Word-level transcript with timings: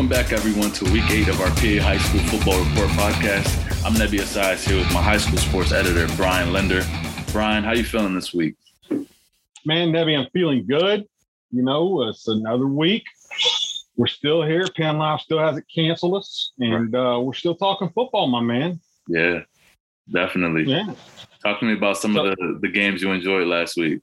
Welcome 0.00 0.16
back, 0.16 0.32
everyone, 0.32 0.70
to 0.70 0.90
week 0.92 1.10
eight 1.10 1.28
of 1.28 1.42
our 1.42 1.48
PA 1.48 1.84
High 1.84 1.98
School 1.98 2.20
Football 2.20 2.58
Report 2.64 2.88
podcast. 2.92 3.84
I'm 3.84 3.92
Nebi 3.92 4.18
Asias 4.18 4.66
here 4.66 4.78
with 4.78 4.90
my 4.94 5.02
high 5.02 5.18
school 5.18 5.36
sports 5.36 5.72
editor, 5.72 6.06
Brian 6.16 6.54
Linder. 6.54 6.82
Brian, 7.32 7.62
how 7.62 7.74
you 7.74 7.84
feeling 7.84 8.14
this 8.14 8.32
week? 8.32 8.54
Man, 9.66 9.92
Nebi, 9.92 10.14
I'm 10.14 10.26
feeling 10.32 10.66
good. 10.66 11.04
You 11.50 11.62
know, 11.62 12.08
it's 12.08 12.28
another 12.28 12.66
week. 12.66 13.04
We're 13.94 14.06
still 14.06 14.42
here. 14.42 14.66
Penn 14.74 14.96
Live 14.96 15.20
still 15.20 15.38
hasn't 15.38 15.66
canceled 15.68 16.14
us, 16.14 16.52
and 16.58 16.94
uh, 16.96 17.20
we're 17.22 17.34
still 17.34 17.54
talking 17.54 17.90
football, 17.90 18.26
my 18.26 18.40
man. 18.40 18.80
Yeah, 19.06 19.40
definitely. 20.10 20.62
Yeah. 20.64 20.94
Talk 21.44 21.60
to 21.60 21.66
me 21.66 21.74
about 21.74 21.98
some 21.98 22.14
So- 22.14 22.24
of 22.24 22.36
the, 22.38 22.58
the 22.62 22.68
games 22.72 23.02
you 23.02 23.12
enjoyed 23.12 23.46
last 23.46 23.76
week. 23.76 24.00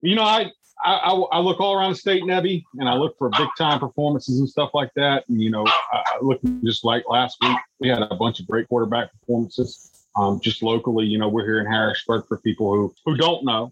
You 0.00 0.14
know, 0.14 0.22
I, 0.22 0.50
I 0.84 0.94
I 0.94 1.12
I 1.32 1.38
look 1.40 1.60
all 1.60 1.74
around 1.74 1.92
the 1.92 1.98
state, 1.98 2.24
Nebi, 2.26 2.64
and 2.78 2.88
I 2.88 2.94
look 2.94 3.16
for 3.18 3.30
big 3.30 3.48
time 3.56 3.80
performances 3.80 4.38
and 4.38 4.48
stuff 4.48 4.70
like 4.74 4.90
that. 4.96 5.24
And 5.28 5.40
you 5.40 5.50
know, 5.50 5.64
I, 5.66 5.96
I 5.96 6.18
look 6.20 6.40
just 6.62 6.84
like 6.84 7.04
last 7.08 7.38
week, 7.40 7.56
we 7.80 7.88
had 7.88 8.02
a 8.02 8.14
bunch 8.14 8.40
of 8.40 8.46
great 8.46 8.68
quarterback 8.68 9.10
performances. 9.12 9.90
Um, 10.16 10.38
just 10.40 10.62
locally, 10.62 11.06
you 11.06 11.18
know, 11.18 11.28
we're 11.28 11.44
here 11.44 11.58
in 11.58 11.66
Harrisburg 11.66 12.26
for 12.28 12.38
people 12.38 12.72
who 12.72 12.94
who 13.04 13.16
don't 13.16 13.44
know. 13.44 13.70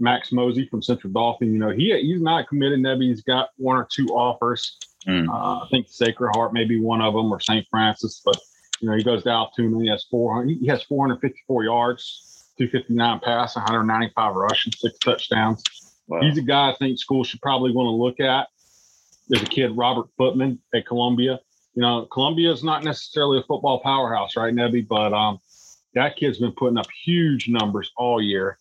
Max 0.00 0.32
Mosey 0.32 0.66
from 0.66 0.82
Central 0.82 1.12
Dauphin, 1.12 1.52
you 1.52 1.58
know, 1.58 1.70
he 1.70 1.96
he's 2.00 2.20
not 2.20 2.48
committed. 2.48 2.80
Nebi, 2.80 3.08
he's 3.08 3.22
got 3.22 3.50
one 3.56 3.76
or 3.76 3.86
two 3.90 4.06
offers. 4.08 4.76
Mm. 5.06 5.28
Uh, 5.28 5.64
I 5.64 5.68
think 5.70 5.86
Sacred 5.88 6.32
Heart 6.34 6.52
may 6.52 6.64
be 6.64 6.80
one 6.80 7.00
of 7.00 7.14
them, 7.14 7.30
or 7.32 7.38
St. 7.38 7.66
Francis. 7.70 8.20
But 8.24 8.38
you 8.80 8.88
know, 8.88 8.96
he 8.96 9.04
goes 9.04 9.22
to 9.22 9.30
Altoona. 9.30 9.80
He 9.82 9.88
has 9.88 10.04
four 10.10 10.34
hundred. 10.34 10.58
He 10.58 10.66
has 10.66 10.82
four 10.82 11.06
hundred 11.06 11.20
fifty-four 11.20 11.64
yards, 11.64 12.50
two 12.58 12.68
fifty-nine 12.68 13.20
pass, 13.20 13.54
one 13.54 13.64
hundred 13.64 13.84
ninety-five 13.84 14.34
rushing, 14.34 14.72
six 14.72 14.98
touchdowns. 14.98 15.62
Wow. 16.06 16.20
He's 16.20 16.38
a 16.38 16.42
guy 16.42 16.70
I 16.70 16.74
think 16.74 16.98
school 16.98 17.24
should 17.24 17.40
probably 17.40 17.72
want 17.72 17.86
to 17.86 17.90
look 17.92 18.20
at. 18.20 18.48
There's 19.28 19.42
a 19.42 19.46
kid, 19.46 19.76
Robert 19.76 20.06
Footman 20.18 20.58
at 20.74 20.86
Columbia. 20.86 21.40
You 21.74 21.82
know, 21.82 22.06
Columbia 22.12 22.52
is 22.52 22.62
not 22.62 22.84
necessarily 22.84 23.38
a 23.38 23.42
football 23.42 23.80
powerhouse, 23.80 24.36
right, 24.36 24.54
Nebby? 24.54 24.86
But 24.86 25.12
um, 25.12 25.38
that 25.94 26.16
kid's 26.16 26.38
been 26.38 26.52
putting 26.52 26.76
up 26.78 26.86
huge 27.04 27.48
numbers 27.48 27.90
all 27.96 28.22
year. 28.22 28.58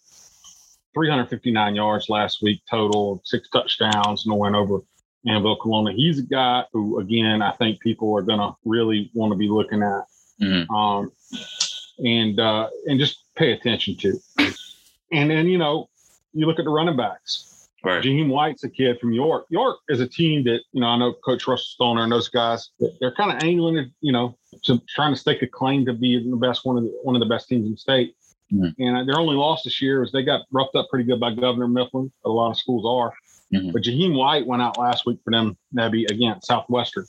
359 0.96 1.76
yards 1.76 2.08
last 2.10 2.42
week 2.42 2.62
total, 2.70 3.22
six 3.26 3.50
touchdowns, 3.50 4.26
no 4.26 4.36
win 4.36 4.56
over 4.56 4.80
Annville-Cleona. 5.28 5.94
He's 5.96 6.20
a 6.20 6.24
guy 6.24 6.64
who, 6.72 7.00
again, 7.00 7.42
I 7.42 7.52
think 7.52 7.80
people 7.82 8.16
are 8.16 8.22
going 8.22 8.40
to 8.40 8.54
really 8.64 9.10
want 9.14 9.32
to 9.32 9.38
be 9.38 9.50
looking 9.50 9.82
at 9.84 10.04
Mhm. 10.42 10.70
um, 10.72 11.12
and 12.00 12.40
uh, 12.40 12.68
and 12.88 13.00
just 13.00 13.24
pay 13.36 13.52
attention 13.54 13.96
to. 13.98 14.20
And 15.12 15.30
then 15.30 15.48
you 15.48 15.58
know, 15.60 15.90
you 16.34 16.45
look 16.45 16.59
at 16.59 16.66
the 16.66 16.72
running 16.72 16.98
backs. 16.98 17.70
Right. 17.84 18.02
Jaheim 18.02 18.30
White's 18.30 18.64
a 18.64 18.70
kid 18.70 18.98
from 19.00 19.12
York. 19.12 19.45
York 19.50 19.80
is 19.89 20.00
a 20.00 20.08
team 20.08 20.45
that 20.45 20.62
you 20.72 20.80
know 20.81 20.88
I 20.88 20.98
know 20.98 21.14
Coach 21.25 21.48
Russell 21.48 21.66
Stoner 21.66 22.03
and 22.03 22.12
those 22.12 22.30
guys. 22.30 22.70
They're 23.00 23.14
kind 23.14 23.31
of 23.36 23.44
angling 23.44 23.92
you 24.00 24.14
know, 24.14 24.38
to 24.64 24.81
trying 24.88 25.14
to 25.14 25.20
stake 25.20 25.42
a 25.42 25.48
claim 25.48 25.86
to 25.86 25.94
be 25.94 26.17
the 26.30 26.38
best 26.38 26.66
one 26.66 26.78
of 26.78 26.84
the 26.84 26.94
one 27.03 27.16
of 27.16 27.20
the 27.20 27.25
best 27.25 27.50
teams 27.50 27.66
in 27.66 27.72
the 27.72 27.78
state. 27.78 28.16
Mhm. 28.53 28.73
And 28.80 29.09
their 29.09 29.20
only 29.20 29.36
loss 29.36 29.64
this 29.64 29.81
year 29.81 30.02
is 30.02 30.12
they 30.12 30.23
got 30.23 30.45
roughed 30.52 30.75
up 30.75 30.88
pretty 30.90 31.03
good 31.03 31.20
by 31.20 31.34
Governor 31.34 31.67
Mifflin. 31.67 32.12
A 32.23 32.30
lot 32.30 32.52
of 32.52 32.58
schools 32.58 32.86
are. 32.86 33.14
Mhm. 33.53 33.73
But 33.73 33.81
Jaheim 33.84 34.16
White 34.16 34.47
went 34.47 34.62
out 34.62 34.78
last 34.78 35.06
week 35.06 35.20
for 35.23 35.31
them, 35.31 35.58
Nebby, 35.75 36.09
against 36.09 36.47
Southwestern. 36.47 37.06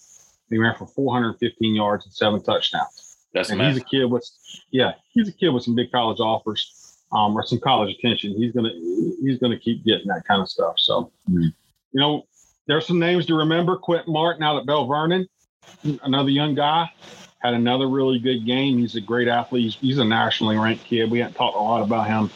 He 0.51 0.59
ran 0.59 0.75
for 0.75 0.87
415 0.87 1.75
yards 1.75 2.05
and 2.05 2.13
seven 2.15 2.43
touchdowns. 2.43 3.17
That's 3.33 3.51
And 3.51 3.61
he's 3.61 3.77
a 3.77 3.85
kid 3.85 4.05
with, 4.05 4.29
yeah, 4.71 4.95
he's 5.13 5.29
a 5.29 5.33
kid 5.33 5.49
with 5.49 5.65
some 5.65 5.75
big 5.75 5.91
college 5.91 6.21
offers, 6.21 6.84
um, 7.15 7.37
or 7.37 7.45
some 7.45 7.61
college 7.61 7.95
attention. 7.97 8.35
He's 8.37 8.53
gonna, 8.53 8.71
he's 9.23 9.39
gonna 9.39 9.59
keep 9.59 9.85
getting 9.85 10.09
that 10.09 10.25
kind 10.27 10.43
of 10.43 10.49
stuff. 10.49 10.75
So, 10.79 11.11
Mhm. 11.31 11.53
you 11.93 12.01
know, 12.01 12.27
there's 12.67 12.87
some 12.87 12.99
names 12.99 13.27
to 13.27 13.35
remember. 13.35 13.77
Quinton 13.77 14.13
Martin 14.13 14.43
out 14.43 14.57
at 14.59 14.67
Belle 14.67 14.87
Vernon, 14.87 15.27
another 16.03 16.31
young 16.31 16.55
guy, 16.55 16.91
had 17.41 17.55
another 17.55 17.89
really 17.89 18.19
good 18.19 18.45
game. 18.47 18.79
He's 18.79 18.97
a 18.97 19.01
great 19.01 19.29
athlete. 19.29 19.65
He's, 19.65 19.75
he's 19.77 19.99
a 19.99 20.05
nationally 20.05 20.57
ranked 20.57 20.85
kid. 20.85 21.11
We 21.11 21.19
haven't 21.19 21.35
talked 21.35 21.57
a 21.57 21.61
lot 21.61 21.83
about 21.83 22.07
him, 22.07 22.31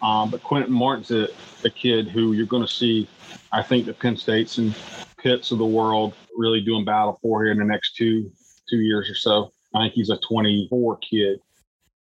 um, 0.00 0.30
but 0.30 0.42
Quinton 0.42 0.72
Martin's 0.72 1.10
a, 1.10 1.28
a 1.64 1.70
kid 1.70 2.08
who 2.08 2.32
you're 2.32 2.46
going 2.46 2.64
to 2.66 2.72
see. 2.72 3.08
I 3.52 3.62
think 3.62 3.86
the 3.86 3.94
Penn 3.94 4.16
States 4.16 4.58
and 4.58 4.74
Pitts 5.18 5.50
of 5.50 5.58
the 5.58 5.66
world 5.66 6.14
really 6.36 6.60
doing 6.60 6.84
battle 6.84 7.18
for 7.22 7.42
here 7.42 7.52
in 7.52 7.58
the 7.58 7.64
next 7.64 7.96
two 7.96 8.30
two 8.68 8.78
years 8.78 9.08
or 9.10 9.14
so. 9.14 9.50
I 9.74 9.84
think 9.84 9.94
he's 9.94 10.10
a 10.10 10.18
24 10.18 10.98
kid. 10.98 11.40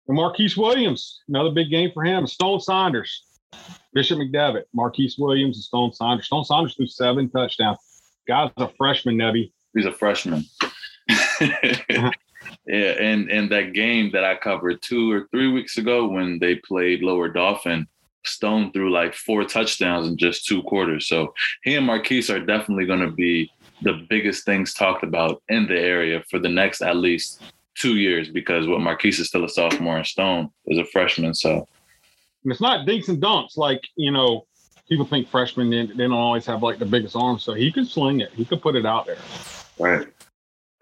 And 0.09 0.17
Marquise 0.17 0.57
Williams, 0.57 1.23
another 1.29 1.51
big 1.51 1.71
game 1.71 1.91
for 1.93 2.05
him. 2.05 2.27
Stone 2.27 2.61
Saunders, 2.61 3.25
Bishop 3.93 4.19
McDevitt, 4.19 4.65
Marquise 4.73 5.17
Williams, 5.19 5.57
and 5.57 5.65
Stone 5.65 5.93
Saunders. 5.93 6.27
Stone 6.27 6.45
Saunders 6.45 6.75
threw 6.75 6.87
seven 6.87 7.29
touchdowns. 7.29 7.79
Guy's 8.29 8.51
a 8.57 8.69
freshman, 8.77 9.17
Nebby. 9.17 9.53
He's 9.75 9.87
a 9.87 9.93
freshman. 9.93 10.45
Uh-huh. 11.41 12.11
yeah, 12.67 12.91
and 13.01 13.31
and 13.31 13.51
that 13.51 13.73
game 13.73 14.11
that 14.13 14.25
I 14.25 14.37
covered 14.37 14.81
two 14.83 15.11
or 15.13 15.29
three 15.31 15.51
weeks 15.51 15.77
ago 15.77 16.09
when 16.09 16.39
they 16.39 16.57
played 16.57 17.03
Lower 17.03 17.29
Dauphin, 17.29 17.87
Stone 18.25 18.73
threw 18.73 18.91
like 18.91 19.15
four 19.15 19.45
touchdowns 19.45 20.09
in 20.09 20.17
just 20.17 20.47
two 20.47 20.63
quarters. 20.63 21.09
So 21.09 21.35
he 21.63 21.77
and 21.77 21.87
Marquise 21.87 22.31
are 22.31 22.41
definitely 22.41 22.87
going 22.87 23.01
to 23.01 23.11
be 23.11 23.51
the 23.83 24.07
biggest 24.09 24.45
things 24.45 24.73
talked 24.73 25.05
about 25.05 25.43
in 25.49 25.67
the 25.67 25.79
area 25.79 26.23
for 26.31 26.39
the 26.39 26.49
next 26.49 26.81
at 26.81 26.97
least 26.97 27.43
two 27.77 27.97
years 27.97 28.29
because 28.29 28.67
what 28.67 28.81
Marquise 28.81 29.19
is 29.19 29.29
still 29.29 29.45
a 29.45 29.49
sophomore 29.49 29.99
and 29.99 30.07
Stone 30.07 30.51
is 30.67 30.79
a 30.79 30.85
freshman. 30.85 31.35
So 31.35 31.67
And 32.43 32.53
it's 32.53 32.61
not 32.61 32.87
dinks 32.87 33.09
and 33.09 33.23
dunks 33.23 33.57
like, 33.57 33.83
you 33.97 34.11
know, 34.11 34.47
people 34.89 35.07
think 35.07 35.29
freshmen, 35.29 35.71
they, 35.71 35.87
they 35.87 36.05
don't 36.05 36.13
always 36.13 36.47
have 36.47 36.63
like 36.63 36.79
the 36.79 36.87
biggest 36.87 37.17
arms. 37.17 37.43
So 37.43 37.55
he 37.55 37.73
could 37.73 37.87
sling 37.87 38.21
it. 38.21 38.33
He 38.33 38.45
could 38.45 38.63
put 38.63 38.77
it 38.77 38.87
out 38.87 39.07
there. 39.07 39.19
Right. 39.79 40.07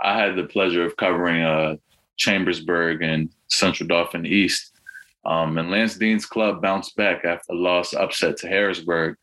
I 0.01 0.19
had 0.19 0.37
the 0.37 0.45
pleasure 0.45 0.85
of 0.85 0.97
covering 0.97 1.43
uh, 1.43 1.77
Chambersburg 2.17 3.03
and 3.03 3.31
Central 3.49 3.89
Dauphin 3.89 4.27
East. 4.27 4.73
Um, 5.25 5.57
and 5.57 5.71
Lance 5.71 5.97
Dean's 5.97 6.27
club 6.27 6.61
bounced 6.61 6.97
back 6.97 7.25
after 7.25 7.53
a 7.53 7.57
loss 7.57 7.95
upset 7.95 8.37
to 8.39 8.49
Harrisburg. 8.49 9.17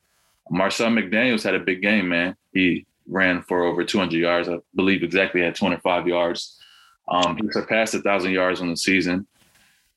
Marcel 0.50 0.90
McDaniels 0.90 1.44
had 1.44 1.54
a 1.54 1.60
big 1.60 1.82
game, 1.82 2.10
man. 2.10 2.36
He 2.54 2.86
ran 3.08 3.44
for 3.44 3.64
over 3.64 3.84
200 3.84 4.18
yards. 4.18 4.50
I 4.50 4.58
believe 4.76 5.04
exactly 5.04 5.42
had 5.42 5.56
25 5.56 6.08
yards. 6.08 6.58
Um, 7.12 7.38
he 7.38 7.52
surpassed 7.52 7.94
a 7.94 7.98
1,000 7.98 8.32
yards 8.32 8.62
on 8.62 8.70
the 8.70 8.78
season. 8.78 9.28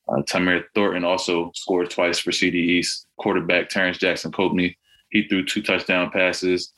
Uh, 0.09 0.23
Tamir 0.23 0.65
Thornton 0.75 1.05
also 1.05 1.51
scored 1.55 1.89
twice 1.89 2.19
for 2.19 2.33
CD 2.33 2.59
East. 2.59 3.07
Quarterback 3.17 3.71
Terrence 3.71 3.97
Jackson 3.97 4.33
Copeney, 4.33 4.77
he 5.11 5.27
threw 5.27 5.45
two 5.45 5.63
touchdown 5.63 6.11
passes 6.11 6.75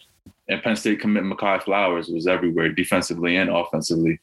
and 0.49 0.63
Penn 0.63 0.77
State 0.77 1.01
commit 1.01 1.25
Makai 1.25 1.63
Flowers 1.63 2.09
was 2.09 2.27
everywhere, 2.27 2.69
defensively 2.69 3.37
and 3.37 3.51
offensively. 3.51 4.21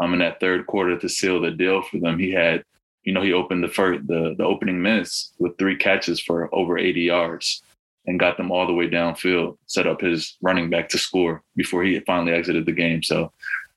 Um, 0.00 0.12
in 0.14 0.18
that 0.20 0.40
third 0.40 0.66
quarter 0.66 0.98
to 0.98 1.08
seal 1.08 1.40
the 1.40 1.50
deal 1.50 1.82
for 1.82 1.98
them, 1.98 2.18
he 2.18 2.30
had, 2.32 2.64
you 3.04 3.12
know, 3.12 3.22
he 3.22 3.32
opened 3.32 3.62
the 3.62 3.68
first 3.68 4.06
the 4.06 4.34
the 4.36 4.44
opening 4.44 4.80
minutes 4.80 5.32
with 5.38 5.56
three 5.58 5.76
catches 5.76 6.20
for 6.20 6.52
over 6.54 6.78
80 6.78 7.02
yards 7.02 7.62
and 8.06 8.18
got 8.18 8.36
them 8.36 8.50
all 8.50 8.66
the 8.66 8.72
way 8.72 8.88
downfield, 8.88 9.58
set 9.66 9.86
up 9.86 10.00
his 10.00 10.36
running 10.40 10.70
back 10.70 10.88
to 10.88 10.98
score 10.98 11.42
before 11.54 11.84
he 11.84 12.00
finally 12.00 12.32
exited 12.32 12.64
the 12.66 12.72
game. 12.72 13.02
So 13.02 13.30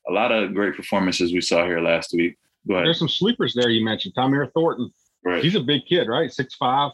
a 0.07 0.11
lot 0.11 0.31
of 0.31 0.53
great 0.53 0.75
performances 0.75 1.33
we 1.33 1.41
saw 1.41 1.65
here 1.65 1.79
last 1.79 2.13
week. 2.13 2.37
Go 2.67 2.75
ahead. 2.75 2.87
There's 2.87 2.99
some 2.99 3.09
sleepers 3.09 3.53
there 3.53 3.69
you 3.69 3.83
mentioned. 3.83 4.15
Tamir 4.15 4.51
Thornton. 4.53 4.91
Right. 5.25 5.43
He's 5.43 5.55
a 5.55 5.61
big 5.61 5.85
kid, 5.87 6.07
right? 6.07 6.31
Six 6.31 6.55
five. 6.55 6.91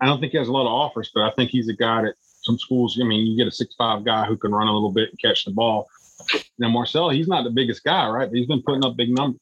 I 0.00 0.06
don't 0.06 0.20
think 0.20 0.32
he 0.32 0.38
has 0.38 0.48
a 0.48 0.52
lot 0.52 0.66
of 0.66 0.72
offers, 0.72 1.10
but 1.14 1.22
I 1.22 1.30
think 1.32 1.50
he's 1.50 1.68
a 1.68 1.74
guy 1.74 2.02
that 2.02 2.14
some 2.42 2.58
schools. 2.58 2.98
I 3.00 3.04
mean, 3.04 3.26
you 3.26 3.36
get 3.36 3.48
a 3.48 3.54
six 3.54 3.74
five 3.76 4.04
guy 4.04 4.26
who 4.26 4.36
can 4.36 4.52
run 4.52 4.68
a 4.68 4.72
little 4.72 4.92
bit 4.92 5.10
and 5.10 5.18
catch 5.20 5.44
the 5.44 5.50
ball. 5.50 5.88
Now 6.58 6.68
Marcel, 6.68 7.10
he's 7.10 7.28
not 7.28 7.44
the 7.44 7.50
biggest 7.50 7.84
guy, 7.84 8.08
right? 8.08 8.28
But 8.28 8.36
he's 8.36 8.46
been 8.46 8.62
putting 8.62 8.84
up 8.84 8.96
big 8.96 9.10
numbers. 9.10 9.40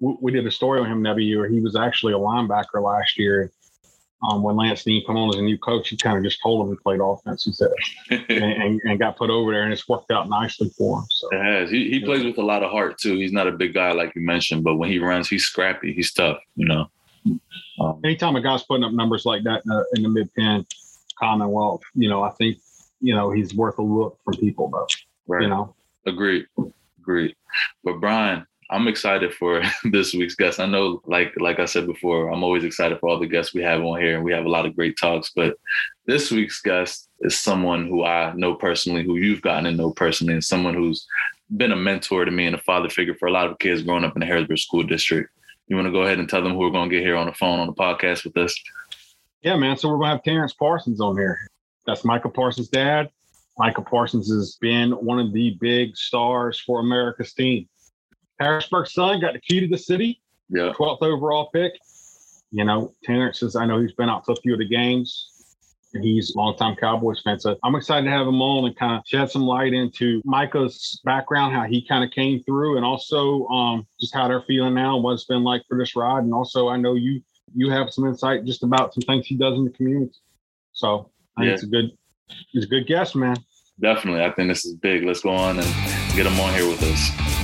We, 0.00 0.16
we 0.20 0.32
did 0.32 0.46
a 0.46 0.50
story 0.50 0.80
on 0.80 0.90
him 0.90 1.06
every 1.06 1.24
year. 1.24 1.46
He 1.46 1.60
was 1.60 1.76
actually 1.76 2.14
a 2.14 2.18
linebacker 2.18 2.82
last 2.82 3.18
year. 3.18 3.50
Um, 4.22 4.42
when 4.42 4.56
Lance 4.56 4.82
Dean 4.82 5.04
came 5.06 5.16
on 5.16 5.28
as 5.28 5.36
a 5.36 5.42
new 5.42 5.56
coach, 5.58 5.88
he 5.88 5.96
kind 5.96 6.18
of 6.18 6.24
just 6.24 6.42
told 6.42 6.66
him 6.66 6.72
he 6.72 6.82
played 6.82 7.00
offense. 7.00 7.44
He 7.44 7.52
said, 7.52 7.70
and, 8.10 8.30
and, 8.30 8.80
and 8.84 8.98
got 8.98 9.16
put 9.16 9.30
over 9.30 9.52
there, 9.52 9.62
and 9.62 9.72
it's 9.72 9.88
worked 9.88 10.10
out 10.10 10.28
nicely 10.28 10.70
for 10.76 10.98
him. 10.98 11.06
So 11.10 11.28
It 11.30 11.44
has. 11.44 11.70
He, 11.70 11.88
he 11.90 12.00
plays 12.00 12.24
with 12.24 12.38
a 12.38 12.42
lot 12.42 12.64
of 12.64 12.70
heart 12.70 12.98
too. 12.98 13.14
He's 13.14 13.32
not 13.32 13.46
a 13.46 13.52
big 13.52 13.74
guy 13.74 13.92
like 13.92 14.14
you 14.16 14.22
mentioned, 14.22 14.64
but 14.64 14.76
when 14.76 14.90
he 14.90 14.98
runs, 14.98 15.28
he's 15.28 15.44
scrappy. 15.44 15.92
He's 15.92 16.12
tough. 16.12 16.38
You 16.56 16.66
know. 16.66 16.90
Um, 17.80 18.00
anytime 18.04 18.34
a 18.36 18.40
guy's 18.40 18.62
putting 18.64 18.84
up 18.84 18.92
numbers 18.92 19.24
like 19.24 19.44
that 19.44 19.62
in 19.64 19.70
the, 19.70 19.86
in 19.96 20.02
the 20.02 20.08
Mid-Penn 20.08 20.66
Commonwealth, 21.18 21.82
you 21.94 22.08
know, 22.08 22.22
I 22.22 22.30
think 22.30 22.58
you 23.00 23.14
know 23.14 23.30
he's 23.30 23.54
worth 23.54 23.78
a 23.78 23.82
look 23.82 24.18
from 24.24 24.34
people, 24.34 24.68
though. 24.70 24.86
right. 25.26 25.42
You 25.42 25.48
know, 25.48 25.74
Agreed. 26.06 26.46
Agreed. 26.98 27.34
But 27.84 28.00
Brian, 28.00 28.46
I'm 28.70 28.88
excited 28.88 29.32
for 29.32 29.62
this 29.84 30.12
week's 30.14 30.34
guest. 30.34 30.60
I 30.60 30.66
know, 30.66 31.02
like 31.06 31.32
like 31.38 31.58
I 31.58 31.64
said 31.64 31.86
before, 31.86 32.30
I'm 32.30 32.44
always 32.44 32.64
excited 32.64 32.98
for 32.98 33.08
all 33.08 33.18
the 33.18 33.26
guests 33.26 33.54
we 33.54 33.62
have 33.62 33.82
on 33.82 34.00
here, 34.00 34.16
and 34.16 34.24
we 34.24 34.32
have 34.32 34.44
a 34.44 34.50
lot 34.50 34.66
of 34.66 34.76
great 34.76 34.98
talks. 34.98 35.32
But 35.34 35.56
this 36.06 36.30
week's 36.30 36.60
guest 36.60 37.08
is 37.20 37.40
someone 37.40 37.86
who 37.86 38.04
I 38.04 38.32
know 38.34 38.54
personally, 38.54 39.04
who 39.04 39.16
you've 39.16 39.42
gotten 39.42 39.64
to 39.64 39.72
know 39.72 39.90
personally, 39.90 40.34
and 40.34 40.44
someone 40.44 40.74
who's 40.74 41.06
been 41.56 41.72
a 41.72 41.76
mentor 41.76 42.24
to 42.24 42.30
me 42.30 42.46
and 42.46 42.54
a 42.54 42.60
father 42.62 42.90
figure 42.90 43.14
for 43.14 43.26
a 43.26 43.32
lot 43.32 43.50
of 43.50 43.58
kids 43.58 43.82
growing 43.82 44.04
up 44.04 44.14
in 44.14 44.20
the 44.20 44.26
Harrisburg 44.26 44.58
School 44.58 44.82
District. 44.82 45.30
You 45.68 45.76
want 45.76 45.86
to 45.86 45.92
go 45.92 46.02
ahead 46.02 46.18
and 46.18 46.28
tell 46.28 46.42
them 46.42 46.52
who 46.52 46.58
we're 46.58 46.70
going 46.70 46.88
to 46.88 46.94
get 46.94 47.04
here 47.04 47.16
on 47.16 47.26
the 47.26 47.32
phone 47.32 47.60
on 47.60 47.66
the 47.66 47.74
podcast 47.74 48.24
with 48.24 48.36
us? 48.36 48.54
yeah, 49.42 49.56
man. 49.56 49.76
So 49.76 49.88
we're 49.88 49.98
gonna 49.98 50.10
have 50.10 50.22
Terrence 50.22 50.52
Parsons 50.52 51.00
on 51.00 51.16
here. 51.16 51.38
That's 51.86 52.04
Micah 52.04 52.28
Parsons' 52.28 52.68
dad. 52.68 53.10
Micah 53.58 53.82
Parsons 53.82 54.30
has 54.30 54.56
been 54.60 54.92
one 54.92 55.18
of 55.18 55.32
the 55.32 55.56
big 55.60 55.96
stars 55.96 56.60
for 56.60 56.80
America's 56.80 57.32
team. 57.32 57.68
Harrisburg's 58.40 58.92
son 58.92 59.20
got 59.20 59.32
the 59.34 59.40
key 59.40 59.60
to 59.60 59.68
the 59.68 59.78
city, 59.78 60.20
Yeah. 60.48 60.72
12th 60.76 61.02
overall 61.02 61.50
pick. 61.52 61.72
You 62.50 62.64
know, 62.64 62.92
Terrence 63.04 63.40
says, 63.40 63.56
I 63.56 63.66
know 63.66 63.80
he's 63.80 63.92
been 63.92 64.08
out 64.08 64.24
to 64.24 64.32
a 64.32 64.36
few 64.36 64.54
of 64.54 64.58
the 64.58 64.68
games. 64.68 65.34
He's 66.02 66.34
a 66.34 66.38
longtime 66.38 66.76
Cowboys 66.76 67.20
fan. 67.22 67.38
So 67.40 67.56
I'm 67.64 67.74
excited 67.74 68.04
to 68.04 68.10
have 68.10 68.26
him 68.26 68.40
on 68.42 68.66
and 68.66 68.76
kind 68.76 68.94
of 68.98 69.02
shed 69.06 69.30
some 69.30 69.42
light 69.42 69.72
into 69.72 70.20
Micah's 70.24 71.00
background, 71.04 71.54
how 71.54 71.64
he 71.64 71.86
kind 71.86 72.04
of 72.04 72.10
came 72.10 72.42
through, 72.44 72.76
and 72.76 72.84
also 72.84 73.46
um, 73.48 73.86
just 74.00 74.14
how 74.14 74.28
they're 74.28 74.42
feeling 74.42 74.74
now, 74.74 74.94
and 74.96 75.04
what 75.04 75.12
it's 75.14 75.24
been 75.24 75.42
like 75.44 75.62
for 75.68 75.78
this 75.78 75.96
ride. 75.96 76.24
And 76.24 76.32
also, 76.34 76.68
I 76.68 76.76
know 76.76 76.94
you 76.94 77.22
you 77.54 77.70
have 77.70 77.90
some 77.90 78.06
insight 78.06 78.44
just 78.44 78.62
about 78.62 78.92
some 78.92 79.00
things 79.02 79.26
he 79.26 79.34
does 79.34 79.56
in 79.56 79.64
the 79.64 79.70
community. 79.70 80.12
So 80.72 81.10
I 81.38 81.40
think 81.42 81.48
Yeah. 81.48 81.54
it's 81.54 81.62
a 81.62 81.66
good 81.66 81.90
it's 82.52 82.66
a 82.66 82.68
good 82.68 82.86
guess, 82.86 83.14
man. 83.14 83.36
Definitely. 83.80 84.22
I 84.24 84.30
think 84.32 84.48
this 84.48 84.66
is 84.66 84.74
big. 84.74 85.04
Let's 85.04 85.20
go 85.20 85.30
on 85.30 85.58
and 85.58 85.66
get 86.14 86.26
him 86.26 86.38
on 86.40 86.52
here 86.52 86.68
with 86.68 86.82
us. 86.82 87.37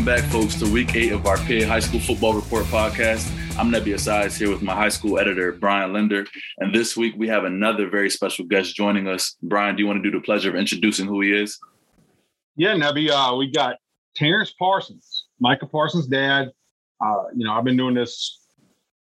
Welcome 0.00 0.22
back, 0.22 0.32
folks, 0.32 0.54
to 0.60 0.72
week 0.72 0.96
eight 0.96 1.12
of 1.12 1.26
our 1.26 1.36
PA 1.36 1.66
High 1.66 1.80
School 1.80 2.00
Football 2.00 2.32
Report 2.32 2.64
podcast. 2.64 3.30
I'm 3.58 3.70
Nebby 3.70 3.92
Asias 3.92 4.34
here 4.34 4.48
with 4.48 4.62
my 4.62 4.74
high 4.74 4.88
school 4.88 5.18
editor, 5.18 5.52
Brian 5.52 5.92
Linder. 5.92 6.24
And 6.56 6.74
this 6.74 6.96
week 6.96 7.12
we 7.18 7.28
have 7.28 7.44
another 7.44 7.86
very 7.90 8.08
special 8.08 8.46
guest 8.46 8.74
joining 8.74 9.06
us. 9.06 9.36
Brian, 9.42 9.76
do 9.76 9.82
you 9.82 9.86
want 9.86 10.02
to 10.02 10.10
do 10.10 10.18
the 10.18 10.24
pleasure 10.24 10.48
of 10.48 10.56
introducing 10.56 11.06
who 11.06 11.20
he 11.20 11.34
is? 11.34 11.58
Yeah, 12.56 12.76
Nebby, 12.76 13.10
uh, 13.10 13.36
we 13.36 13.50
got 13.50 13.76
Terrence 14.16 14.54
Parsons, 14.58 15.26
Micah 15.38 15.66
Parsons' 15.66 16.06
dad. 16.06 16.50
Uh, 16.98 17.24
you 17.36 17.44
know, 17.44 17.52
I've 17.52 17.64
been 17.64 17.76
doing 17.76 17.94
this 17.94 18.40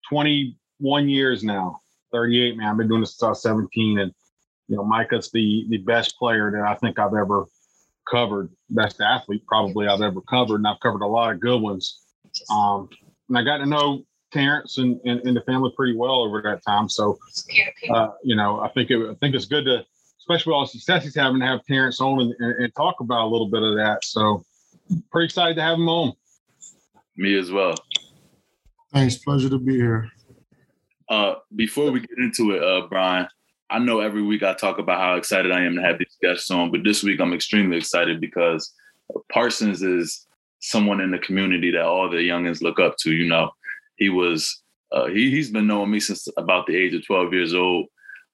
21 0.09 1.09
years 1.09 1.43
now, 1.43 1.79
38, 2.11 2.55
man. 2.55 2.67
I've 2.67 2.77
been 2.77 2.87
doing 2.87 3.01
this 3.01 3.17
since 3.17 3.23
I 3.23 3.29
was 3.29 3.41
17. 3.41 3.97
And, 3.97 4.11
you 4.67 4.75
know, 4.75 4.83
Micah's 4.83 5.31
the 5.31 5.65
the 5.69 5.77
best 5.77 6.15
player 6.19 6.51
that 6.51 6.61
I 6.61 6.75
think 6.75 6.99
I've 6.99 7.15
ever 7.15 7.45
covered, 8.09 8.49
best 8.69 9.01
athlete 9.01 9.45
probably 9.47 9.87
I've 9.87 10.01
ever 10.01 10.21
covered. 10.21 10.57
And 10.57 10.67
I've 10.67 10.79
covered 10.79 11.01
a 11.01 11.07
lot 11.07 11.31
of 11.33 11.39
good 11.39 11.61
ones. 11.61 12.01
Um, 12.49 12.89
and 13.29 13.37
I 13.37 13.43
got 13.43 13.57
to 13.57 13.65
know 13.65 14.03
Terrence 14.31 14.77
and, 14.77 14.99
and, 15.05 15.21
and 15.21 15.37
the 15.37 15.41
family 15.41 15.71
pretty 15.75 15.95
well 15.95 16.23
over 16.23 16.41
that 16.41 16.61
time. 16.67 16.89
So, 16.89 17.17
uh, 17.93 18.09
you 18.23 18.35
know, 18.35 18.59
I 18.59 18.69
think 18.69 18.89
it, 18.89 18.97
I 18.97 19.13
think 19.15 19.35
it's 19.35 19.45
good 19.45 19.65
to, 19.65 19.85
especially 20.19 20.51
with 20.51 20.55
all 20.55 20.65
the 20.65 20.69
success 20.69 21.03
he's 21.03 21.15
having, 21.15 21.39
to 21.39 21.45
have 21.45 21.63
Terrence 21.65 22.01
on 22.01 22.19
and, 22.19 22.33
and, 22.39 22.63
and 22.63 22.75
talk 22.75 22.99
about 22.99 23.25
a 23.25 23.29
little 23.29 23.49
bit 23.49 23.61
of 23.61 23.75
that. 23.75 24.03
So, 24.03 24.43
pretty 25.11 25.25
excited 25.25 25.55
to 25.55 25.61
have 25.61 25.75
him 25.75 25.87
on. 25.87 26.13
Me 27.15 27.37
as 27.37 27.51
well. 27.51 27.75
Thanks. 28.91 29.17
Pleasure 29.17 29.49
to 29.49 29.59
be 29.59 29.75
here. 29.75 30.09
Uh, 31.09 31.35
before 31.55 31.91
we 31.91 31.99
get 31.99 32.17
into 32.17 32.51
it, 32.51 32.63
uh, 32.63 32.87
Brian, 32.87 33.27
I 33.73 33.79
know 33.79 34.01
every 34.01 34.21
week 34.21 34.43
I 34.43 34.53
talk 34.53 34.77
about 34.77 34.99
how 34.99 35.15
excited 35.15 35.51
I 35.51 35.63
am 35.63 35.75
to 35.75 35.81
have 35.81 35.97
these 35.97 36.15
guests 36.21 36.51
on, 36.51 36.69
but 36.69 36.83
this 36.83 37.01
week 37.01 37.19
I'm 37.19 37.33
extremely 37.33 37.75
excited 37.75 38.21
because 38.21 38.71
Parsons 39.31 39.81
is 39.81 40.27
someone 40.59 41.01
in 41.01 41.09
the 41.09 41.17
community 41.17 41.71
that 41.71 41.81
all 41.81 42.07
the 42.07 42.17
youngins 42.17 42.61
look 42.61 42.79
up 42.79 42.97
to. 42.97 43.11
You 43.11 43.27
know, 43.27 43.49
he 43.95 44.09
was 44.09 44.61
uh, 44.91 45.07
he 45.07 45.31
he's 45.31 45.49
been 45.49 45.65
knowing 45.65 45.89
me 45.89 45.99
since 45.99 46.27
about 46.37 46.67
the 46.67 46.75
age 46.75 46.93
of 46.93 47.03
12 47.03 47.33
years 47.33 47.55
old. 47.55 47.87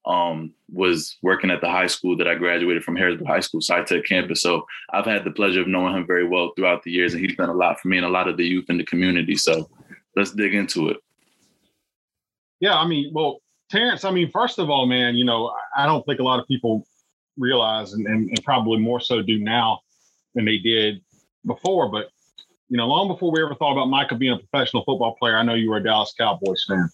Um, 0.06 0.54
was 0.72 1.18
working 1.22 1.52
at 1.52 1.62
the 1.62 1.70
high 1.70 1.88
school 1.88 2.18
that 2.18 2.28
I 2.28 2.36
graduated 2.36 2.84
from 2.84 2.96
Harrisburg 2.96 3.28
High 3.28 3.42
School, 3.42 3.62
SciTech 3.62 4.06
campus. 4.06 4.42
So 4.42 4.66
I've 4.92 5.06
had 5.06 5.24
the 5.24 5.32
pleasure 5.32 5.62
of 5.62 5.68
knowing 5.68 5.96
him 5.96 6.08
very 6.08 6.28
well 6.28 6.52
throughout 6.56 6.84
the 6.84 6.92
years, 6.92 7.14
and 7.14 7.24
he's 7.24 7.36
done 7.36 7.50
a 7.50 7.54
lot 7.54 7.80
for 7.80 7.90
me 7.90 7.98
and 7.98 8.06
a 8.06 8.10
lot 8.10 8.28
of 8.28 8.36
the 8.36 8.46
youth 8.46 8.66
in 8.70 8.78
the 8.78 8.86
community. 8.86 9.36
So 9.36 9.70
let's 10.16 10.32
dig 10.32 10.54
into 10.54 10.90
it. 10.90 10.98
Yeah, 12.60 12.76
I 12.76 12.88
mean, 12.88 13.12
well, 13.14 13.42
Terrence, 13.70 14.04
I 14.04 14.12
mean, 14.12 14.32
first 14.32 14.60
of 14.60 14.70
all, 14.70 14.86
man, 14.86 15.16
you 15.16 15.26
know, 15.26 15.54
I 15.76 15.86
don't 15.86 16.06
think 16.06 16.20
a 16.20 16.24
lot 16.24 16.40
of 16.40 16.48
people 16.48 16.88
realize, 17.38 17.94
and, 17.94 18.06
and, 18.08 18.30
and 18.30 18.44
probably 18.44 18.80
more 18.80 19.00
so 19.00 19.22
do 19.22 19.40
now 19.40 19.80
than 20.36 20.46
they 20.46 20.58
did 20.58 21.02
before. 21.46 21.90
But, 21.90 22.10
you 22.70 22.78
know, 22.78 22.88
long 22.88 23.08
before 23.08 23.32
we 23.32 23.42
ever 23.44 23.56
thought 23.56 23.74
about 23.74 23.86
Micah 23.86 24.16
being 24.16 24.34
a 24.34 24.38
professional 24.38 24.84
football 24.84 25.16
player, 25.16 25.38
I 25.38 25.44
know 25.44 25.54
you 25.54 25.70
were 25.70 25.78
a 25.78 25.84
Dallas 25.84 26.14
Cowboys 26.18 26.66
fan. 26.68 26.90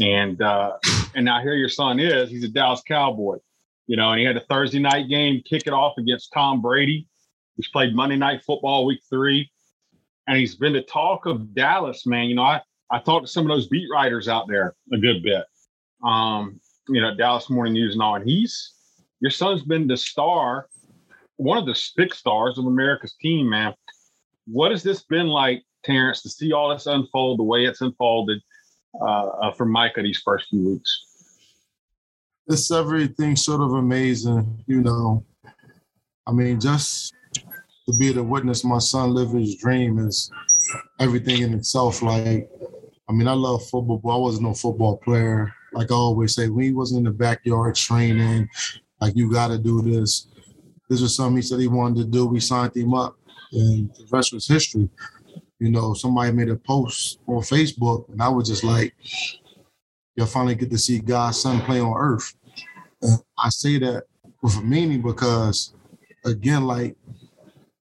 And 0.00 0.42
uh, 0.42 0.72
and 1.14 1.24
now 1.24 1.40
here 1.40 1.54
your 1.54 1.68
son 1.68 2.00
is, 2.00 2.30
he's 2.30 2.42
a 2.44 2.48
Dallas 2.48 2.82
Cowboy. 2.86 3.36
You 3.86 3.96
know, 3.96 4.10
and 4.10 4.18
he 4.18 4.24
had 4.24 4.36
a 4.36 4.40
Thursday 4.40 4.78
night 4.78 5.08
game, 5.08 5.42
kick 5.48 5.66
it 5.66 5.72
off 5.72 5.98
against 5.98 6.32
Tom 6.32 6.62
Brady. 6.62 7.06
He's 7.56 7.68
played 7.68 7.94
Monday 7.94 8.16
night 8.16 8.42
football 8.44 8.86
week 8.86 9.00
three. 9.08 9.50
And 10.26 10.38
he's 10.38 10.54
been 10.54 10.72
the 10.72 10.82
talk 10.82 11.26
of 11.26 11.54
Dallas, 11.54 12.06
man. 12.06 12.26
You 12.26 12.36
know, 12.36 12.42
I, 12.42 12.62
I 12.90 12.98
talked 12.98 13.26
to 13.26 13.30
some 13.30 13.44
of 13.44 13.54
those 13.54 13.68
beat 13.68 13.88
writers 13.92 14.26
out 14.26 14.48
there 14.48 14.74
a 14.92 14.96
good 14.96 15.22
bit. 15.22 15.44
Um, 16.04 16.60
you 16.88 17.00
know, 17.00 17.14
Dallas 17.14 17.48
Morning 17.48 17.72
News 17.72 17.94
and 17.94 18.02
all. 18.02 18.16
And 18.16 18.28
he's 18.28 18.74
your 19.20 19.30
son's 19.30 19.62
been 19.62 19.86
the 19.86 19.96
star, 19.96 20.68
one 21.36 21.56
of 21.56 21.66
the 21.66 21.80
big 21.96 22.14
stars 22.14 22.58
of 22.58 22.66
America's 22.66 23.14
team, 23.20 23.48
man. 23.48 23.74
What 24.46 24.70
has 24.70 24.82
this 24.82 25.02
been 25.04 25.28
like, 25.28 25.62
Terrence, 25.82 26.22
to 26.22 26.28
see 26.28 26.52
all 26.52 26.68
this 26.68 26.86
unfold 26.86 27.38
the 27.38 27.44
way 27.44 27.64
it's 27.64 27.80
unfolded 27.80 28.40
uh, 29.00 29.26
uh, 29.26 29.52
for 29.52 29.64
Micah 29.64 30.02
these 30.02 30.20
first 30.22 30.48
few 30.50 30.72
weeks? 30.72 31.04
It's 32.46 32.70
everything 32.70 33.36
sort 33.36 33.62
of 33.62 33.72
amazing, 33.72 34.62
you 34.66 34.82
know. 34.82 35.24
I 36.26 36.32
mean, 36.32 36.60
just 36.60 37.14
to 37.86 37.96
be 37.98 38.12
the 38.12 38.22
witness 38.22 38.64
my 38.64 38.78
son 38.78 39.14
live 39.14 39.30
his 39.30 39.56
dream 39.56 39.98
is 39.98 40.30
everything 41.00 41.42
in 41.42 41.54
itself. 41.54 42.02
Like, 42.02 42.50
I 43.08 43.12
mean, 43.12 43.28
I 43.28 43.32
love 43.32 43.62
football, 43.62 44.00
but 44.04 44.10
I 44.10 44.16
wasn't 44.16 44.48
no 44.48 44.54
football 44.54 44.98
player. 44.98 45.52
Like 45.74 45.90
I 45.90 45.94
always 45.94 46.34
say, 46.34 46.48
we 46.48 46.66
he 46.66 46.72
was 46.72 46.92
in 46.92 47.04
the 47.04 47.10
backyard 47.10 47.74
training, 47.74 48.48
like 49.00 49.16
you 49.16 49.30
got 49.30 49.48
to 49.48 49.58
do 49.58 49.82
this. 49.82 50.28
This 50.88 51.00
was 51.00 51.16
something 51.16 51.36
he 51.36 51.42
said 51.42 51.60
he 51.60 51.68
wanted 51.68 51.98
to 51.98 52.04
do. 52.04 52.26
We 52.26 52.40
signed 52.40 52.76
him 52.76 52.94
up, 52.94 53.16
and 53.52 53.90
the 53.90 54.06
rest 54.10 54.32
was 54.32 54.46
history. 54.46 54.88
You 55.58 55.70
know, 55.70 55.94
somebody 55.94 56.32
made 56.32 56.50
a 56.50 56.56
post 56.56 57.20
on 57.26 57.40
Facebook, 57.42 58.08
and 58.10 58.22
I 58.22 58.28
was 58.28 58.48
just 58.48 58.64
like, 58.64 58.94
you'll 60.14 60.26
finally 60.26 60.54
get 60.54 60.70
to 60.70 60.78
see 60.78 60.98
God's 60.98 61.40
son 61.40 61.60
play 61.62 61.80
on 61.80 61.96
earth. 61.96 62.34
And 63.02 63.18
I 63.38 63.48
say 63.48 63.78
that 63.78 64.04
with 64.42 64.56
a 64.56 64.62
meaning 64.62 65.02
because, 65.02 65.74
again, 66.24 66.64
like 66.64 66.96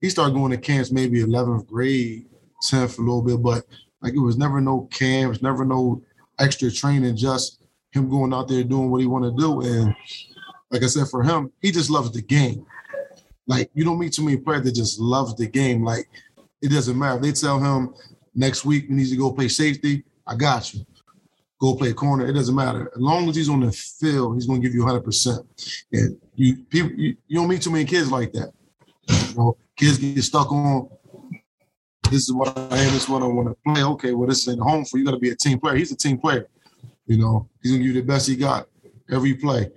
he 0.02 0.10
started 0.10 0.34
going 0.34 0.52
to 0.52 0.58
camps 0.58 0.92
maybe 0.92 1.24
11th 1.24 1.68
grade, 1.68 2.26
10th 2.70 2.98
a 2.98 3.02
little 3.02 3.22
bit, 3.22 3.42
but 3.42 3.66
like 4.02 4.14
it 4.14 4.20
was 4.20 4.38
never 4.38 4.62
no 4.62 4.88
camps, 4.92 5.42
never 5.42 5.66
no 5.66 6.02
extra 6.40 6.72
training, 6.72 7.16
just 7.16 7.63
him 7.94 8.10
going 8.10 8.34
out 8.34 8.48
there 8.48 8.64
doing 8.64 8.90
what 8.90 9.02
he 9.02 9.08
want 9.08 9.26
to 9.26 9.42
do. 9.42 9.62
And 9.62 9.96
like 10.72 10.84
I 10.84 10.88
said, 10.88 11.08
for 11.08 11.24
him, 11.24 11.52
he 11.62 11.72
just 11.72 11.90
loves 11.90 12.12
the 12.12 12.22
game. 12.22 12.66
Like 13.48 13.70
you 13.74 13.84
don't 13.84 14.00
meet 14.00 14.14
too 14.14 14.24
many 14.24 14.38
players 14.38 14.64
that 14.64 14.76
just 14.76 15.00
love 15.00 15.38
the 15.38 15.48
game. 15.48 15.84
Like 15.84 16.10
it 16.62 16.70
doesn't 16.72 16.98
matter. 16.98 17.20
They 17.20 17.32
tell 17.32 17.60
him 17.60 17.94
next 18.34 18.66
week 18.66 18.88
he 18.88 18.94
needs 18.94 19.12
to 19.12 19.18
go 19.18 19.32
play 19.32 19.48
safety, 19.48 20.04
I 20.26 20.36
got 20.36 20.74
you 20.74 20.86
go 21.64 21.76
play 21.76 21.94
corner. 21.94 22.28
It 22.28 22.34
doesn't 22.34 22.56
matter. 22.56 22.92
As 22.94 23.02
long 23.02 23.30
as 23.30 23.38
he's 23.38 23.48
on 23.48 23.62
the 23.62 23.72
field, 23.72 24.36
he's 24.36 24.46
going 24.46 24.62
to 24.62 24.68
give 24.68 24.76
you 24.76 24.84
100%. 24.84 25.46
And 25.94 26.18
you 26.36 26.58
people, 26.70 26.92
you, 26.92 27.16
you 27.26 27.38
don't 27.38 27.48
meet 27.48 27.62
too 27.62 27.72
many 27.72 27.86
kids 27.86 28.12
like 28.12 28.34
that. 28.34 28.52
You 29.08 29.36
know, 29.36 29.58
kids 29.78 29.98
get 29.98 30.22
stuck 30.24 30.52
on 30.52 30.90
this 32.12 32.24
is 32.24 32.34
what 32.34 32.56
I 32.58 32.62
am, 32.62 32.94
this 32.94 33.04
is 33.04 33.10
what 33.10 33.24
I 33.24 33.28
want 33.28 33.48
to 33.48 33.56
play. 33.66 33.84
Okay, 33.84 34.12
well, 34.12 34.28
this 34.28 34.48
ain't 34.48 34.60
home 34.60 34.86
for. 34.86 34.98
You 34.98 35.06
got 35.06 35.12
to 35.12 35.20
be 35.20 35.30
a 35.30 35.36
team 35.36 35.60
player. 35.60 35.76
He's 35.76 35.92
a 35.92 35.96
team 35.96 36.18
player. 36.18 36.48
You 37.06 37.18
know, 37.18 37.50
he's 37.62 37.74
to 37.74 37.78
give 37.78 37.88
you 37.88 37.94
the 37.94 38.02
best 38.02 38.28
he 38.28 38.36
got 38.36 38.68
every 39.12 39.34
play. 39.34 39.70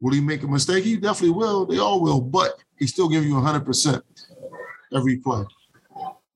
Will 0.00 0.12
he 0.12 0.20
make 0.20 0.42
a 0.42 0.46
mistake? 0.46 0.84
He 0.84 0.96
definitely 0.96 1.30
will. 1.30 1.64
They 1.64 1.78
all 1.78 2.00
will, 2.00 2.20
but 2.20 2.62
he's 2.78 2.92
still 2.92 3.08
giving 3.08 3.28
you 3.28 3.36
100% 3.36 4.02
every 4.94 5.16
play. 5.18 5.44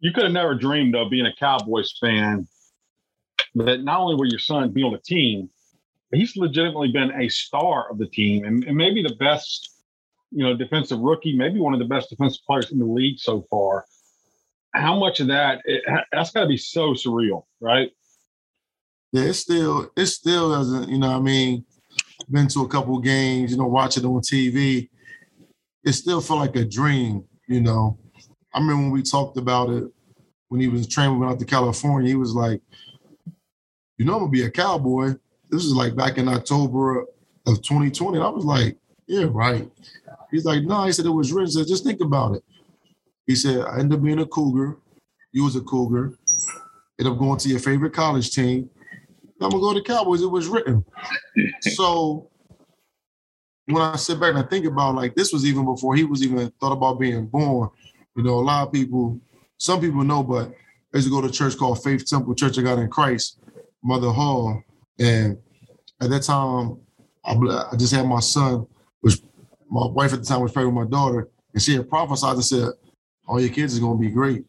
You 0.00 0.12
could 0.12 0.25
have 0.25 0.32
never 0.32 0.54
dreamed 0.54 0.97
of 0.97 1.11
being 1.11 1.26
a 1.26 1.35
Cowboys 1.38 1.94
fan 2.00 2.49
that 3.54 3.82
not 3.82 4.00
only 4.00 4.14
will 4.14 4.28
your 4.28 4.38
son 4.38 4.70
be 4.70 4.82
on 4.82 4.92
the 4.92 4.99
team, 4.99 5.50
but 6.11 6.18
he's 6.18 6.37
legitimately 6.37 6.90
been 6.90 7.12
a 7.12 7.28
star 7.28 7.90
of 7.90 7.99
the 7.99 8.06
team 8.06 8.44
and, 8.44 8.64
and 8.64 8.76
maybe 8.76 9.02
the 9.02 9.14
best, 9.16 9.82
you 10.30 10.42
know, 10.42 10.56
defensive 10.56 10.99
rookie, 10.99 11.37
maybe 11.37 11.61
one 11.61 11.75
of 11.75 11.80
the 11.80 11.87
best 11.87 12.09
defensive 12.09 12.42
players 12.47 12.73
in 12.73 12.78
the 12.78 12.87
league 12.87 13.18
so 13.18 13.47
far. 13.50 13.85
How 14.73 14.99
much 14.99 15.20
of 15.20 15.26
that? 15.26 15.61
It, 15.64 15.82
that's 16.12 16.30
got 16.30 16.42
to 16.42 16.49
be 16.49 16.56
so 16.56 16.94
surreal, 16.94 17.44
right? 17.61 17.90
Yeah, 19.12 19.25
it 19.25 19.35
still 19.35 19.90
it 19.97 20.07
still 20.07 20.50
doesn't. 20.50 20.88
You 20.88 20.99
know, 20.99 21.11
what 21.11 21.17
I 21.17 21.21
mean, 21.21 21.64
been 22.31 22.49
to 22.49 22.61
a 22.62 22.69
couple 22.69 22.99
games. 23.00 23.50
You 23.50 23.59
know, 23.59 23.67
watch 23.67 23.97
it 23.97 24.05
on 24.05 24.21
TV. 24.21 24.88
It 25.85 25.93
still 25.93 26.21
felt 26.21 26.40
like 26.40 26.57
a 26.57 26.64
dream. 26.64 27.25
You 27.49 27.61
know, 27.61 27.99
I 28.55 28.61
remember 28.61 28.83
when 28.83 28.90
we 28.93 29.02
talked 29.02 29.37
about 29.37 29.71
it 29.71 29.85
when 30.49 30.61
he 30.61 30.69
was 30.69 30.87
training. 30.87 31.14
We 31.14 31.21
went 31.21 31.33
out 31.33 31.38
to 31.40 31.45
California. 31.45 32.09
He 32.09 32.17
was 32.17 32.35
like, 32.35 32.61
"You 33.99 34.05
know, 34.05 34.14
I'm 34.14 34.21
gonna 34.21 34.31
be 34.31 34.45
a 34.45 34.50
cowboy." 34.50 35.14
This 35.50 35.64
is 35.64 35.75
like 35.75 35.97
back 35.97 36.19
in 36.19 36.29
October 36.29 37.07
of 37.47 37.62
2020. 37.62 38.19
I 38.19 38.29
was 38.29 38.45
like, 38.45 38.79
"Yeah, 39.07 39.26
right." 39.29 39.69
He's 40.31 40.45
like, 40.45 40.62
"No," 40.62 40.85
he 40.85 40.93
said 40.93 41.07
it 41.07 41.11
was 41.11 41.33
written. 41.33 41.50
Said, 41.50 41.67
"Just 41.67 41.83
think 41.83 42.00
about 42.00 42.37
it." 42.37 42.45
He 43.26 43.35
said, 43.35 43.62
"I 43.62 43.81
ended 43.81 43.99
up 43.99 44.05
being 44.05 44.21
a 44.21 44.26
cougar. 44.26 44.79
You 45.33 45.45
was 45.45 45.57
a 45.57 45.61
cougar." 45.61 46.14
end 47.00 47.09
up 47.09 47.19
going 47.19 47.38
to 47.38 47.49
your 47.49 47.59
favorite 47.59 47.95
college 47.95 48.31
team. 48.31 48.69
I'm 49.40 49.50
gonna 49.50 49.62
go 49.62 49.75
to 49.75 49.82
Cowboys. 49.82 50.23
It 50.23 50.30
was 50.30 50.49
written. 50.49 50.85
so 51.61 52.30
when 53.66 53.82
I 53.82 53.97
sit 53.97 54.20
back 54.20 54.30
and 54.30 54.38
I 54.38 54.42
think 54.42 54.66
about 54.66 54.94
like 54.94 55.14
this 55.14 55.32
was 55.32 55.44
even 55.44 55.64
before 55.64 55.94
he 55.94 56.04
was 56.04 56.23
even 56.23 56.50
thought 56.61 56.73
about 56.73 57.00
being 57.00 57.26
born. 57.26 57.70
You 58.16 58.23
know, 58.25 58.35
a 58.35 58.40
lot 58.40 58.66
of 58.66 58.73
people, 58.73 59.20
some 59.56 59.80
people 59.80 60.02
know, 60.02 60.23
but 60.23 60.52
I 60.92 60.97
used 60.97 61.06
to 61.06 61.12
go 61.12 61.20
to 61.20 61.28
a 61.28 61.30
church 61.30 61.56
called 61.56 61.82
Faith 61.82 62.06
Temple 62.06 62.35
Church 62.35 62.59
of 62.59 62.64
God 62.64 62.78
in 62.78 62.90
Christ, 62.90 63.38
Mother 63.82 64.11
Hall, 64.11 64.62
and 64.99 65.38
at 66.00 66.11
that 66.11 66.23
time, 66.23 66.78
I, 67.25 67.35
I 67.73 67.76
just 67.76 67.94
had 67.94 68.06
my 68.06 68.20
son, 68.20 68.66
which 69.00 69.20
my 69.70 69.87
wife 69.87 70.12
at 70.12 70.20
the 70.20 70.26
time 70.26 70.40
was 70.40 70.52
pregnant 70.52 70.76
with 70.76 70.87
my 70.87 70.90
daughter, 70.90 71.28
and 71.52 71.62
she 71.62 71.75
had 71.75 71.88
prophesied 71.88 72.35
and 72.35 72.44
said, 72.44 72.70
"All 73.26 73.40
your 73.40 73.50
kids 73.50 73.75
is 73.75 73.78
gonna 73.78 73.99
be 73.99 74.11
great. 74.11 74.44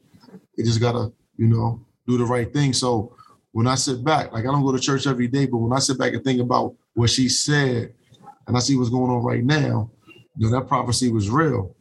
You 0.57 0.63
just 0.63 0.79
gotta, 0.79 1.11
you 1.37 1.47
know, 1.47 1.85
do 2.07 2.17
the 2.17 2.25
right 2.25 2.51
thing." 2.51 2.73
So 2.73 3.15
when 3.51 3.67
I 3.67 3.75
sit 3.75 4.03
back, 4.03 4.31
like 4.31 4.45
I 4.45 4.47
don't 4.47 4.63
go 4.63 4.71
to 4.71 4.79
church 4.79 5.07
every 5.07 5.27
day, 5.27 5.45
but 5.45 5.57
when 5.57 5.73
I 5.73 5.79
sit 5.79 5.97
back 5.97 6.13
and 6.13 6.23
think 6.23 6.39
about 6.41 6.73
what 6.93 7.09
she 7.09 7.29
said 7.29 7.93
and 8.47 8.55
I 8.55 8.59
see 8.59 8.75
what's 8.77 8.89
going 8.89 9.11
on 9.11 9.23
right 9.23 9.43
now, 9.43 9.89
you 10.37 10.49
know, 10.49 10.59
that 10.59 10.67
prophecy 10.67 11.11
was 11.11 11.29
real. 11.29 11.75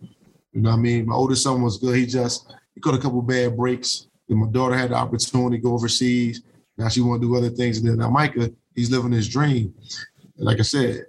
You 0.52 0.62
know 0.62 0.70
what 0.70 0.76
I 0.76 0.80
mean? 0.80 1.06
My 1.06 1.14
oldest 1.14 1.44
son 1.44 1.62
was 1.62 1.78
good. 1.78 1.96
He 1.96 2.06
just 2.06 2.52
he 2.74 2.80
caught 2.80 2.94
a 2.94 2.98
couple 2.98 3.22
bad 3.22 3.56
breaks. 3.56 4.08
My 4.28 4.46
daughter 4.48 4.76
had 4.76 4.90
the 4.90 4.94
opportunity 4.94 5.56
to 5.56 5.62
go 5.62 5.74
overseas. 5.74 6.42
Now 6.76 6.88
she 6.88 7.00
want 7.00 7.20
to 7.20 7.28
do 7.28 7.36
other 7.36 7.50
things. 7.50 7.78
And 7.78 7.88
then 7.88 7.98
now 7.98 8.10
Micah, 8.10 8.50
he's 8.74 8.90
living 8.90 9.12
his 9.12 9.28
dream. 9.28 9.74
And 10.36 10.46
like 10.46 10.58
I 10.58 10.62
said, 10.62 11.04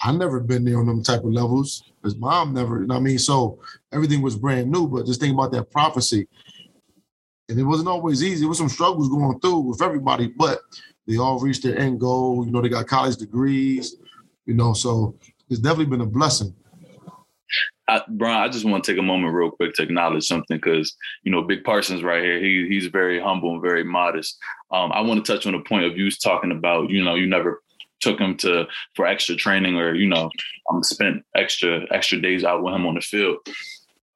I 0.00 0.12
never 0.12 0.40
been 0.40 0.64
there 0.64 0.78
on 0.78 0.86
them 0.86 1.02
type 1.02 1.24
of 1.24 1.32
levels. 1.32 1.82
His 2.04 2.16
mom 2.16 2.54
never, 2.54 2.80
you 2.80 2.86
know 2.86 2.94
what 2.94 3.00
I 3.00 3.04
mean? 3.04 3.18
So 3.18 3.58
everything 3.92 4.22
was 4.22 4.36
brand 4.36 4.70
new. 4.70 4.86
But 4.88 5.06
just 5.06 5.20
think 5.20 5.34
about 5.34 5.52
that 5.52 5.70
prophecy. 5.70 6.28
And 7.48 7.58
it 7.58 7.64
wasn't 7.64 7.88
always 7.88 8.22
easy. 8.22 8.40
There 8.40 8.48
was 8.48 8.58
some 8.58 8.68
struggles 8.68 9.08
going 9.08 9.40
through 9.40 9.60
with 9.60 9.82
everybody, 9.82 10.28
but 10.28 10.60
they 11.06 11.16
all 11.16 11.38
reached 11.38 11.62
their 11.62 11.78
end 11.78 12.00
goal. 12.00 12.44
You 12.44 12.52
know, 12.52 12.60
they 12.60 12.68
got 12.68 12.86
college 12.86 13.16
degrees, 13.16 13.96
you 14.44 14.54
know, 14.54 14.74
so 14.74 15.16
it's 15.48 15.60
definitely 15.60 15.86
been 15.86 16.02
a 16.02 16.06
blessing. 16.06 16.54
I, 17.88 18.02
Brian, 18.06 18.42
I 18.42 18.48
just 18.48 18.66
want 18.66 18.84
to 18.84 18.92
take 18.92 18.98
a 18.98 19.02
moment 19.02 19.34
real 19.34 19.50
quick 19.50 19.74
to 19.74 19.82
acknowledge 19.82 20.26
something 20.26 20.58
because 20.58 20.94
you 21.22 21.32
know 21.32 21.42
Big 21.42 21.64
Parsons 21.64 22.02
right 22.02 22.22
here. 22.22 22.38
He 22.38 22.66
he's 22.68 22.86
very 22.88 23.18
humble 23.18 23.52
and 23.52 23.62
very 23.62 23.82
modest. 23.82 24.36
Um, 24.70 24.92
I 24.92 25.00
want 25.00 25.24
to 25.24 25.32
touch 25.32 25.46
on 25.46 25.54
the 25.54 25.60
point 25.60 25.86
of 25.86 25.96
you 25.96 26.10
talking 26.10 26.52
about 26.52 26.90
you 26.90 27.02
know 27.02 27.14
you 27.14 27.26
never 27.26 27.62
took 28.00 28.18
him 28.18 28.36
to 28.36 28.66
for 28.94 29.06
extra 29.06 29.34
training 29.36 29.76
or 29.76 29.94
you 29.94 30.06
know 30.06 30.30
um, 30.70 30.82
spent 30.82 31.24
extra 31.34 31.86
extra 31.90 32.20
days 32.20 32.44
out 32.44 32.62
with 32.62 32.74
him 32.74 32.86
on 32.86 32.94
the 32.94 33.00
field. 33.00 33.38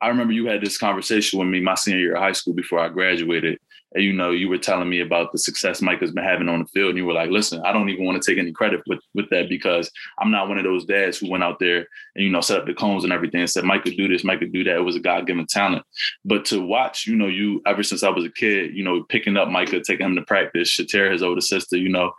I 0.02 0.08
remember 0.08 0.32
you 0.32 0.46
had 0.46 0.60
this 0.60 0.76
conversation 0.76 1.38
with 1.38 1.48
me 1.48 1.60
my 1.60 1.76
senior 1.76 2.00
year 2.00 2.14
of 2.16 2.22
high 2.22 2.32
school 2.32 2.54
before 2.54 2.80
I 2.80 2.88
graduated. 2.88 3.58
And 3.94 4.02
you 4.02 4.12
know, 4.12 4.30
you 4.30 4.48
were 4.48 4.58
telling 4.58 4.88
me 4.88 5.00
about 5.00 5.32
the 5.32 5.38
success 5.38 5.80
Mike 5.80 6.00
has 6.00 6.10
been 6.10 6.24
having 6.24 6.48
on 6.48 6.60
the 6.60 6.64
field. 6.66 6.90
And 6.90 6.98
you 6.98 7.06
were 7.06 7.12
like, 7.12 7.30
listen, 7.30 7.62
I 7.64 7.72
don't 7.72 7.88
even 7.88 8.04
want 8.04 8.20
to 8.20 8.30
take 8.30 8.38
any 8.38 8.50
credit 8.50 8.80
with, 8.86 9.00
with 9.14 9.28
that 9.30 9.48
because 9.48 9.90
I'm 10.18 10.30
not 10.30 10.48
one 10.48 10.58
of 10.58 10.64
those 10.64 10.86
dads 10.86 11.18
who 11.18 11.30
went 11.30 11.44
out 11.44 11.58
there 11.60 11.86
and, 12.16 12.24
you 12.24 12.30
know, 12.30 12.40
set 12.40 12.58
up 12.58 12.66
the 12.66 12.74
cones 12.74 13.04
and 13.04 13.12
everything 13.12 13.40
and 13.40 13.50
said, 13.50 13.64
Mike 13.64 13.84
could 13.84 13.96
do 13.96 14.08
this, 14.08 14.24
Mike 14.24 14.40
could 14.40 14.52
do 14.52 14.64
that. 14.64 14.76
It 14.76 14.84
was 14.84 14.96
a 14.96 15.00
God 15.00 15.26
given 15.26 15.46
talent. 15.46 15.84
But 16.24 16.44
to 16.46 16.60
watch, 16.60 17.06
you 17.06 17.14
know, 17.14 17.28
you 17.28 17.62
ever 17.66 17.82
since 17.82 18.02
I 18.02 18.08
was 18.08 18.24
a 18.24 18.30
kid, 18.30 18.74
you 18.74 18.82
know, 18.82 19.04
picking 19.04 19.36
up 19.36 19.48
Micah, 19.48 19.82
taking 19.82 20.06
him 20.06 20.16
to 20.16 20.22
practice, 20.22 20.70
Shater, 20.70 21.12
his 21.12 21.22
older 21.22 21.40
sister, 21.40 21.76
you 21.76 21.90
know, 21.90 22.12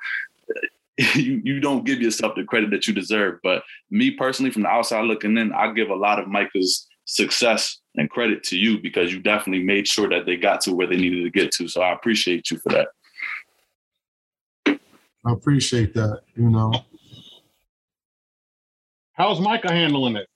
you, 1.15 1.41
you 1.43 1.59
don't 1.59 1.85
give 1.85 2.01
yourself 2.01 2.35
the 2.35 2.43
credit 2.43 2.69
that 2.69 2.87
you 2.87 2.93
deserve. 2.93 3.39
But 3.43 3.63
me 3.89 4.11
personally, 4.11 4.51
from 4.51 4.61
the 4.61 4.69
outside 4.69 5.05
looking 5.05 5.37
in, 5.37 5.51
I 5.51 5.71
give 5.73 5.89
a 5.89 5.95
lot 5.95 6.19
of 6.19 6.27
Micah's 6.27 6.87
success 7.05 7.79
and 7.95 8.09
credit 8.09 8.43
to 8.43 8.57
you 8.57 8.79
because 8.79 9.13
you 9.13 9.19
definitely 9.19 9.63
made 9.63 9.87
sure 9.87 10.09
that 10.09 10.25
they 10.25 10.35
got 10.35 10.61
to 10.61 10.73
where 10.73 10.87
they 10.87 10.97
needed 10.97 11.23
to 11.23 11.29
get 11.29 11.51
to. 11.51 11.67
So 11.67 11.81
I 11.81 11.93
appreciate 11.93 12.49
you 12.49 12.57
for 12.57 12.69
that. 12.69 12.87
I 15.25 15.31
appreciate 15.31 15.93
that, 15.93 16.21
you 16.35 16.49
know. 16.49 16.73
How's 19.13 19.39
Micah 19.39 19.71
handling 19.71 20.17
it? 20.17 20.27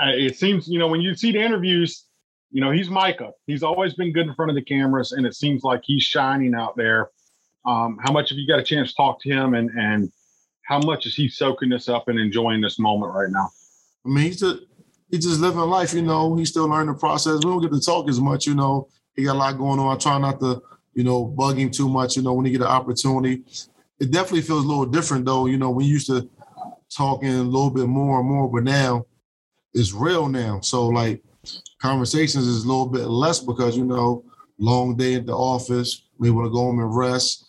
Uh, 0.00 0.10
it 0.10 0.36
seems, 0.36 0.68
you 0.68 0.78
know, 0.78 0.86
when 0.88 1.00
you 1.00 1.16
see 1.16 1.32
the 1.32 1.40
interviews, 1.40 2.04
you 2.50 2.60
know, 2.60 2.70
he's 2.70 2.90
Micah. 2.90 3.30
He's 3.46 3.62
always 3.62 3.94
been 3.94 4.12
good 4.12 4.26
in 4.26 4.34
front 4.34 4.50
of 4.50 4.54
the 4.54 4.62
cameras, 4.62 5.12
and 5.12 5.26
it 5.26 5.34
seems 5.34 5.62
like 5.62 5.80
he's 5.84 6.02
shining 6.02 6.54
out 6.54 6.76
there. 6.76 7.10
Um, 7.66 7.98
how 8.02 8.12
much 8.12 8.30
have 8.30 8.38
you 8.38 8.46
got 8.46 8.58
a 8.58 8.62
chance 8.62 8.90
to 8.90 8.96
talk 8.96 9.20
to 9.22 9.30
him, 9.30 9.54
and 9.54 9.70
and 9.70 10.12
how 10.64 10.78
much 10.80 11.06
is 11.06 11.14
he 11.14 11.28
soaking 11.28 11.68
this 11.68 11.88
up 11.88 12.08
and 12.08 12.18
enjoying 12.18 12.60
this 12.60 12.78
moment 12.78 13.12
right 13.14 13.30
now? 13.30 13.50
I 14.04 14.08
mean, 14.08 14.24
he's 14.24 14.42
a 14.42 14.60
he's 15.10 15.24
just 15.24 15.40
living 15.40 15.60
life, 15.60 15.92
you 15.92 16.02
know. 16.02 16.36
He's 16.36 16.50
still 16.50 16.68
learning 16.68 16.94
the 16.94 16.98
process. 16.98 17.44
We 17.44 17.50
don't 17.50 17.60
get 17.60 17.72
to 17.72 17.80
talk 17.80 18.08
as 18.08 18.20
much, 18.20 18.46
you 18.46 18.54
know. 18.54 18.88
He 19.14 19.24
got 19.24 19.36
a 19.36 19.38
lot 19.38 19.58
going 19.58 19.78
on. 19.80 19.94
I 19.94 19.98
try 19.98 20.18
not 20.18 20.40
to, 20.40 20.62
you 20.94 21.04
know, 21.04 21.24
bug 21.24 21.58
him 21.58 21.70
too 21.70 21.88
much, 21.88 22.16
you 22.16 22.22
know, 22.22 22.32
when 22.32 22.46
he 22.46 22.52
get 22.52 22.60
an 22.60 22.68
opportunity. 22.68 23.42
It 23.98 24.10
definitely 24.10 24.42
feels 24.42 24.64
a 24.64 24.68
little 24.68 24.86
different 24.86 25.26
though, 25.26 25.46
you 25.46 25.58
know, 25.58 25.70
we 25.70 25.84
used 25.84 26.06
to 26.06 26.28
talking 26.94 27.28
a 27.28 27.42
little 27.42 27.70
bit 27.70 27.86
more 27.86 28.20
and 28.20 28.28
more, 28.28 28.50
but 28.50 28.64
now 28.64 29.04
it's 29.74 29.92
real 29.92 30.28
now. 30.28 30.60
So 30.60 30.88
like 30.88 31.22
conversations 31.80 32.46
is 32.46 32.64
a 32.64 32.66
little 32.66 32.86
bit 32.86 33.06
less 33.06 33.40
because, 33.40 33.76
you 33.76 33.84
know, 33.84 34.24
long 34.58 34.96
day 34.96 35.14
at 35.14 35.26
the 35.26 35.36
office, 35.36 36.08
we 36.18 36.30
want 36.30 36.46
to 36.46 36.50
go 36.50 36.58
home 36.58 36.80
and 36.80 36.96
rest. 36.96 37.46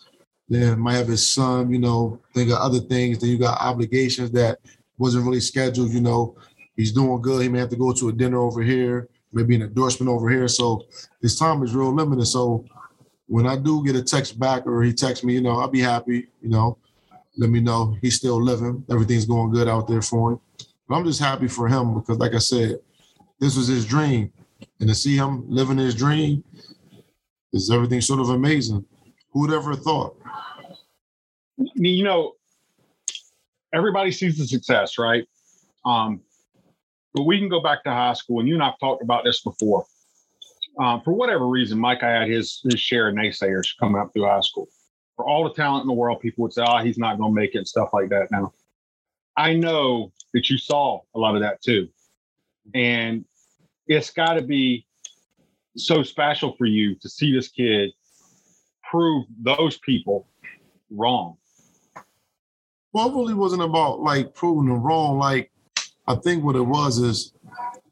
Then 0.48 0.78
might 0.78 0.96
have 0.96 1.08
his 1.08 1.26
son, 1.26 1.72
you 1.72 1.78
know, 1.78 2.20
think 2.34 2.50
of 2.50 2.58
other 2.58 2.80
things. 2.80 3.18
Then 3.18 3.30
you 3.30 3.38
got 3.38 3.60
obligations 3.60 4.30
that 4.32 4.58
wasn't 4.98 5.24
really 5.24 5.40
scheduled, 5.40 5.90
you 5.90 6.00
know 6.00 6.36
he's 6.82 6.92
doing 6.92 7.22
good. 7.22 7.42
He 7.42 7.48
may 7.48 7.60
have 7.60 7.68
to 7.68 7.76
go 7.76 7.92
to 7.92 8.08
a 8.08 8.12
dinner 8.12 8.40
over 8.40 8.60
here, 8.60 9.08
maybe 9.32 9.54
an 9.54 9.62
endorsement 9.62 10.10
over 10.10 10.28
here. 10.28 10.48
So 10.48 10.84
his 11.20 11.38
time 11.38 11.62
is 11.62 11.76
real 11.76 11.94
limited. 11.94 12.26
So 12.26 12.64
when 13.28 13.46
I 13.46 13.56
do 13.56 13.84
get 13.84 13.94
a 13.94 14.02
text 14.02 14.38
back 14.38 14.66
or 14.66 14.82
he 14.82 14.92
texts 14.92 15.24
me, 15.24 15.34
you 15.34 15.40
know, 15.40 15.60
I'll 15.60 15.68
be 15.68 15.80
happy, 15.80 16.26
you 16.40 16.48
know, 16.48 16.78
let 17.38 17.50
me 17.50 17.60
know 17.60 17.96
he's 18.02 18.16
still 18.16 18.42
living. 18.42 18.84
Everything's 18.90 19.24
going 19.24 19.52
good 19.52 19.68
out 19.68 19.86
there 19.86 20.02
for 20.02 20.32
him. 20.32 20.40
But 20.88 20.96
I'm 20.96 21.04
just 21.04 21.20
happy 21.20 21.46
for 21.46 21.68
him 21.68 21.94
because, 21.94 22.18
like 22.18 22.34
I 22.34 22.38
said, 22.38 22.80
this 23.38 23.56
was 23.56 23.68
his 23.68 23.86
dream. 23.86 24.32
And 24.80 24.88
to 24.88 24.94
see 24.94 25.16
him 25.16 25.44
living 25.48 25.78
his 25.78 25.94
dream 25.94 26.42
is 27.52 27.70
everything 27.70 28.00
sort 28.00 28.20
of 28.20 28.30
amazing. 28.30 28.84
Who 29.30 29.42
would 29.42 29.52
ever 29.52 29.76
thought? 29.76 30.16
You 31.56 32.02
know, 32.02 32.32
everybody 33.72 34.10
sees 34.10 34.36
the 34.36 34.46
success, 34.46 34.98
right? 34.98 35.26
Um, 35.84 36.20
but 37.14 37.24
we 37.24 37.38
can 37.38 37.48
go 37.48 37.60
back 37.60 37.84
to 37.84 37.90
high 37.90 38.14
school, 38.14 38.40
and 38.40 38.48
you 38.48 38.54
and 38.54 38.62
I've 38.62 38.78
talked 38.78 39.02
about 39.02 39.24
this 39.24 39.42
before. 39.42 39.84
Um, 40.78 41.02
for 41.02 41.12
whatever 41.12 41.46
reason, 41.46 41.78
Mike, 41.78 42.02
I 42.02 42.10
had 42.10 42.28
his 42.28 42.60
his 42.64 42.80
share 42.80 43.08
of 43.08 43.14
naysayers 43.14 43.76
coming 43.78 44.00
up 44.00 44.12
through 44.12 44.26
high 44.26 44.40
school. 44.40 44.68
For 45.16 45.26
all 45.26 45.44
the 45.44 45.54
talent 45.54 45.82
in 45.82 45.88
the 45.88 45.94
world, 45.94 46.20
people 46.20 46.42
would 46.42 46.52
say, 46.52 46.64
"Oh, 46.66 46.78
he's 46.78 46.98
not 46.98 47.18
going 47.18 47.34
to 47.34 47.40
make 47.40 47.54
it," 47.54 47.58
and 47.58 47.68
stuff 47.68 47.90
like 47.92 48.08
that. 48.08 48.30
Now, 48.30 48.52
I 49.36 49.54
know 49.54 50.12
that 50.32 50.48
you 50.48 50.56
saw 50.56 51.00
a 51.14 51.18
lot 51.18 51.34
of 51.34 51.42
that 51.42 51.60
too, 51.62 51.88
and 52.74 53.24
it's 53.86 54.10
got 54.10 54.34
to 54.34 54.42
be 54.42 54.86
so 55.76 56.02
special 56.02 56.54
for 56.56 56.66
you 56.66 56.94
to 56.96 57.08
see 57.08 57.32
this 57.32 57.48
kid 57.48 57.92
prove 58.90 59.26
those 59.40 59.78
people 59.78 60.28
wrong. 60.90 61.36
Well, 62.92 63.08
it 63.08 63.14
really 63.14 63.34
wasn't 63.34 63.62
about 63.62 64.00
like 64.00 64.34
proving 64.34 64.68
them 64.68 64.82
wrong. 64.82 65.18
Like 65.18 65.50
I 66.12 66.16
think 66.16 66.44
what 66.44 66.56
it 66.56 66.60
was 66.60 66.98
is, 66.98 67.32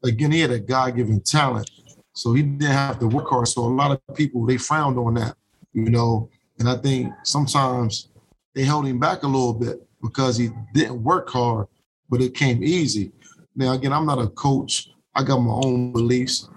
again, 0.05 0.33
he 0.33 0.41
had 0.41 0.51
a 0.51 0.61
God 0.61 0.97
given 0.97 1.21
talent. 1.21 1.71
So 2.13 2.35
he 2.35 2.43
didn't 2.43 2.63
have 2.63 2.99
to 2.99 3.07
work 3.07 3.31
hard. 3.31 3.49
So 3.49 3.63
a 3.63 3.67
lot 3.67 3.93
of 3.93 4.17
people, 4.17 4.45
they 4.45 4.59
frowned 4.59 4.99
on 4.99 5.15
that, 5.15 5.37
you 5.73 5.89
know. 5.91 6.29
And 6.59 6.69
I 6.69 6.77
think 6.77 7.13
sometimes 7.23 8.11
they 8.55 8.65
held 8.65 8.87
him 8.87 8.99
back 8.99 9.23
a 9.23 9.27
little 9.27 9.55
bit 9.55 9.79
because 10.03 10.37
he 10.37 10.51
didn't 10.75 11.03
work 11.03 11.31
hard, 11.31 11.67
but 12.11 12.21
it 12.21 12.35
came 12.35 12.63
easy. 12.63 13.13
Now, 13.57 13.73
again, 13.73 13.93
I'm 13.93 14.05
not 14.05 14.19
a 14.19 14.29
coach. 14.29 14.91
I 15.15 15.23
got 15.23 15.39
my 15.39 15.53
own 15.53 15.93
beliefs. 15.93 16.49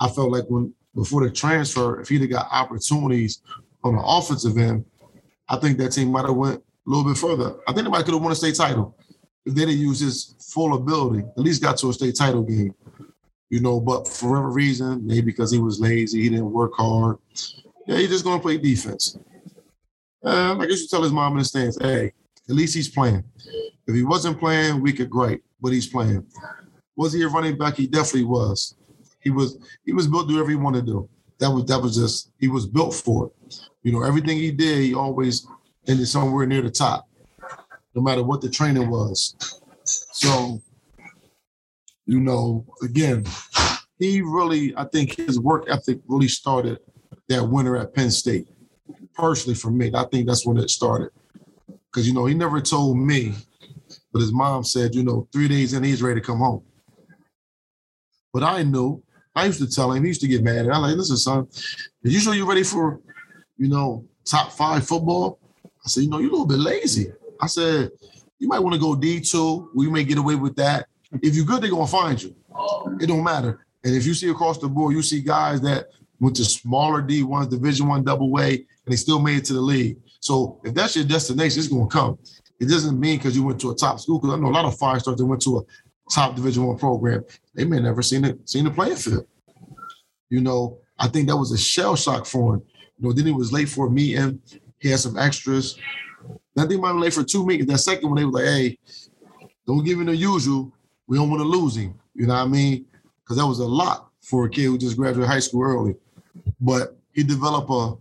I 0.00 0.08
felt 0.08 0.30
like 0.30 0.44
when 0.48 0.72
before 0.94 1.24
the 1.24 1.30
transfer, 1.30 2.00
if 2.00 2.08
he'd 2.08 2.22
have 2.22 2.30
got 2.30 2.48
opportunities 2.50 3.42
on 3.84 3.96
the 3.96 4.02
offensive 4.02 4.56
end, 4.56 4.84
I 5.48 5.56
think 5.56 5.76
that 5.78 5.92
team 5.92 6.10
might 6.10 6.24
have 6.24 6.34
went 6.34 6.58
a 6.58 6.90
little 6.90 7.04
bit 7.04 7.18
further. 7.18 7.56
I 7.68 7.72
think 7.72 7.84
they 7.84 7.90
might 7.90 8.04
could 8.06 8.14
have 8.14 8.22
won 8.22 8.32
a 8.32 8.34
state 8.34 8.54
title 8.54 8.96
they 9.46 9.64
didn't 9.64 9.78
use 9.78 10.00
his 10.00 10.34
full 10.40 10.74
ability, 10.74 11.20
at 11.20 11.38
least 11.38 11.62
got 11.62 11.76
to 11.78 11.90
a 11.90 11.92
state 11.92 12.16
title 12.16 12.42
game. 12.42 12.74
You 13.48 13.60
know, 13.60 13.80
but 13.80 14.08
for 14.08 14.30
whatever 14.30 14.50
reason, 14.50 15.06
maybe 15.06 15.26
because 15.26 15.52
he 15.52 15.60
was 15.60 15.78
lazy, 15.78 16.22
he 16.22 16.28
didn't 16.28 16.50
work 16.50 16.72
hard. 16.74 17.18
Yeah, 17.86 17.98
he's 17.98 18.08
just 18.08 18.24
gonna 18.24 18.42
play 18.42 18.58
defense. 18.58 19.16
Um, 20.24 20.60
I 20.60 20.66
guess 20.66 20.82
you 20.82 20.88
tell 20.88 21.02
his 21.02 21.12
mom 21.12 21.32
in 21.32 21.38
the 21.38 21.44
stands, 21.44 21.78
hey, 21.80 22.12
at 22.48 22.54
least 22.54 22.74
he's 22.74 22.88
playing. 22.88 23.22
If 23.86 23.94
he 23.94 24.02
wasn't 24.02 24.40
playing, 24.40 24.82
we 24.82 24.92
could 24.92 25.08
great, 25.08 25.42
but 25.60 25.72
he's 25.72 25.86
playing. 25.86 26.26
Was 26.96 27.12
he 27.12 27.22
a 27.22 27.28
running 27.28 27.56
back? 27.56 27.76
He 27.76 27.86
definitely 27.86 28.24
was. 28.24 28.74
He 29.20 29.30
was 29.30 29.58
he 29.84 29.92
was 29.92 30.08
built 30.08 30.24
to 30.24 30.28
do 30.28 30.34
whatever 30.34 30.50
he 30.50 30.56
wanted 30.56 30.86
to 30.86 30.92
do. 30.92 31.08
That 31.38 31.50
was 31.50 31.66
that 31.66 31.80
was 31.80 31.94
just 31.94 32.32
he 32.40 32.48
was 32.48 32.66
built 32.66 32.94
for 32.94 33.26
it. 33.26 33.60
You 33.84 33.92
know, 33.92 34.02
everything 34.02 34.38
he 34.38 34.50
did, 34.50 34.78
he 34.78 34.94
always 34.94 35.46
ended 35.86 36.08
somewhere 36.08 36.46
near 36.46 36.62
the 36.62 36.70
top 36.70 37.08
no 37.96 38.02
matter 38.02 38.22
what 38.22 38.42
the 38.42 38.50
training 38.50 38.90
was. 38.90 39.34
So, 39.84 40.60
you 42.04 42.20
know, 42.20 42.66
again, 42.82 43.24
he 43.98 44.20
really, 44.20 44.76
I 44.76 44.84
think 44.84 45.16
his 45.16 45.40
work 45.40 45.64
ethic 45.68 46.00
really 46.06 46.28
started 46.28 46.78
that 47.28 47.42
winter 47.42 47.76
at 47.78 47.94
Penn 47.94 48.10
State. 48.10 48.48
Personally, 49.14 49.56
for 49.56 49.70
me, 49.70 49.90
I 49.94 50.04
think 50.04 50.26
that's 50.26 50.46
when 50.46 50.58
it 50.58 50.68
started. 50.68 51.08
Because 51.66 52.06
you 52.06 52.12
know, 52.12 52.26
he 52.26 52.34
never 52.34 52.60
told 52.60 52.98
me, 52.98 53.32
but 54.12 54.20
his 54.20 54.32
mom 54.32 54.62
said, 54.62 54.94
you 54.94 55.02
know, 55.02 55.26
three 55.32 55.48
days 55.48 55.72
in, 55.72 55.82
he's 55.82 56.02
ready 56.02 56.20
to 56.20 56.26
come 56.26 56.38
home. 56.38 56.62
But 58.32 58.42
I 58.42 58.62
knew. 58.62 59.02
I 59.34 59.46
used 59.46 59.60
to 59.60 59.70
tell 59.70 59.92
him. 59.92 60.02
He 60.02 60.08
used 60.08 60.20
to 60.20 60.28
get 60.28 60.42
mad. 60.42 60.66
And 60.66 60.72
I'm 60.72 60.82
like, 60.82 60.96
listen, 60.96 61.16
son, 61.16 61.38
are 61.38 62.08
you 62.08 62.20
sure 62.20 62.34
you're 62.34 62.46
ready 62.46 62.62
for, 62.62 63.00
you 63.56 63.68
know, 63.68 64.04
top 64.26 64.52
five 64.52 64.86
football? 64.86 65.38
I 65.64 65.88
said, 65.88 66.04
you 66.04 66.10
know, 66.10 66.18
you're 66.18 66.28
a 66.28 66.32
little 66.32 66.46
bit 66.46 66.58
lazy. 66.58 67.12
I 67.40 67.46
said, 67.46 67.90
you 68.38 68.48
might 68.48 68.58
want 68.58 68.74
to 68.74 68.80
go 68.80 68.94
D2. 68.94 69.68
We 69.74 69.90
may 69.90 70.04
get 70.04 70.18
away 70.18 70.34
with 70.34 70.56
that. 70.56 70.86
If 71.22 71.34
you're 71.34 71.46
good, 71.46 71.62
they're 71.62 71.70
gonna 71.70 71.86
find 71.86 72.22
you. 72.22 72.34
It 73.00 73.06
don't 73.06 73.24
matter. 73.24 73.66
And 73.84 73.94
if 73.94 74.04
you 74.04 74.14
see 74.14 74.28
across 74.30 74.58
the 74.58 74.68
board, 74.68 74.94
you 74.94 75.02
see 75.02 75.20
guys 75.20 75.60
that 75.62 75.88
went 76.20 76.36
to 76.36 76.44
smaller 76.44 77.02
D1s, 77.02 77.50
Division 77.50 77.88
One 77.88 78.04
double 78.04 78.38
A, 78.40 78.54
and 78.54 78.66
they 78.86 78.96
still 78.96 79.20
made 79.20 79.38
it 79.38 79.44
to 79.46 79.52
the 79.52 79.60
league. 79.60 79.98
So 80.20 80.60
if 80.64 80.74
that's 80.74 80.96
your 80.96 81.04
destination, 81.04 81.60
it's 81.60 81.68
gonna 81.68 81.86
come. 81.86 82.18
It 82.58 82.68
doesn't 82.68 82.98
mean 82.98 83.18
because 83.18 83.36
you 83.36 83.44
went 83.44 83.60
to 83.60 83.70
a 83.70 83.74
top 83.74 84.00
school. 84.00 84.18
Because 84.18 84.36
I 84.36 84.40
know 84.40 84.48
a 84.48 84.50
lot 84.50 84.64
of 84.64 84.76
five 84.76 85.00
stars 85.00 85.18
that 85.18 85.26
went 85.26 85.42
to 85.42 85.58
a 85.58 85.62
top 86.10 86.34
Division 86.34 86.66
One 86.66 86.78
program, 86.78 87.24
they 87.54 87.64
may 87.64 87.80
never 87.80 88.02
seen 88.02 88.24
it 88.24 88.48
seen 88.48 88.64
the 88.64 88.70
playing 88.70 88.96
field. 88.96 89.26
You 90.30 90.40
know, 90.40 90.78
I 90.98 91.08
think 91.08 91.28
that 91.28 91.36
was 91.36 91.52
a 91.52 91.58
shell 91.58 91.96
shock 91.96 92.26
for 92.26 92.54
him. 92.54 92.62
You 92.98 93.08
know, 93.08 93.12
then 93.12 93.26
he 93.26 93.32
was 93.32 93.52
late 93.52 93.68
for 93.68 93.86
a 93.86 93.90
meeting. 93.90 94.40
He 94.78 94.90
had 94.90 95.00
some 95.00 95.18
extras. 95.18 95.78
Then 96.56 96.68
they 96.68 96.76
might 96.76 96.96
late 96.96 97.12
for 97.12 97.22
two 97.22 97.46
meetings. 97.46 97.70
That 97.70 97.78
second 97.78 98.08
one, 98.08 98.18
they 98.18 98.24
were 98.24 98.32
like, 98.32 98.44
"Hey, 98.46 98.78
don't 99.66 99.84
give 99.84 100.00
him 100.00 100.06
the 100.06 100.16
usual. 100.16 100.72
We 101.06 101.18
don't 101.18 101.30
want 101.30 101.42
to 101.42 101.48
lose 101.48 101.76
him." 101.76 101.94
You 102.14 102.26
know 102.26 102.34
what 102.34 102.40
I 102.40 102.46
mean? 102.46 102.86
Because 103.22 103.36
that 103.36 103.46
was 103.46 103.58
a 103.58 103.66
lot 103.66 104.08
for 104.22 104.46
a 104.46 104.50
kid 104.50 104.64
who 104.64 104.78
just 104.78 104.96
graduated 104.96 105.28
high 105.28 105.40
school 105.40 105.62
early. 105.62 105.94
But 106.60 106.96
he 107.12 107.22
developed 107.22 107.70
a 107.70 107.94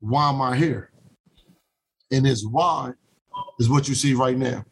why 0.00 0.28
am 0.28 0.40
I 0.40 0.56
here? 0.56 0.90
And 2.12 2.24
his 2.24 2.46
why 2.46 2.92
is 3.58 3.68
what 3.68 3.88
you 3.88 3.94
see 3.94 4.14
right 4.14 4.38
now. 4.38 4.64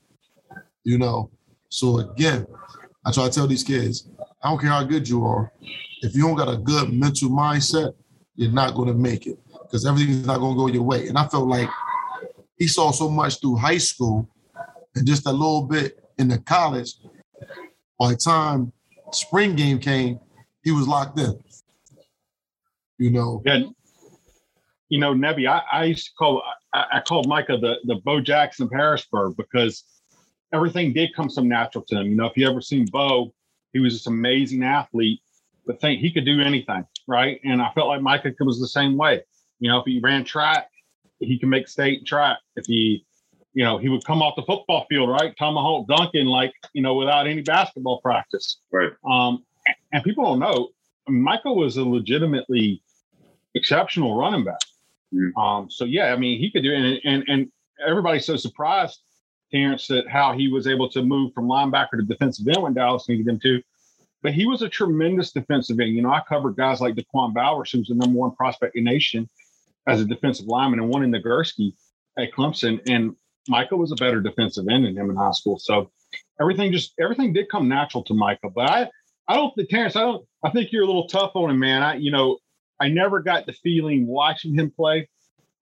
You 0.84 0.98
know, 0.98 1.30
so 1.68 1.98
again, 1.98 2.46
I 3.04 3.10
try 3.10 3.24
to 3.24 3.34
tell 3.34 3.46
these 3.48 3.64
kids, 3.64 4.08
I 4.42 4.48
don't 4.48 4.60
care 4.60 4.70
how 4.70 4.84
good 4.84 5.08
you 5.08 5.24
are, 5.24 5.52
if 6.02 6.14
you 6.14 6.22
don't 6.22 6.36
got 6.36 6.52
a 6.52 6.56
good 6.56 6.92
mental 6.92 7.30
mindset, 7.30 7.94
you're 8.36 8.52
not 8.52 8.74
going 8.74 8.88
to 8.88 8.94
make 8.94 9.26
it 9.26 9.38
because 9.62 9.86
everything's 9.86 10.26
not 10.26 10.38
going 10.38 10.54
to 10.54 10.58
go 10.58 10.66
your 10.68 10.82
way. 10.82 11.08
And 11.08 11.18
I 11.18 11.26
felt 11.26 11.48
like 11.48 11.68
he 12.56 12.66
saw 12.66 12.90
so 12.90 13.08
much 13.08 13.40
through 13.40 13.56
high 13.56 13.78
school 13.78 14.28
and 14.94 15.06
just 15.06 15.26
a 15.26 15.32
little 15.32 15.62
bit 15.62 15.98
in 16.18 16.28
the 16.28 16.38
college. 16.38 16.94
By 17.98 18.10
the 18.10 18.16
time 18.16 18.72
spring 19.12 19.56
game 19.56 19.78
came, 19.78 20.20
he 20.62 20.70
was 20.70 20.86
locked 20.86 21.18
in. 21.18 21.38
You 22.98 23.10
know. 23.10 23.42
Yeah. 23.44 23.64
You 24.88 25.00
know, 25.00 25.14
Nebby, 25.14 25.48
I, 25.48 25.62
I 25.72 25.84
used 25.84 26.06
to 26.06 26.12
call 26.14 26.42
I, 26.72 26.84
I 26.94 27.00
called 27.00 27.26
Micah 27.26 27.58
the 27.58 27.76
the 27.84 27.96
Bo 27.96 28.20
Jackson 28.20 28.66
of 28.66 28.72
Harrisburg 28.72 29.36
because 29.36 29.82
everything 30.52 30.92
did 30.92 31.14
come 31.14 31.28
so 31.28 31.42
natural 31.42 31.84
to 31.88 32.00
him. 32.00 32.06
You 32.06 32.16
know, 32.16 32.26
if 32.26 32.36
you 32.36 32.48
ever 32.48 32.60
seen 32.60 32.86
Bo, 32.86 33.32
he 33.72 33.80
was 33.80 33.94
this 33.94 34.06
amazing 34.06 34.62
athlete, 34.62 35.20
but 35.66 35.80
think 35.80 36.00
he 36.00 36.12
could 36.12 36.24
do 36.24 36.40
anything, 36.40 36.86
right? 37.08 37.40
And 37.44 37.60
I 37.60 37.72
felt 37.72 37.88
like 37.88 38.02
Micah 38.02 38.32
was 38.40 38.60
the 38.60 38.68
same 38.68 38.96
way. 38.96 39.22
You 39.58 39.70
know, 39.70 39.78
if 39.80 39.84
he 39.86 39.98
ran 40.00 40.24
track, 40.24 40.68
he 41.26 41.38
can 41.38 41.48
make 41.48 41.68
state 41.68 42.06
track. 42.06 42.38
If 42.56 42.66
he, 42.66 43.04
you 43.52 43.64
know, 43.64 43.78
he 43.78 43.88
would 43.88 44.04
come 44.04 44.22
off 44.22 44.34
the 44.36 44.42
football 44.42 44.86
field, 44.88 45.08
right? 45.08 45.34
Tomahawk 45.38 45.86
dunking, 45.86 46.26
like, 46.26 46.52
you 46.72 46.82
know, 46.82 46.94
without 46.94 47.26
any 47.26 47.42
basketball 47.42 48.00
practice. 48.00 48.58
Right. 48.72 48.90
Um, 49.08 49.44
and 49.92 50.02
people 50.02 50.24
don't 50.24 50.40
know, 50.40 50.70
Micah 51.08 51.52
was 51.52 51.76
a 51.76 51.84
legitimately 51.84 52.82
exceptional 53.54 54.16
running 54.16 54.44
back. 54.44 54.58
Mm. 55.12 55.36
Um, 55.36 55.70
so 55.70 55.84
yeah, 55.84 56.12
I 56.12 56.16
mean, 56.16 56.40
he 56.40 56.50
could 56.50 56.62
do 56.62 56.72
it. 56.72 56.76
And, 56.76 57.00
and, 57.04 57.24
and 57.28 57.52
everybody's 57.86 58.26
so 58.26 58.36
surprised, 58.36 59.00
Terrence, 59.52 59.86
that 59.86 60.08
how 60.08 60.32
he 60.32 60.48
was 60.48 60.66
able 60.66 60.88
to 60.90 61.02
move 61.02 61.32
from 61.32 61.46
linebacker 61.46 61.92
to 61.92 62.02
defensive 62.02 62.48
end 62.48 62.62
when 62.62 62.74
Dallas 62.74 63.08
needed 63.08 63.28
him 63.28 63.38
to. 63.40 63.62
But 64.22 64.32
he 64.32 64.46
was 64.46 64.62
a 64.62 64.68
tremendous 64.68 65.32
defensive 65.32 65.78
end. 65.78 65.94
You 65.94 66.02
know, 66.02 66.10
I 66.10 66.22
covered 66.26 66.56
guys 66.56 66.80
like 66.80 66.94
Da'Quan 66.94 67.34
Bowers, 67.34 67.70
who's 67.70 67.88
the 67.88 67.94
number 67.94 68.18
one 68.18 68.34
prospect 68.34 68.74
in 68.74 68.84
the 68.84 68.90
nation 68.90 69.28
as 69.86 70.00
a 70.00 70.04
defensive 70.04 70.46
lineman, 70.46 70.80
and 70.80 70.88
one 70.88 71.02
in 71.02 71.12
Nagurski 71.12 71.72
at 72.18 72.32
Clemson. 72.32 72.80
And 72.88 73.14
Micah 73.48 73.76
was 73.76 73.92
a 73.92 73.96
better 73.96 74.20
defensive 74.20 74.66
end 74.70 74.84
than 74.84 74.96
him 74.96 75.10
in 75.10 75.16
high 75.16 75.32
school. 75.32 75.58
So 75.58 75.90
everything 76.40 76.72
just 76.72 76.94
everything 77.00 77.32
did 77.32 77.48
come 77.50 77.68
natural 77.68 78.02
to 78.04 78.14
Micah. 78.14 78.50
But 78.54 78.70
I 78.70 78.90
I 79.28 79.36
don't 79.36 79.54
think 79.54 79.68
Terrence, 79.68 79.96
I 79.96 80.00
don't 80.00 80.26
I 80.44 80.50
think 80.50 80.72
you're 80.72 80.84
a 80.84 80.86
little 80.86 81.08
tough 81.08 81.32
on 81.34 81.50
him, 81.50 81.58
man. 81.58 81.82
I 81.82 81.96
you 81.96 82.10
know, 82.10 82.38
I 82.80 82.88
never 82.88 83.20
got 83.20 83.46
the 83.46 83.52
feeling 83.52 84.06
watching 84.06 84.54
him 84.54 84.70
play 84.70 85.08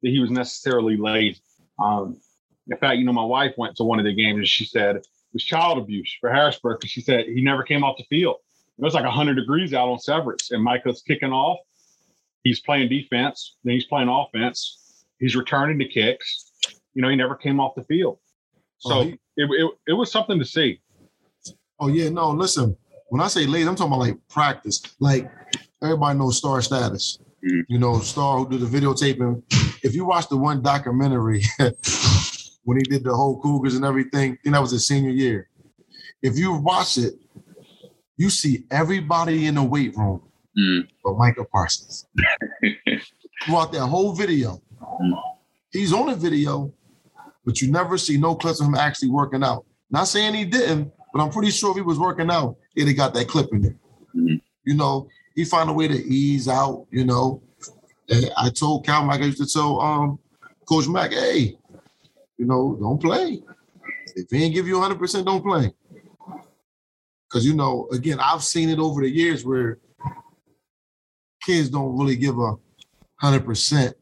that 0.02 0.08
he 0.08 0.20
was 0.20 0.30
necessarily 0.30 0.96
lazy. 0.96 1.40
Um, 1.78 2.18
in 2.68 2.76
fact, 2.76 2.98
you 2.98 3.04
know, 3.04 3.12
my 3.12 3.24
wife 3.24 3.54
went 3.56 3.76
to 3.76 3.84
one 3.84 3.98
of 3.98 4.04
the 4.04 4.14
games 4.14 4.38
and 4.38 4.46
she 4.46 4.64
said 4.64 4.96
it 4.96 5.06
was 5.32 5.44
child 5.44 5.78
abuse 5.78 6.16
for 6.20 6.30
Harrisburg 6.30 6.78
because 6.80 6.90
she 6.90 7.00
said 7.00 7.26
he 7.26 7.42
never 7.42 7.62
came 7.62 7.82
off 7.82 7.96
the 7.96 8.04
field. 8.04 8.36
It 8.78 8.82
was 8.82 8.94
like 8.94 9.04
100 9.04 9.34
degrees 9.34 9.74
out 9.74 9.88
on 9.88 9.98
Severance, 9.98 10.50
and 10.50 10.62
Micah's 10.62 11.02
kicking 11.02 11.32
off. 11.32 11.58
He's 12.44 12.60
playing 12.60 12.88
defense, 12.88 13.56
then 13.64 13.74
he's 13.74 13.84
playing 13.86 14.08
offense. 14.08 15.04
He's 15.18 15.36
returning 15.36 15.78
the 15.78 15.88
kicks. 15.88 16.50
You 16.94 17.02
know, 17.02 17.08
he 17.08 17.16
never 17.16 17.36
came 17.36 17.60
off 17.60 17.74
the 17.76 17.84
field. 17.84 18.18
So 18.78 18.94
Oh, 18.94 19.02
he- 19.04 19.18
it, 19.36 19.48
it, 19.50 19.70
it 19.88 19.92
was 19.92 20.10
something 20.12 20.38
to 20.38 20.44
see. 20.44 20.80
Oh 21.80 21.88
yeah, 21.88 22.08
no, 22.10 22.30
listen. 22.30 22.76
When 23.08 23.20
I 23.20 23.28
say 23.28 23.46
late, 23.46 23.66
I'm 23.66 23.74
talking 23.76 23.92
about 23.92 24.00
like 24.00 24.18
practice. 24.28 24.82
Like 25.00 25.30
everybody 25.82 26.18
knows 26.18 26.36
Star 26.38 26.60
Status. 26.62 27.18
Mhm. 27.44 27.62
You 27.68 27.78
know, 27.78 27.98
Star 28.00 28.38
who 28.38 28.48
did 28.48 28.60
the 28.60 28.66
videotaping. 28.80 29.42
If 29.82 29.94
you 29.94 30.04
watch 30.04 30.28
the 30.28 30.36
one 30.36 30.62
documentary 30.62 31.42
when 32.64 32.76
he 32.78 32.82
did 32.84 33.04
the 33.04 33.14
whole 33.14 33.40
Cougars 33.40 33.74
and 33.74 33.84
everything, 33.84 34.32
I 34.32 34.36
think 34.42 34.54
that 34.54 34.60
was 34.60 34.70
his 34.72 34.86
senior 34.86 35.10
year. 35.10 35.48
If 36.22 36.36
you 36.38 36.52
watch 36.54 36.98
it, 36.98 37.14
you 38.16 38.30
see 38.30 38.64
everybody 38.70 39.46
in 39.46 39.54
the 39.56 39.62
weight 39.62 39.96
room 39.96 40.22
Mm. 40.58 40.86
but 41.02 41.16
Micah 41.16 41.44
Parsons. 41.44 42.06
Throughout 43.44 43.72
that 43.72 43.86
whole 43.86 44.12
video. 44.12 44.60
He's 45.72 45.92
on 45.92 46.06
the 46.08 46.14
video, 46.16 46.72
but 47.44 47.60
you 47.60 47.70
never 47.70 47.96
see 47.96 48.18
no 48.18 48.34
clips 48.34 48.60
of 48.60 48.66
him 48.66 48.74
actually 48.74 49.10
working 49.10 49.42
out. 49.42 49.64
Not 49.90 50.08
saying 50.08 50.34
he 50.34 50.44
didn't, 50.44 50.92
but 51.12 51.22
I'm 51.22 51.30
pretty 51.30 51.50
sure 51.50 51.70
if 51.70 51.76
he 51.76 51.82
was 51.82 51.98
working 51.98 52.30
out, 52.30 52.56
he'd 52.74 52.88
have 52.88 52.96
got 52.96 53.14
that 53.14 53.28
clip 53.28 53.48
in 53.52 53.62
there. 53.62 53.76
Mhm. 54.14 54.40
You 54.64 54.74
know, 54.74 55.08
he 55.34 55.44
found 55.44 55.70
a 55.70 55.72
way 55.72 55.88
to 55.88 55.94
ease 55.94 56.48
out, 56.48 56.86
you 56.90 57.04
know. 57.04 57.42
And 58.08 58.30
I 58.36 58.50
told 58.50 58.84
Cal, 58.84 59.06
like 59.06 59.22
I 59.22 59.24
used 59.24 59.38
to 59.38 59.46
tell 59.46 59.80
um, 59.80 60.18
Coach 60.68 60.86
Mack, 60.88 61.12
hey, 61.12 61.56
you 62.36 62.44
know, 62.46 62.76
don't 62.78 63.00
play. 63.00 63.42
If 64.14 64.30
he 64.30 64.44
ain't 64.44 64.54
give 64.54 64.66
you 64.66 64.74
100%, 64.76 65.24
don't 65.24 65.42
play. 65.42 65.72
Because, 67.28 67.46
you 67.46 67.54
know, 67.54 67.88
again, 67.92 68.18
I've 68.20 68.42
seen 68.42 68.68
it 68.68 68.78
over 68.78 69.00
the 69.00 69.08
years 69.08 69.44
where 69.44 69.78
kids 71.42 71.68
don't 71.68 71.96
really 71.98 72.16
give 72.16 72.38
a 72.38 72.54
100%. 73.22 73.94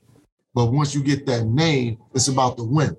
But 0.54 0.66
once 0.66 0.94
you 0.94 1.02
get 1.02 1.26
that 1.26 1.46
name, 1.46 1.98
it's 2.14 2.28
about 2.28 2.56
the 2.56 2.64
win. 2.64 2.96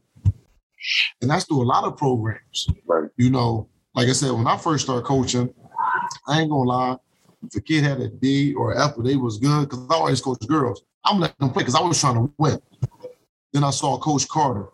And 1.21 1.29
that's 1.29 1.45
through 1.45 1.63
a 1.63 1.65
lot 1.65 1.83
of 1.83 1.97
programs. 1.97 2.67
Right. 2.85 3.09
You 3.17 3.29
know, 3.29 3.67
like 3.93 4.07
I 4.07 4.13
said, 4.13 4.31
when 4.31 4.47
I 4.47 4.57
first 4.57 4.85
started 4.85 5.05
coaching, 5.05 5.53
I 6.27 6.41
ain't 6.41 6.49
gonna 6.49 6.69
lie, 6.69 6.97
if 7.43 7.55
a 7.55 7.61
kid 7.61 7.83
had 7.83 7.99
a 7.99 8.07
D 8.07 8.53
or 8.53 8.77
F, 8.77 8.95
they 8.97 9.15
was 9.15 9.37
good, 9.37 9.69
because 9.69 9.85
I 9.89 9.95
always 9.95 10.21
coach 10.21 10.39
girls. 10.47 10.83
I'm 11.03 11.19
letting 11.19 11.35
them 11.39 11.49
play 11.49 11.63
because 11.63 11.75
I 11.75 11.81
was 11.81 11.99
trying 11.99 12.15
to 12.15 12.33
win. 12.37 12.59
Then 13.53 13.63
I 13.63 13.71
saw 13.71 13.97
Coach 13.97 14.27
Carter. 14.27 14.67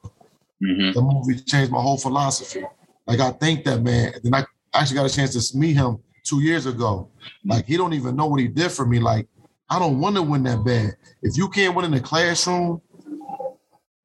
hmm 0.61 0.91
The 0.91 1.01
movie 1.01 1.41
changed 1.41 1.71
my 1.71 1.81
whole 1.81 1.97
philosophy. 1.97 2.63
Like 3.05 3.19
I 3.19 3.31
thank 3.31 3.63
that 3.65 3.81
man. 3.81 4.13
And 4.13 4.23
then 4.23 4.33
I 4.35 4.45
actually 4.73 4.97
got 4.97 5.09
a 5.09 5.13
chance 5.13 5.51
to 5.51 5.57
meet 5.57 5.75
him 5.75 5.97
two 6.23 6.41
years 6.41 6.65
ago. 6.65 7.09
Like 7.45 7.65
he 7.65 7.77
don't 7.77 7.93
even 7.93 8.15
know 8.15 8.27
what 8.27 8.41
he 8.41 8.47
did 8.47 8.71
for 8.71 8.85
me. 8.85 8.99
Like 8.99 9.27
I 9.69 9.79
don't 9.79 9.99
want 9.99 10.15
to 10.15 10.21
win 10.21 10.43
that 10.43 10.63
bad. 10.63 10.95
If 11.21 11.37
you 11.37 11.49
can't 11.49 11.75
win 11.75 11.85
in 11.85 11.91
the 11.91 11.99
classroom, 11.99 12.81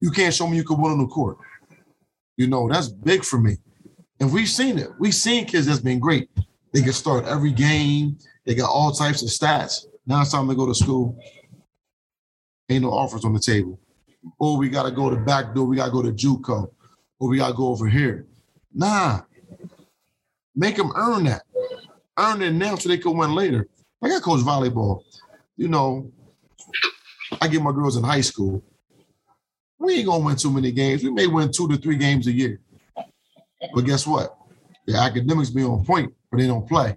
you 0.00 0.10
can't 0.10 0.34
show 0.34 0.46
me 0.46 0.56
you 0.56 0.64
can 0.64 0.80
win 0.80 0.92
on 0.92 0.98
the 0.98 1.06
court. 1.06 1.38
You 2.36 2.48
know 2.48 2.68
that's 2.68 2.88
big 2.88 3.24
for 3.24 3.38
me. 3.38 3.58
And 4.18 4.32
we've 4.32 4.48
seen 4.48 4.78
it. 4.78 4.88
We've 4.98 5.14
seen 5.14 5.46
kids 5.46 5.66
that's 5.66 5.80
been 5.80 6.00
great. 6.00 6.28
They 6.72 6.82
can 6.82 6.92
start 6.92 7.26
every 7.26 7.52
game. 7.52 8.18
They 8.46 8.54
got 8.54 8.70
all 8.70 8.90
types 8.90 9.22
of 9.22 9.28
stats. 9.28 9.84
Now 10.06 10.22
it's 10.22 10.32
time 10.32 10.48
to 10.48 10.54
go 10.54 10.66
to 10.66 10.74
school. 10.74 11.16
Ain't 12.68 12.82
no 12.82 12.90
offers 12.90 13.24
on 13.24 13.34
the 13.34 13.40
table. 13.40 13.78
Or 14.38 14.56
we 14.56 14.68
got 14.68 14.84
to 14.84 14.90
go 14.90 15.10
to 15.10 15.16
back 15.16 15.54
door. 15.54 15.66
We 15.66 15.76
got 15.76 15.86
to 15.86 15.92
go 15.92 16.02
to 16.02 16.12
JUCO. 16.12 16.70
Or 17.20 17.28
we 17.28 17.38
got 17.38 17.48
to 17.48 17.54
go 17.54 17.68
over 17.68 17.86
here. 17.88 18.26
Nah. 18.72 19.20
Make 20.54 20.76
them 20.76 20.92
earn 20.96 21.24
that. 21.24 21.42
Earn 22.18 22.42
it 22.42 22.52
now 22.52 22.74
so 22.76 22.88
they 22.88 22.98
can 22.98 23.16
win 23.16 23.34
later. 23.34 23.68
I 24.02 24.08
coach 24.20 24.40
volleyball. 24.40 25.02
You 25.56 25.68
know, 25.68 26.10
I 27.40 27.48
get 27.48 27.62
my 27.62 27.72
girls 27.72 27.96
in 27.96 28.04
high 28.04 28.20
school. 28.20 28.62
We 29.78 29.94
ain't 29.94 30.06
gonna 30.06 30.24
win 30.24 30.36
too 30.36 30.50
many 30.50 30.72
games. 30.72 31.02
We 31.02 31.10
may 31.10 31.26
win 31.26 31.50
two 31.52 31.68
to 31.68 31.76
three 31.76 31.96
games 31.96 32.26
a 32.26 32.32
year. 32.32 32.60
But 33.74 33.82
guess 33.82 34.06
what? 34.06 34.36
The 34.86 34.96
academics 34.96 35.50
be 35.50 35.62
on 35.62 35.84
point, 35.84 36.12
but 36.30 36.38
they 36.38 36.46
don't 36.46 36.68
play. 36.68 36.96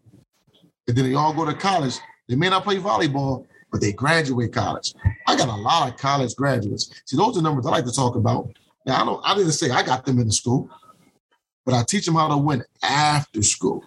And 0.87 0.95
then 0.95 1.05
they 1.05 1.15
all 1.15 1.33
go 1.33 1.45
to 1.45 1.53
college. 1.53 1.97
They 2.27 2.35
may 2.35 2.49
not 2.49 2.63
play 2.63 2.77
volleyball, 2.77 3.45
but 3.71 3.81
they 3.81 3.91
graduate 3.91 4.53
college. 4.53 4.93
I 5.27 5.35
got 5.35 5.49
a 5.49 5.55
lot 5.55 5.91
of 5.91 5.97
college 5.97 6.35
graduates. 6.35 6.89
See, 7.05 7.17
those 7.17 7.37
are 7.37 7.41
numbers 7.41 7.65
I 7.65 7.71
like 7.71 7.85
to 7.85 7.91
talk 7.91 8.15
about. 8.15 8.49
Now, 8.85 9.01
I 9.01 9.05
don't. 9.05 9.21
I 9.25 9.35
didn't 9.35 9.53
say 9.53 9.71
I 9.71 9.83
got 9.83 10.05
them 10.05 10.19
in 10.19 10.27
the 10.27 10.33
school, 10.33 10.69
but 11.65 11.73
I 11.73 11.83
teach 11.83 12.05
them 12.05 12.15
how 12.15 12.27
to 12.29 12.37
win 12.37 12.63
after 12.81 13.41
school. 13.41 13.83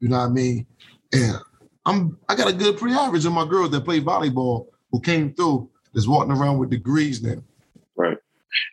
You 0.00 0.08
know 0.08 0.18
what 0.18 0.26
I 0.26 0.28
mean? 0.28 0.66
And 1.12 1.36
I'm 1.84 2.18
I 2.28 2.34
got 2.34 2.48
a 2.48 2.52
good 2.52 2.76
pre-average 2.78 3.24
of 3.24 3.32
my 3.32 3.46
girls 3.46 3.70
that 3.70 3.84
play 3.84 4.00
volleyball 4.00 4.66
who 4.90 5.00
came 5.00 5.34
through 5.34 5.68
that's 5.92 6.06
walking 6.06 6.32
around 6.32 6.58
with 6.58 6.70
degrees 6.70 7.22
now. 7.22 7.42
Right. 7.96 8.18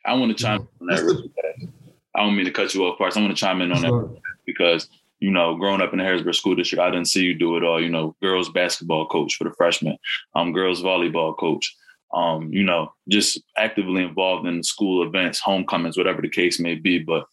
I 0.06 0.13
want 0.13 0.36
to 0.36 0.43
chime 0.43 0.67
in 0.82 0.89
on 0.89 0.95
that. 0.95 1.69
I 2.15 2.24
don't 2.24 2.36
mean 2.36 2.45
to 2.45 2.52
cut 2.52 2.74
you 2.74 2.86
off, 2.86 2.98
Parks. 2.98 3.17
I 3.17 3.22
want 3.22 3.36
to 3.36 3.39
chime 3.39 3.62
in 3.62 3.72
on 3.72 3.82
that 3.82 4.22
because 4.45 4.89
you 5.19 5.32
know, 5.32 5.56
growing 5.56 5.82
up 5.82 5.91
in 5.91 6.00
the 6.00 6.06
Harrisburg 6.06 6.36
School 6.36 6.56
District, 6.56 6.82
I 6.82 6.89
didn't 6.89 7.10
see 7.10 7.24
you 7.24 7.36
do 7.36 7.58
it 7.58 7.63
all. 7.63 7.82
You 7.82 7.89
know, 7.89 8.15
girls 8.22 8.50
basketball 8.50 9.08
coach 9.08 9.36
for 9.36 9.43
the 9.43 9.54
freshmen, 9.54 9.98
um, 10.36 10.54
girls 10.54 10.82
volleyball 10.82 11.38
coach, 11.38 11.76
um, 12.13 12.52
you 12.54 12.63
know, 12.63 12.93
just 13.10 13.41
actively 13.58 14.04
involved 14.04 14.48
in 14.48 14.63
school 14.63 15.06
events, 15.06 15.39
homecomings, 15.39 15.98
whatever 15.98 16.22
the 16.22 16.30
case 16.30 16.60
may 16.60 16.76
be. 16.76 17.00
But 17.00 17.26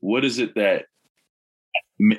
what 0.00 0.24
is 0.24 0.38
it 0.38 0.54
that 0.54 0.86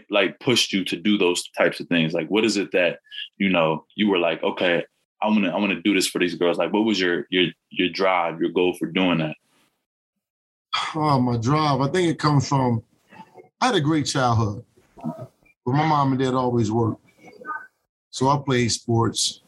like 0.10 0.40
pushed 0.40 0.74
you 0.74 0.86
to 0.86 0.96
do 0.96 1.18
those 1.18 1.50
types 1.58 1.80
of 1.80 1.88
things? 1.88 2.14
Like, 2.14 2.28
what 2.28 2.46
is 2.46 2.58
it 2.58 2.72
that 2.72 3.00
you 3.38 3.50
know 3.50 3.86
you 3.96 4.10
were 4.10 4.20
like, 4.20 4.42
okay, 4.44 4.84
I'm 5.22 5.34
gonna 5.34 5.54
I'm 5.54 5.62
gonna 5.62 5.82
do 5.82 5.94
this 5.94 6.08
for 6.08 6.20
these 6.20 6.36
girls. 6.36 6.58
Like, 6.58 6.74
what 6.74 6.86
was 6.86 7.00
your 7.00 7.26
your 7.30 7.48
your 7.70 7.90
drive, 7.90 8.40
your 8.40 8.52
goal 8.52 8.76
for 8.78 8.88
doing 8.88 9.20
that? 9.20 9.36
Oh, 10.96 11.20
my 11.20 11.38
drive. 11.38 11.82
I 11.82 11.88
think 11.88 12.10
it 12.10 12.20
comes 12.20 12.48
from 12.48 12.84
I 13.62 13.68
had 13.68 13.76
a 13.76 13.82
great 13.82 14.06
childhood. 14.06 14.64
But 14.96 15.74
my 15.74 15.88
mom 15.88 16.12
and 16.12 16.22
dad 16.22 16.34
always 16.34 16.72
worked. 16.72 17.02
So 18.12 18.30
I 18.30 18.40
played 18.46 18.72
sports. 18.72 19.42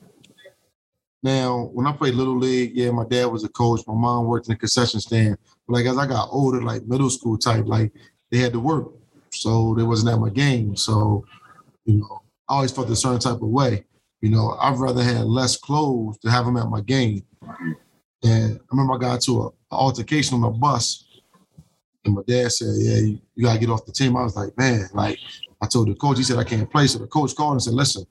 Now, 1.23 1.69
when 1.73 1.87
I 1.87 1.91
played 1.91 2.15
Little 2.15 2.37
League, 2.37 2.71
yeah, 2.75 2.91
my 2.91 3.05
dad 3.05 3.25
was 3.25 3.43
a 3.43 3.49
coach. 3.49 3.81
My 3.87 3.93
mom 3.93 4.25
worked 4.25 4.47
in 4.47 4.53
a 4.53 4.57
concession 4.57 4.99
stand. 4.99 5.37
But 5.67 5.73
like 5.75 5.85
as 5.85 5.97
I 5.97 6.07
got 6.07 6.29
older, 6.31 6.61
like 6.61 6.85
middle 6.85 7.09
school 7.09 7.37
type, 7.37 7.65
like 7.65 7.91
they 8.31 8.37
had 8.37 8.53
to 8.53 8.59
work. 8.59 8.96
So 9.41 9.75
they 9.75 9.83
wasn't 9.83 10.13
at 10.13 10.19
my 10.19 10.29
game. 10.29 10.75
So, 10.75 11.25
you 11.85 11.97
know, 11.97 12.21
I 12.49 12.55
always 12.55 12.71
felt 12.71 12.89
a 12.89 12.95
certain 12.95 13.19
type 13.19 13.41
of 13.41 13.49
way. 13.49 13.85
You 14.21 14.29
know, 14.29 14.57
I'd 14.59 14.77
rather 14.77 15.03
have 15.03 15.25
less 15.25 15.57
clothes 15.57 16.17
to 16.19 16.31
have 16.31 16.45
them 16.45 16.57
at 16.57 16.69
my 16.69 16.81
game. 16.81 17.23
And 18.23 18.59
I 18.59 18.63
remember 18.71 18.95
I 18.95 18.97
got 18.97 19.15
into 19.15 19.43
an 19.43 19.51
altercation 19.71 20.35
on 20.35 20.41
the 20.41 20.49
bus 20.49 21.03
and 22.03 22.15
my 22.15 22.21
dad 22.25 22.51
said, 22.51 22.73
"Yeah, 22.77 22.97
you, 22.97 23.19
you, 23.35 23.43
gotta 23.45 23.59
get 23.59 23.69
off 23.69 23.85
the 23.85 23.91
team." 23.91 24.15
I 24.15 24.23
was 24.23 24.35
like, 24.35 24.57
"Man, 24.57 24.87
like 24.93 25.19
I 25.61 25.67
told 25.67 25.87
the 25.87 25.95
coach, 25.95 26.17
he 26.17 26.23
said 26.23 26.37
I 26.37 26.43
can't 26.43 26.69
play. 26.69 26.87
So 26.87 26.99
the 26.99 27.07
coach 27.07 27.35
called 27.35 27.53
and 27.53 27.63
said, 27.63 27.73
listen, 27.73 28.05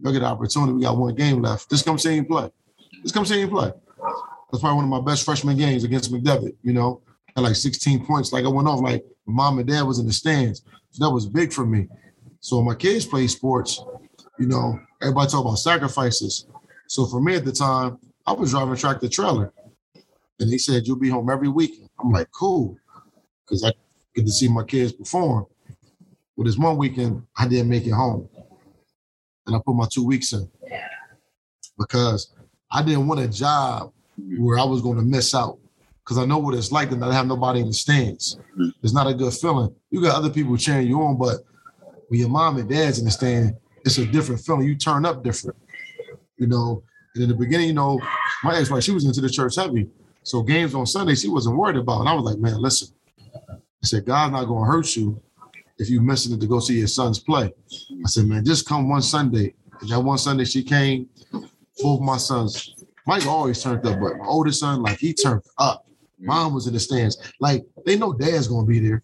you'll 0.00 0.12
get 0.12 0.22
an 0.22 0.28
opportunity. 0.28 0.72
We 0.72 0.82
got 0.82 0.96
one 0.96 1.14
game 1.14 1.40
left. 1.42 1.70
Just 1.70 1.84
come 1.84 1.98
see 1.98 2.16
him 2.16 2.26
play. 2.26 2.50
Just 3.02 3.14
come 3.14 3.24
see 3.24 3.40
him 3.40 3.50
play. 3.50 3.72
That's 4.50 4.60
probably 4.60 4.76
one 4.76 4.84
of 4.84 4.90
my 4.90 5.00
best 5.00 5.24
freshman 5.24 5.56
games 5.56 5.84
against 5.84 6.12
McDevitt, 6.12 6.54
you 6.62 6.72
know. 6.72 7.00
Had 7.34 7.42
like 7.42 7.56
16 7.56 8.04
points. 8.06 8.32
Like 8.32 8.44
I 8.44 8.48
went 8.48 8.68
off 8.68 8.80
like 8.80 9.04
mom 9.26 9.58
and 9.58 9.68
dad 9.68 9.82
was 9.82 9.98
in 9.98 10.06
the 10.06 10.12
stands. 10.12 10.62
So 10.90 11.04
that 11.04 11.10
was 11.12 11.26
big 11.26 11.52
for 11.52 11.66
me. 11.66 11.88
So 12.40 12.62
my 12.62 12.74
kids 12.74 13.06
play 13.06 13.26
sports, 13.26 13.82
you 14.38 14.46
know, 14.46 14.78
everybody 15.00 15.30
talk 15.30 15.44
about 15.44 15.56
sacrifices. 15.56 16.46
So 16.88 17.06
for 17.06 17.20
me 17.20 17.36
at 17.36 17.44
the 17.44 17.52
time, 17.52 17.98
I 18.26 18.32
was 18.32 18.50
driving 18.50 18.74
a 18.74 18.76
tractor 18.76 19.08
trailer. 19.08 19.52
And 20.40 20.50
he 20.50 20.58
said, 20.58 20.86
You'll 20.86 20.98
be 20.98 21.08
home 21.08 21.30
every 21.30 21.48
week. 21.48 21.82
I'm 22.00 22.10
like, 22.10 22.30
cool. 22.32 22.76
Because 23.44 23.64
I 23.64 23.72
get 24.14 24.26
to 24.26 24.32
see 24.32 24.48
my 24.48 24.64
kids 24.64 24.92
perform. 24.92 25.46
Well, 26.36 26.44
this 26.44 26.58
one 26.58 26.76
weekend, 26.76 27.22
I 27.36 27.46
didn't 27.46 27.68
make 27.68 27.86
it 27.86 27.92
home. 27.92 28.28
And 29.46 29.54
I 29.54 29.60
put 29.64 29.76
my 29.76 29.86
two 29.90 30.04
weeks 30.04 30.32
in 30.32 30.50
because 31.78 32.32
I 32.70 32.82
didn't 32.82 33.06
want 33.06 33.20
a 33.20 33.28
job 33.28 33.92
where 34.38 34.58
I 34.58 34.64
was 34.64 34.80
going 34.80 34.96
to 34.96 35.02
miss 35.02 35.34
out 35.34 35.58
because 36.04 36.18
I 36.18 36.26
know 36.26 36.38
what 36.38 36.54
it's 36.54 36.70
like 36.70 36.90
to 36.90 36.96
not 36.96 37.12
have 37.12 37.26
nobody 37.26 37.60
in 37.60 37.66
the 37.66 37.72
stands. 37.72 38.36
Mm-hmm. 38.36 38.68
It's 38.82 38.92
not 38.92 39.06
a 39.06 39.14
good 39.14 39.32
feeling. 39.32 39.74
You 39.90 40.02
got 40.02 40.16
other 40.16 40.28
people 40.28 40.56
cheering 40.56 40.86
you 40.86 41.00
on, 41.00 41.16
but 41.16 41.40
when 42.08 42.20
your 42.20 42.28
mom 42.28 42.58
and 42.58 42.68
dad's 42.68 42.98
in 42.98 43.06
the 43.06 43.10
stand, 43.10 43.56
it's 43.84 43.96
a 43.98 44.06
different 44.06 44.40
feeling. 44.40 44.66
You 44.66 44.76
turn 44.76 45.06
up 45.06 45.24
different, 45.24 45.56
you 46.36 46.46
know. 46.46 46.82
And 47.14 47.22
in 47.22 47.28
the 47.30 47.34
beginning, 47.34 47.68
you 47.68 47.74
know, 47.74 48.00
my 48.42 48.58
ex-wife, 48.58 48.82
she 48.82 48.92
was 48.92 49.06
into 49.06 49.20
the 49.20 49.30
church 49.30 49.56
heavy. 49.56 49.88
So 50.24 50.42
games 50.42 50.74
on 50.74 50.86
Sunday, 50.86 51.14
she 51.14 51.28
wasn't 51.28 51.56
worried 51.56 51.76
about. 51.76 52.00
And 52.00 52.08
I 52.08 52.14
was 52.14 52.24
like, 52.24 52.38
man, 52.38 52.60
listen. 52.60 52.88
I 53.34 53.86
said, 53.86 54.04
God's 54.04 54.32
not 54.32 54.44
going 54.44 54.64
to 54.64 54.70
hurt 54.70 54.96
you 54.96 55.20
if 55.78 55.90
you 55.90 56.00
missing 56.00 56.34
it 56.34 56.40
to 56.40 56.46
go 56.46 56.60
see 56.60 56.78
your 56.78 56.86
sons 56.86 57.18
play. 57.18 57.52
I 58.04 58.08
said, 58.08 58.26
man, 58.26 58.44
just 58.44 58.66
come 58.66 58.88
one 58.88 59.02
Sunday. 59.02 59.54
And 59.80 59.90
that 59.90 60.00
one 60.00 60.18
Sunday 60.18 60.44
she 60.44 60.62
came, 60.62 61.08
both 61.82 62.00
my 62.00 62.16
sons. 62.16 62.74
Mike 63.06 63.26
always 63.26 63.62
turned 63.62 63.84
up, 63.86 64.00
but 64.00 64.16
my 64.16 64.26
oldest 64.26 64.60
son, 64.60 64.82
like 64.82 64.98
he 64.98 65.12
turned 65.12 65.42
up. 65.58 65.86
Mom 66.18 66.54
was 66.54 66.66
in 66.66 66.74
the 66.74 66.80
stands. 66.80 67.16
Like 67.40 67.64
they 67.84 67.96
know 67.96 68.12
dad's 68.12 68.48
gonna 68.48 68.66
be 68.66 68.80
there. 68.80 69.02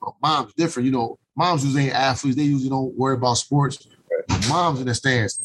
But 0.00 0.14
mom's 0.22 0.54
different, 0.54 0.86
you 0.86 0.92
know. 0.92 1.18
Moms 1.34 1.64
usually 1.64 1.84
ain't 1.84 1.94
athletes. 1.94 2.36
They 2.36 2.42
usually 2.42 2.68
don't 2.68 2.94
worry 2.96 3.14
about 3.14 3.34
sports. 3.34 3.86
mom's 4.48 4.80
in 4.80 4.86
the 4.86 4.94
stands. 4.94 5.40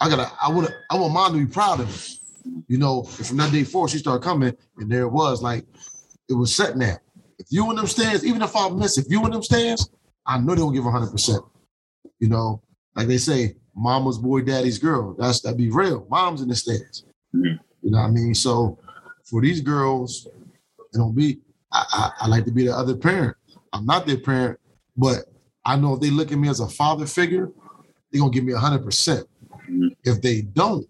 I 0.00 0.08
gotta. 0.08 0.30
I 0.40 0.50
want. 0.50 0.70
I 0.90 0.96
want 0.96 1.12
mom 1.12 1.32
to 1.32 1.38
be 1.38 1.50
proud 1.50 1.80
of 1.80 1.88
me. 1.88 2.62
You 2.68 2.78
know. 2.78 3.00
And 3.18 3.26
from 3.26 3.36
that 3.38 3.52
day 3.52 3.64
forward, 3.64 3.90
she 3.90 3.98
started 3.98 4.22
coming, 4.22 4.54
and 4.78 4.90
there 4.90 5.02
it 5.02 5.12
was. 5.12 5.42
Like 5.42 5.64
it 6.28 6.34
was 6.34 6.54
set 6.54 6.76
now. 6.76 6.96
If 7.38 7.46
you 7.50 7.68
in 7.70 7.76
them 7.76 7.86
stands, 7.86 8.24
even 8.24 8.42
if 8.42 8.54
I 8.54 8.68
miss, 8.70 8.98
if 8.98 9.06
you 9.08 9.24
in 9.24 9.32
them 9.32 9.42
stands, 9.42 9.90
I 10.26 10.38
know 10.38 10.54
they 10.54 10.60
don't 10.60 10.72
give 10.72 10.84
100%. 10.84 11.40
You 12.20 12.28
know, 12.28 12.62
like 12.94 13.08
they 13.08 13.18
say, 13.18 13.56
mama's 13.74 14.18
boy, 14.18 14.42
daddy's 14.42 14.78
girl. 14.78 15.14
That's 15.18 15.40
that 15.40 15.56
be 15.56 15.70
real. 15.70 16.06
Mom's 16.08 16.42
in 16.42 16.48
the 16.48 16.54
stands. 16.54 17.04
Mm-hmm. 17.34 17.56
You 17.82 17.90
know 17.90 17.98
what 17.98 18.04
I 18.04 18.10
mean? 18.10 18.34
So 18.34 18.78
for 19.32 19.40
these 19.40 19.62
girls, 19.62 20.28
it 20.78 20.98
don't 20.98 21.16
be, 21.16 21.40
I, 21.72 21.84
I, 21.90 22.10
I 22.20 22.26
like 22.28 22.44
to 22.44 22.52
be 22.52 22.66
the 22.66 22.76
other 22.76 22.94
parent. 22.94 23.34
I'm 23.72 23.86
not 23.86 24.06
their 24.06 24.18
parent, 24.18 24.60
but 24.94 25.24
I 25.64 25.74
know 25.76 25.94
if 25.94 26.00
they 26.00 26.10
look 26.10 26.30
at 26.30 26.38
me 26.38 26.50
as 26.50 26.60
a 26.60 26.68
father 26.68 27.06
figure, 27.06 27.50
they're 28.10 28.20
gonna 28.20 28.30
give 28.30 28.44
me 28.44 28.52
100%. 28.52 28.84
mm-hmm. 28.84 29.86
If 30.04 30.20
they 30.20 30.42
don't, 30.42 30.86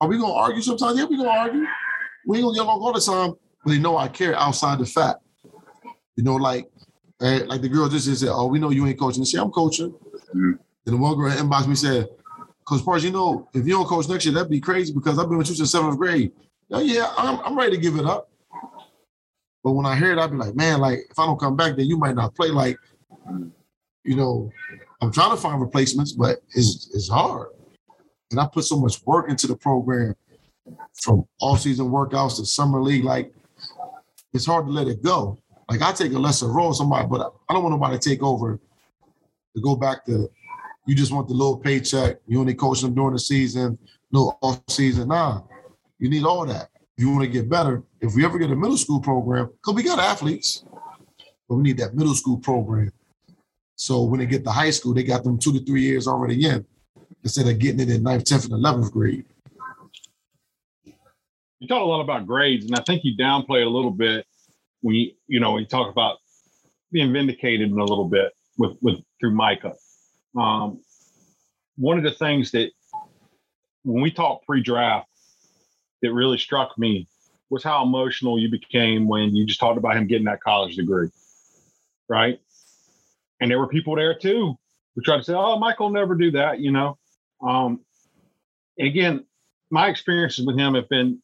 are 0.00 0.08
we 0.08 0.18
gonna 0.18 0.32
argue 0.32 0.60
sometimes? 0.60 0.98
Yeah, 0.98 1.04
we 1.04 1.16
gonna 1.16 1.28
argue. 1.28 1.64
We 2.26 2.38
ain't 2.38 2.46
gonna 2.46 2.56
get 2.56 2.64
along 2.64 2.80
all 2.80 2.92
the 2.92 3.00
time, 3.00 3.34
but 3.64 3.70
they 3.70 3.78
know 3.78 3.96
I 3.96 4.08
care 4.08 4.34
outside 4.34 4.80
the 4.80 4.86
fact. 4.86 5.20
You 6.16 6.24
know, 6.24 6.34
like 6.34 6.68
eh, 7.20 7.44
like 7.46 7.62
the 7.62 7.68
girl 7.68 7.88
just 7.88 8.12
said, 8.18 8.28
"Oh, 8.28 8.46
we 8.48 8.58
know 8.58 8.70
you 8.70 8.84
ain't 8.88 8.98
coaching." 8.98 9.24
Say, 9.24 9.38
"I'm 9.38 9.52
coaching." 9.52 9.92
Mm-hmm. 9.92 10.52
And 10.86 10.94
the 10.94 10.96
one 10.96 11.16
girl 11.16 11.30
inboxed 11.30 11.68
me 11.68 11.76
said, 11.76 12.08
"Coach 12.64 12.84
Parks, 12.84 13.04
you 13.04 13.12
know, 13.12 13.48
if 13.54 13.64
you 13.64 13.74
don't 13.74 13.86
coach 13.86 14.08
next 14.08 14.24
year, 14.24 14.34
that'd 14.34 14.50
be 14.50 14.60
crazy 14.60 14.92
because 14.92 15.20
I've 15.20 15.28
been 15.28 15.38
with 15.38 15.48
you 15.48 15.54
since 15.54 15.70
seventh 15.70 15.96
grade." 15.96 16.32
Oh, 16.72 16.80
yeah, 16.80 17.12
I'm, 17.16 17.38
I'm 17.40 17.56
ready 17.56 17.76
to 17.76 17.82
give 17.82 17.96
it 17.96 18.06
up. 18.06 18.30
But 19.62 19.72
when 19.72 19.86
I 19.86 19.94
hear 19.94 20.12
it, 20.12 20.18
I'd 20.18 20.30
be 20.30 20.36
like, 20.36 20.56
man, 20.56 20.80
like 20.80 21.00
if 21.10 21.18
I 21.18 21.26
don't 21.26 21.38
come 21.38 21.56
back, 21.56 21.76
then 21.76 21.86
you 21.86 21.96
might 21.96 22.14
not 22.14 22.34
play. 22.34 22.48
Like, 22.48 22.76
you 24.04 24.16
know, 24.16 24.50
I'm 25.00 25.12
trying 25.12 25.30
to 25.30 25.36
find 25.36 25.60
replacements, 25.60 26.12
but 26.12 26.40
it's 26.54 26.90
it's 26.92 27.08
hard. 27.08 27.48
And 28.30 28.40
I 28.40 28.48
put 28.52 28.64
so 28.64 28.76
much 28.76 29.04
work 29.04 29.28
into 29.28 29.46
the 29.46 29.56
program 29.56 30.16
from 31.00 31.24
off-season 31.40 31.86
workouts 31.86 32.36
to 32.36 32.46
summer 32.46 32.82
league. 32.82 33.04
Like, 33.04 33.32
it's 34.32 34.46
hard 34.46 34.66
to 34.66 34.72
let 34.72 34.88
it 34.88 35.02
go. 35.02 35.38
Like 35.68 35.82
I 35.82 35.92
take 35.92 36.12
a 36.12 36.18
lesser 36.18 36.48
role, 36.48 36.72
somebody, 36.72 37.06
but 37.06 37.32
I 37.48 37.54
don't 37.54 37.62
want 37.62 37.74
nobody 37.74 37.98
to 37.98 38.08
take 38.08 38.22
over 38.22 38.58
to 39.54 39.62
go 39.62 39.76
back 39.76 40.04
to 40.06 40.28
you 40.86 40.94
just 40.94 41.12
want 41.12 41.28
the 41.28 41.34
little 41.34 41.58
paycheck. 41.58 42.16
You 42.26 42.40
only 42.40 42.54
coach 42.54 42.80
them 42.80 42.94
during 42.94 43.12
the 43.12 43.18
season, 43.20 43.78
no 44.10 44.36
off 44.42 44.60
season. 44.68 45.08
Nah, 45.08 45.42
you 46.02 46.10
need 46.10 46.24
all 46.24 46.44
that. 46.46 46.68
If 46.96 47.04
you 47.04 47.10
want 47.10 47.22
to 47.22 47.30
get 47.30 47.48
better, 47.48 47.82
if 48.00 48.14
we 48.14 48.24
ever 48.24 48.38
get 48.38 48.50
a 48.50 48.56
middle 48.56 48.76
school 48.76 49.00
program, 49.00 49.46
because 49.46 49.74
we 49.74 49.82
got 49.82 49.98
athletes, 49.98 50.64
but 51.48 51.54
we 51.54 51.62
need 51.62 51.78
that 51.78 51.94
middle 51.94 52.14
school 52.14 52.38
program. 52.38 52.92
So 53.76 54.02
when 54.02 54.20
they 54.20 54.26
get 54.26 54.44
to 54.44 54.50
high 54.50 54.70
school, 54.70 54.92
they 54.92 55.02
got 55.02 55.24
them 55.24 55.38
two 55.38 55.52
to 55.52 55.64
three 55.64 55.82
years 55.82 56.06
already 56.06 56.44
in 56.46 56.66
instead 57.22 57.48
of 57.48 57.58
getting 57.58 57.80
it 57.80 57.90
in 57.90 58.02
ninth, 58.02 58.24
10th, 58.24 58.50
and 58.50 58.64
11th 58.64 58.90
grade 58.90 59.24
you 61.62 61.68
talk 61.68 61.80
a 61.80 61.84
lot 61.84 62.00
about 62.00 62.26
grades, 62.26 62.66
and 62.66 62.74
I 62.74 62.82
think 62.82 63.04
you 63.04 63.16
downplay 63.16 63.64
a 63.64 63.68
little 63.68 63.92
bit 63.92 64.26
when 64.80 64.96
you 64.96 65.12
you 65.28 65.38
know 65.38 65.52
when 65.52 65.62
you 65.62 65.68
talk 65.68 65.88
about 65.88 66.18
being 66.90 67.12
vindicated 67.12 67.70
in 67.70 67.78
a 67.78 67.84
little 67.84 68.08
bit 68.08 68.32
with 68.58 68.72
with 68.82 68.96
through 69.20 69.30
Micah. 69.30 69.74
Um, 70.36 70.80
one 71.76 71.98
of 71.98 72.02
the 72.02 72.10
things 72.10 72.50
that 72.50 72.72
when 73.84 74.02
we 74.02 74.10
talk 74.10 74.44
pre-draft 74.44 75.06
that 76.02 76.12
really 76.12 76.38
struck 76.38 76.76
me 76.78 77.08
was 77.50 77.62
how 77.62 77.84
emotional 77.84 78.38
you 78.38 78.50
became 78.50 79.06
when 79.06 79.34
you 79.34 79.46
just 79.46 79.60
talked 79.60 79.78
about 79.78 79.96
him 79.96 80.06
getting 80.06 80.24
that 80.24 80.42
college 80.42 80.76
degree, 80.76 81.08
right? 82.08 82.40
And 83.40 83.50
there 83.50 83.58
were 83.58 83.68
people 83.68 83.96
there 83.96 84.18
too 84.18 84.56
who 84.94 85.02
tried 85.02 85.18
to 85.18 85.24
say, 85.24 85.34
"Oh, 85.34 85.58
Micah 85.58 85.88
never 85.90 86.14
do 86.14 86.30
that," 86.32 86.60
you 86.60 86.72
know. 86.72 86.98
Um, 87.40 87.80
again, 88.78 89.26
my 89.70 89.88
experiences 89.88 90.46
with 90.46 90.58
him 90.58 90.74
have 90.74 90.88
been 90.88 91.22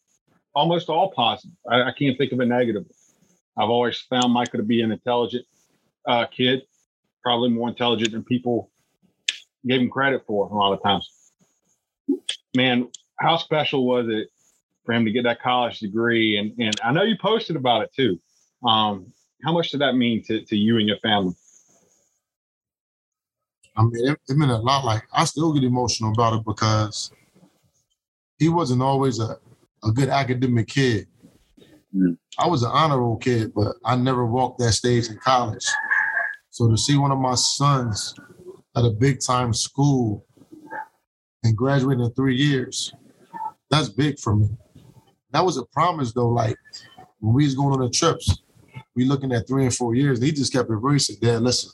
almost 0.54 0.88
all 0.88 1.12
positive. 1.12 1.56
I, 1.68 1.82
I, 1.82 1.92
can't 1.92 2.18
think 2.18 2.32
of 2.32 2.40
a 2.40 2.46
negative. 2.46 2.84
I've 3.56 3.70
always 3.70 3.98
found 3.98 4.32
Micah 4.32 4.56
to 4.56 4.62
be 4.62 4.82
an 4.82 4.90
intelligent 4.90 5.46
uh, 6.06 6.26
kid, 6.26 6.62
probably 7.22 7.50
more 7.50 7.68
intelligent 7.68 8.12
than 8.12 8.24
people 8.24 8.70
gave 9.66 9.80
him 9.80 9.90
credit 9.90 10.24
for 10.26 10.48
a 10.48 10.54
lot 10.54 10.72
of 10.72 10.82
times. 10.82 11.08
man, 12.56 12.88
how 13.20 13.36
special 13.36 13.86
was 13.86 14.08
it 14.08 14.28
for 14.88 14.94
him 14.94 15.04
to 15.04 15.12
get 15.12 15.24
that 15.24 15.42
college 15.42 15.80
degree? 15.80 16.38
And 16.38 16.52
and 16.58 16.74
I 16.82 16.92
know 16.92 17.02
you 17.02 17.16
posted 17.20 17.56
about 17.56 17.82
it 17.82 17.92
too. 17.94 18.18
Um, 18.66 19.12
how 19.44 19.52
much 19.52 19.70
did 19.70 19.82
that 19.82 19.94
mean 19.94 20.24
to, 20.24 20.40
to 20.46 20.56
you 20.56 20.78
and 20.78 20.88
your 20.88 20.96
family? 20.98 21.34
I 23.76 23.82
mean, 23.82 24.08
it, 24.08 24.18
it 24.28 24.36
meant 24.36 24.50
a 24.50 24.56
lot. 24.56 24.84
Like 24.84 25.02
I 25.12 25.24
still 25.26 25.52
get 25.52 25.62
emotional 25.62 26.12
about 26.12 26.38
it 26.38 26.44
because 26.46 27.12
he 28.38 28.48
wasn't 28.48 28.82
always 28.82 29.20
a, 29.20 29.36
a 29.84 29.92
good 29.92 30.08
academic 30.08 30.68
kid. 30.68 31.06
Mm. 31.94 32.16
I 32.38 32.48
was 32.48 32.62
an 32.62 32.70
honorable 32.72 33.18
kid, 33.18 33.52
but 33.54 33.76
I 33.84 33.96
never 33.96 34.24
walked 34.24 34.58
that 34.60 34.72
stage 34.72 35.08
in 35.08 35.18
college. 35.18 35.66
So 36.50 36.68
to 36.70 36.78
see 36.78 36.96
one 36.96 37.12
of 37.12 37.18
my 37.18 37.34
sons 37.34 38.14
at 38.76 38.84
a 38.84 38.90
big 38.90 39.20
time 39.20 39.52
school 39.52 40.24
and 41.44 41.56
graduate 41.56 42.00
in 42.00 42.10
three 42.14 42.36
years, 42.36 42.92
that's 43.70 43.88
big 43.88 44.18
for 44.18 44.34
me. 44.34 44.48
That 45.30 45.44
was 45.44 45.56
a 45.56 45.64
promise 45.66 46.12
though. 46.12 46.28
Like 46.28 46.56
when 47.20 47.34
we 47.34 47.44
was 47.44 47.54
going 47.54 47.72
on 47.72 47.80
the 47.80 47.90
trips, 47.90 48.42
we 48.94 49.04
looking 49.04 49.32
at 49.32 49.46
three 49.46 49.64
and 49.64 49.74
four 49.74 49.94
years. 49.94 50.20
He 50.20 50.32
just 50.32 50.52
kept 50.52 50.70
embracing. 50.70 51.16
Dad, 51.20 51.42
listen, 51.42 51.70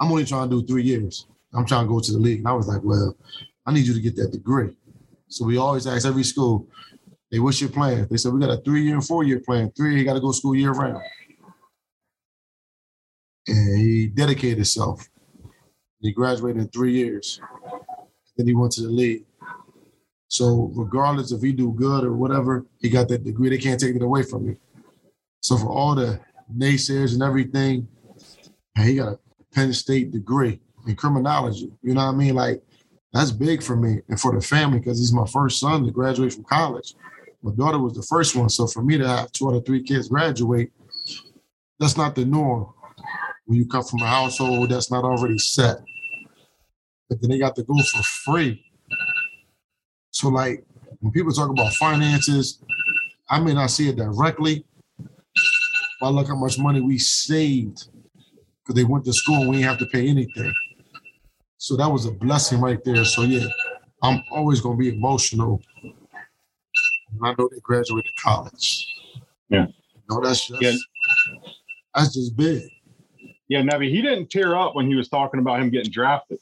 I'm 0.00 0.10
only 0.10 0.24
trying 0.24 0.50
to 0.50 0.60
do 0.60 0.66
three 0.66 0.82
years. 0.82 1.26
I'm 1.52 1.64
trying 1.64 1.84
to 1.84 1.88
go 1.88 2.00
to 2.00 2.12
the 2.12 2.18
league. 2.18 2.38
And 2.38 2.48
I 2.48 2.52
was 2.52 2.66
like, 2.66 2.82
well, 2.82 3.16
I 3.64 3.72
need 3.72 3.86
you 3.86 3.94
to 3.94 4.00
get 4.00 4.16
that 4.16 4.32
degree. 4.32 4.76
So 5.28 5.44
we 5.44 5.56
always 5.56 5.86
ask 5.86 6.06
every 6.06 6.24
school, 6.24 6.68
hey, 7.30 7.38
what's 7.38 7.60
your 7.60 7.70
plan? 7.70 8.06
They 8.10 8.16
said, 8.16 8.32
we 8.32 8.40
got 8.40 8.50
a 8.50 8.60
three 8.62 8.82
year 8.82 8.94
and 8.94 9.06
four 9.06 9.24
year 9.24 9.40
plan. 9.40 9.72
Three, 9.76 9.98
you 9.98 10.04
got 10.04 10.14
to 10.14 10.20
go 10.20 10.32
school 10.32 10.54
year 10.54 10.72
round. 10.72 11.02
And 13.46 13.78
he 13.78 14.08
dedicated 14.08 14.58
himself. 14.58 15.08
He 16.00 16.12
graduated 16.12 16.62
in 16.62 16.68
three 16.68 16.92
years. 16.92 17.40
Then 18.36 18.46
he 18.46 18.54
went 18.54 18.72
to 18.72 18.82
the 18.82 18.88
league. 18.88 19.24
So 20.28 20.70
regardless 20.74 21.32
if 21.32 21.42
he 21.42 21.52
do 21.52 21.72
good 21.72 22.04
or 22.04 22.14
whatever, 22.14 22.66
he 22.80 22.88
got 22.88 23.08
that 23.08 23.24
degree. 23.24 23.50
They 23.50 23.58
can't 23.58 23.78
take 23.78 23.94
it 23.94 24.02
away 24.02 24.22
from 24.22 24.46
you. 24.46 24.56
So 25.40 25.56
for 25.56 25.68
all 25.68 25.94
the 25.94 26.20
naysayers 26.56 27.12
and 27.12 27.22
everything, 27.22 27.86
he 28.82 28.96
got 28.96 29.12
a 29.12 29.18
Penn 29.52 29.72
State 29.72 30.10
degree 30.10 30.60
in 30.86 30.96
criminology. 30.96 31.70
You 31.82 31.94
know 31.94 32.04
what 32.04 32.14
I 32.14 32.16
mean? 32.16 32.34
Like 32.34 32.62
that's 33.12 33.30
big 33.30 33.62
for 33.62 33.76
me 33.76 34.00
and 34.08 34.18
for 34.18 34.34
the 34.34 34.40
family 34.40 34.80
because 34.80 34.98
he's 34.98 35.12
my 35.12 35.26
first 35.26 35.60
son 35.60 35.84
to 35.84 35.92
graduate 35.92 36.32
from 36.32 36.44
college. 36.44 36.94
My 37.42 37.52
daughter 37.52 37.78
was 37.78 37.94
the 37.94 38.02
first 38.02 38.34
one. 38.34 38.48
So 38.48 38.66
for 38.66 38.82
me 38.82 38.98
to 38.98 39.06
have 39.06 39.30
two 39.32 39.48
out 39.48 39.54
of 39.54 39.66
three 39.66 39.82
kids 39.82 40.08
graduate, 40.08 40.72
that's 41.78 41.96
not 41.96 42.14
the 42.14 42.24
norm. 42.24 42.72
When 43.46 43.58
you 43.58 43.66
come 43.66 43.84
from 43.84 44.00
a 44.00 44.06
household 44.06 44.70
that's 44.70 44.90
not 44.90 45.04
already 45.04 45.38
set. 45.38 45.78
But 47.08 47.20
then 47.20 47.30
they 47.30 47.38
got 47.38 47.54
to 47.56 47.62
go 47.62 47.76
for 47.76 48.02
free. 48.02 48.64
So 50.24 50.30
like 50.30 50.64
when 51.00 51.12
people 51.12 51.32
talk 51.32 51.50
about 51.50 51.74
finances, 51.74 52.58
I 53.28 53.40
may 53.40 53.52
not 53.52 53.66
see 53.66 53.90
it 53.90 53.96
directly, 53.96 54.64
but 56.00 56.12
look 56.12 56.28
how 56.28 56.34
much 56.34 56.58
money 56.58 56.80
we 56.80 56.96
saved 56.96 57.88
because 58.62 58.74
they 58.74 58.84
went 58.84 59.04
to 59.04 59.12
school 59.12 59.42
and 59.42 59.50
we 59.50 59.56
didn't 59.56 59.68
have 59.68 59.78
to 59.80 59.86
pay 59.92 60.08
anything. 60.08 60.50
So 61.58 61.76
that 61.76 61.92
was 61.92 62.06
a 62.06 62.10
blessing 62.10 62.58
right 62.62 62.82
there. 62.86 63.04
So 63.04 63.20
yeah, 63.24 63.46
I'm 64.02 64.22
always 64.30 64.62
gonna 64.62 64.78
be 64.78 64.96
emotional. 64.96 65.60
I 67.22 67.34
know 67.38 67.50
they 67.52 67.60
graduated 67.62 68.12
college. 68.16 68.88
Yeah. 69.50 69.66
No, 70.08 70.22
that's 70.22 70.48
just 70.48 70.62
yeah. 70.62 70.72
that's 71.94 72.14
just 72.14 72.34
big. 72.34 72.62
Yeah, 73.48 73.60
Nevi, 73.60 73.90
he 73.90 74.00
didn't 74.00 74.30
tear 74.30 74.56
up 74.56 74.74
when 74.74 74.86
he 74.86 74.94
was 74.94 75.10
talking 75.10 75.38
about 75.38 75.60
him 75.60 75.68
getting 75.68 75.92
drafted. 75.92 76.38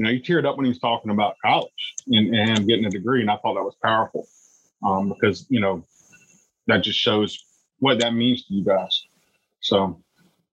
You 0.00 0.06
know, 0.06 0.12
he 0.12 0.20
teared 0.22 0.46
up 0.46 0.56
when 0.56 0.64
he 0.64 0.70
was 0.70 0.78
talking 0.78 1.10
about 1.10 1.36
college 1.44 1.94
and, 2.06 2.34
and 2.34 2.66
getting 2.66 2.86
a 2.86 2.90
degree, 2.90 3.20
and 3.20 3.30
I 3.30 3.36
thought 3.36 3.52
that 3.56 3.62
was 3.62 3.76
powerful 3.84 4.26
um, 4.82 5.10
because 5.10 5.44
you 5.50 5.60
know 5.60 5.84
that 6.68 6.78
just 6.78 6.98
shows 6.98 7.38
what 7.80 8.00
that 8.00 8.14
means 8.14 8.46
to 8.46 8.54
you 8.54 8.64
guys. 8.64 9.04
So, 9.60 10.00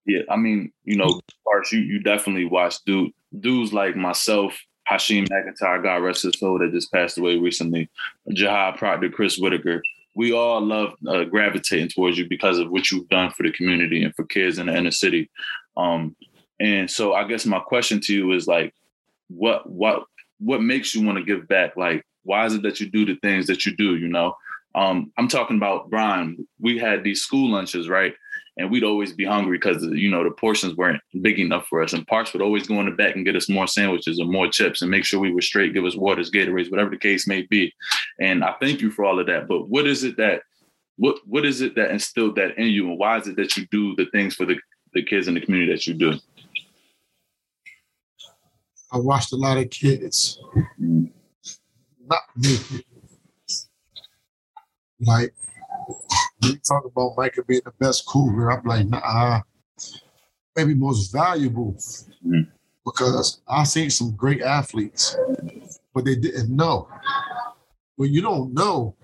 yeah, 0.06 0.24
I 0.30 0.36
mean, 0.36 0.74
you 0.84 0.98
know, 0.98 1.22
Parks, 1.46 1.72
you 1.72 1.80
you 1.80 2.04
definitely 2.04 2.44
watch 2.44 2.84
dude 2.84 3.14
dudes 3.40 3.72
like 3.72 3.96
myself, 3.96 4.54
Hashim 4.92 5.30
McIntyre, 5.30 5.82
God 5.82 6.04
rest 6.04 6.24
his 6.24 6.38
soul, 6.38 6.60
that 6.60 6.74
just 6.74 6.92
passed 6.92 7.18
away 7.18 7.38
recently, 7.38 7.90
Jahad 8.32 8.76
Proctor, 8.76 9.10
Chris 9.10 9.38
Whitaker. 9.38 9.82
We 10.14 10.34
all 10.34 10.60
love 10.60 10.90
uh, 11.08 11.24
gravitating 11.24 11.88
towards 11.88 12.18
you 12.18 12.28
because 12.28 12.60
of 12.60 12.70
what 12.70 12.92
you've 12.92 13.08
done 13.08 13.32
for 13.32 13.44
the 13.44 13.54
community 13.54 14.04
and 14.04 14.14
for 14.14 14.26
kids 14.26 14.60
in 14.60 14.66
the 14.66 14.76
inner 14.76 14.92
city. 14.92 15.30
Um, 15.78 16.18
and 16.60 16.92
so, 16.92 17.14
I 17.14 17.24
guess 17.24 17.46
my 17.46 17.60
question 17.62 18.02
to 18.02 18.14
you 18.14 18.34
is 18.34 18.46
like, 18.46 18.74
what 19.30 19.70
what 19.70 20.04
what 20.40 20.62
makes 20.62 20.94
you 20.94 21.06
want 21.06 21.18
to 21.18 21.24
give 21.24 21.48
back? 21.48 21.76
Like, 21.78 22.06
why 22.24 22.46
is 22.46 22.54
it 22.54 22.62
that 22.64 22.80
you 22.80 22.90
do 22.90 23.06
the 23.06 23.16
things 23.22 23.48
that 23.48 23.66
you 23.66 23.76
do? 23.76 23.96
You 23.96 24.08
know, 24.08 24.36
um, 24.76 25.12
I'm 25.18 25.28
talking 25.28 25.58
about 25.58 25.90
Brian. 25.90 26.48
We 26.60 26.78
had 26.78 27.04
these 27.04 27.22
school 27.22 27.52
lunches, 27.52 27.90
right? 27.90 28.14
and 28.58 28.72
we'd 28.72 28.84
always 28.84 29.14
be 29.14 29.24
hungry 29.24 29.58
because 29.58 29.84
you 29.84 30.10
know 30.10 30.24
the 30.24 30.32
portions 30.32 30.76
weren't 30.76 31.02
big 31.22 31.40
enough 31.40 31.68
for 31.68 31.82
us. 31.82 31.94
And 31.94 32.06
Parks 32.08 32.34
would 32.34 32.42
always 32.42 32.68
go 32.68 32.80
in 32.80 32.88
the 32.88 32.92
back 32.92 33.16
and 33.16 33.24
get 33.24 33.36
us 33.36 33.50
more 33.50 33.68
sandwiches 33.68 34.20
or 34.20 34.26
more 34.26 34.50
chips 34.50 34.82
and 34.82 34.92
make 34.92 35.06
sure 35.06 35.20
we 35.20 35.34
were 35.34 35.42
straight, 35.42 35.74
give 35.74 35.86
us 35.86 35.96
waters, 35.96 36.32
Gatorades, 36.32 36.72
whatever 36.72 36.90
the 36.90 36.98
case 36.98 37.28
may 37.28 37.44
be. 37.44 37.74
And 38.20 38.44
I 38.44 38.56
thank 38.60 38.82
you 38.82 38.90
for 38.90 39.06
all 39.06 39.20
of 39.20 39.28
that. 39.28 39.48
But 39.48 39.70
what 39.70 39.86
is 39.88 40.04
it 40.04 40.18
that 40.18 40.42
what 40.98 41.20
what 41.26 41.46
is 41.46 41.62
it 41.62 41.76
that 41.76 41.92
instilled 41.92 42.36
that 42.36 42.58
in 42.58 42.68
you, 42.68 42.90
and 42.90 42.98
why 42.98 43.18
is 43.18 43.28
it 43.28 43.36
that 43.36 43.56
you 43.56 43.68
do 43.72 43.96
the 43.96 44.08
things 44.12 44.36
for 44.36 44.46
the 44.46 44.58
the 44.94 45.04
kids 45.04 45.28
in 45.28 45.36
the 45.36 45.42
community 45.42 45.72
that 45.72 45.86
you 45.86 45.94
do? 45.94 46.16
I 48.92 48.98
watched 48.98 49.34
a 49.34 49.36
lot 49.36 49.58
of 49.58 49.70
kids 49.70 50.40
not 50.80 52.22
make 52.36 52.72
it. 52.72 52.86
Like 55.00 55.34
we 56.42 56.58
talk 56.58 56.86
about 56.86 57.14
Micah 57.18 57.44
being 57.44 57.62
the 57.66 57.74
best 57.80 58.06
cougar. 58.08 58.52
I'm 58.52 58.66
like, 58.66 58.88
nah, 58.88 59.42
maybe 60.56 60.74
most 60.74 61.12
valuable 61.12 61.74
mm-hmm. 61.74 62.42
because 62.86 63.42
I 63.48 63.64
seen 63.64 63.90
some 63.90 64.16
great 64.16 64.42
athletes, 64.42 65.18
but 65.94 66.06
they 66.06 66.16
didn't 66.16 66.56
know. 66.56 66.88
When 67.96 68.14
you 68.14 68.22
don't 68.22 68.54
know, 68.54 68.96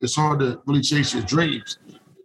it's 0.00 0.16
hard 0.16 0.40
to 0.40 0.60
really 0.66 0.82
chase 0.82 1.14
your 1.14 1.22
dreams. 1.24 1.78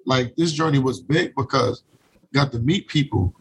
Like 0.05 0.35
this 0.35 0.53
journey 0.53 0.79
was 0.79 1.01
big 1.01 1.33
because 1.35 1.83
I 2.15 2.27
got 2.33 2.51
to 2.53 2.59
meet 2.59 2.87
people. 2.87 3.33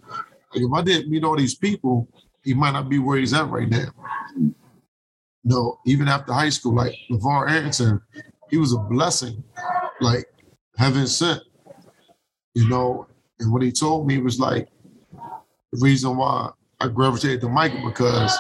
Like 0.54 0.64
if 0.64 0.72
I 0.72 0.82
didn't 0.82 1.10
meet 1.10 1.24
all 1.24 1.36
these 1.36 1.54
people, 1.54 2.08
he 2.42 2.55
might 2.55 2.72
not 2.72 2.88
be 2.88 2.98
where 2.98 3.18
he's 3.18 3.35
at 3.35 3.48
right 3.48 3.68
now. 3.68 3.88
Know, 5.44 5.79
even 5.87 6.09
after 6.09 6.33
high 6.33 6.50
school, 6.50 6.74
like 6.74 6.94
LeVar 7.11 7.50
Arrington, 7.50 8.00
he 8.50 8.59
was 8.59 8.74
a 8.74 8.79
blessing. 8.79 9.42
Like 10.00 10.26
heaven 10.76 11.07
sent, 11.07 11.42
you 12.55 12.68
know. 12.68 13.07
And 13.38 13.50
what 13.53 13.62
he 13.62 13.72
told 13.72 14.07
me 14.07 14.18
was 14.18 14.38
like 14.38 14.68
the 15.72 15.81
reason 15.81 16.16
why 16.16 16.50
I 16.79 16.88
gravitated 16.88 17.40
to 17.42 17.48
Micah 17.48 17.83
because 17.85 18.37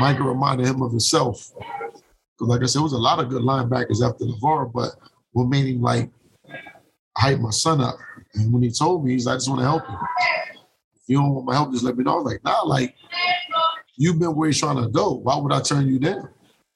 Micah 0.00 0.22
reminded 0.22 0.66
him 0.66 0.82
of 0.82 0.90
himself. 0.90 1.52
Because 1.56 2.48
like 2.48 2.62
I 2.62 2.66
said, 2.66 2.80
it 2.80 2.82
was 2.82 2.92
a 2.92 2.98
lot 2.98 3.18
of 3.18 3.28
good 3.28 3.42
linebackers 3.42 4.06
after 4.06 4.24
LeVar, 4.24 4.72
but 4.72 4.90
what 5.32 5.48
made 5.48 5.66
him 5.66 5.82
like 5.82 6.10
hype 7.16 7.40
my 7.40 7.50
son 7.50 7.80
up. 7.80 7.96
And 8.34 8.52
when 8.52 8.62
he 8.62 8.70
told 8.70 9.04
me, 9.04 9.12
he's 9.12 9.26
like, 9.26 9.34
I 9.34 9.36
just 9.36 9.48
want 9.48 9.60
to 9.60 9.66
help 9.66 9.82
you. 9.88 9.96
If 10.94 11.02
you 11.08 11.18
don't 11.18 11.34
want 11.34 11.46
my 11.46 11.54
help, 11.54 11.72
just 11.72 11.84
let 11.84 11.96
me 11.96 12.04
know. 12.04 12.12
I 12.12 12.16
was 12.16 12.24
like, 12.24 12.44
nah, 12.44 12.62
like 12.62 12.94
you've 13.98 14.18
been 14.18 14.34
where 14.34 14.48
he's 14.48 14.58
trying 14.58 14.82
to 14.82 14.88
go. 14.88 15.14
Why 15.14 15.36
would 15.36 15.52
I 15.52 15.60
turn 15.60 15.86
you 15.86 15.98
down? 15.98 16.30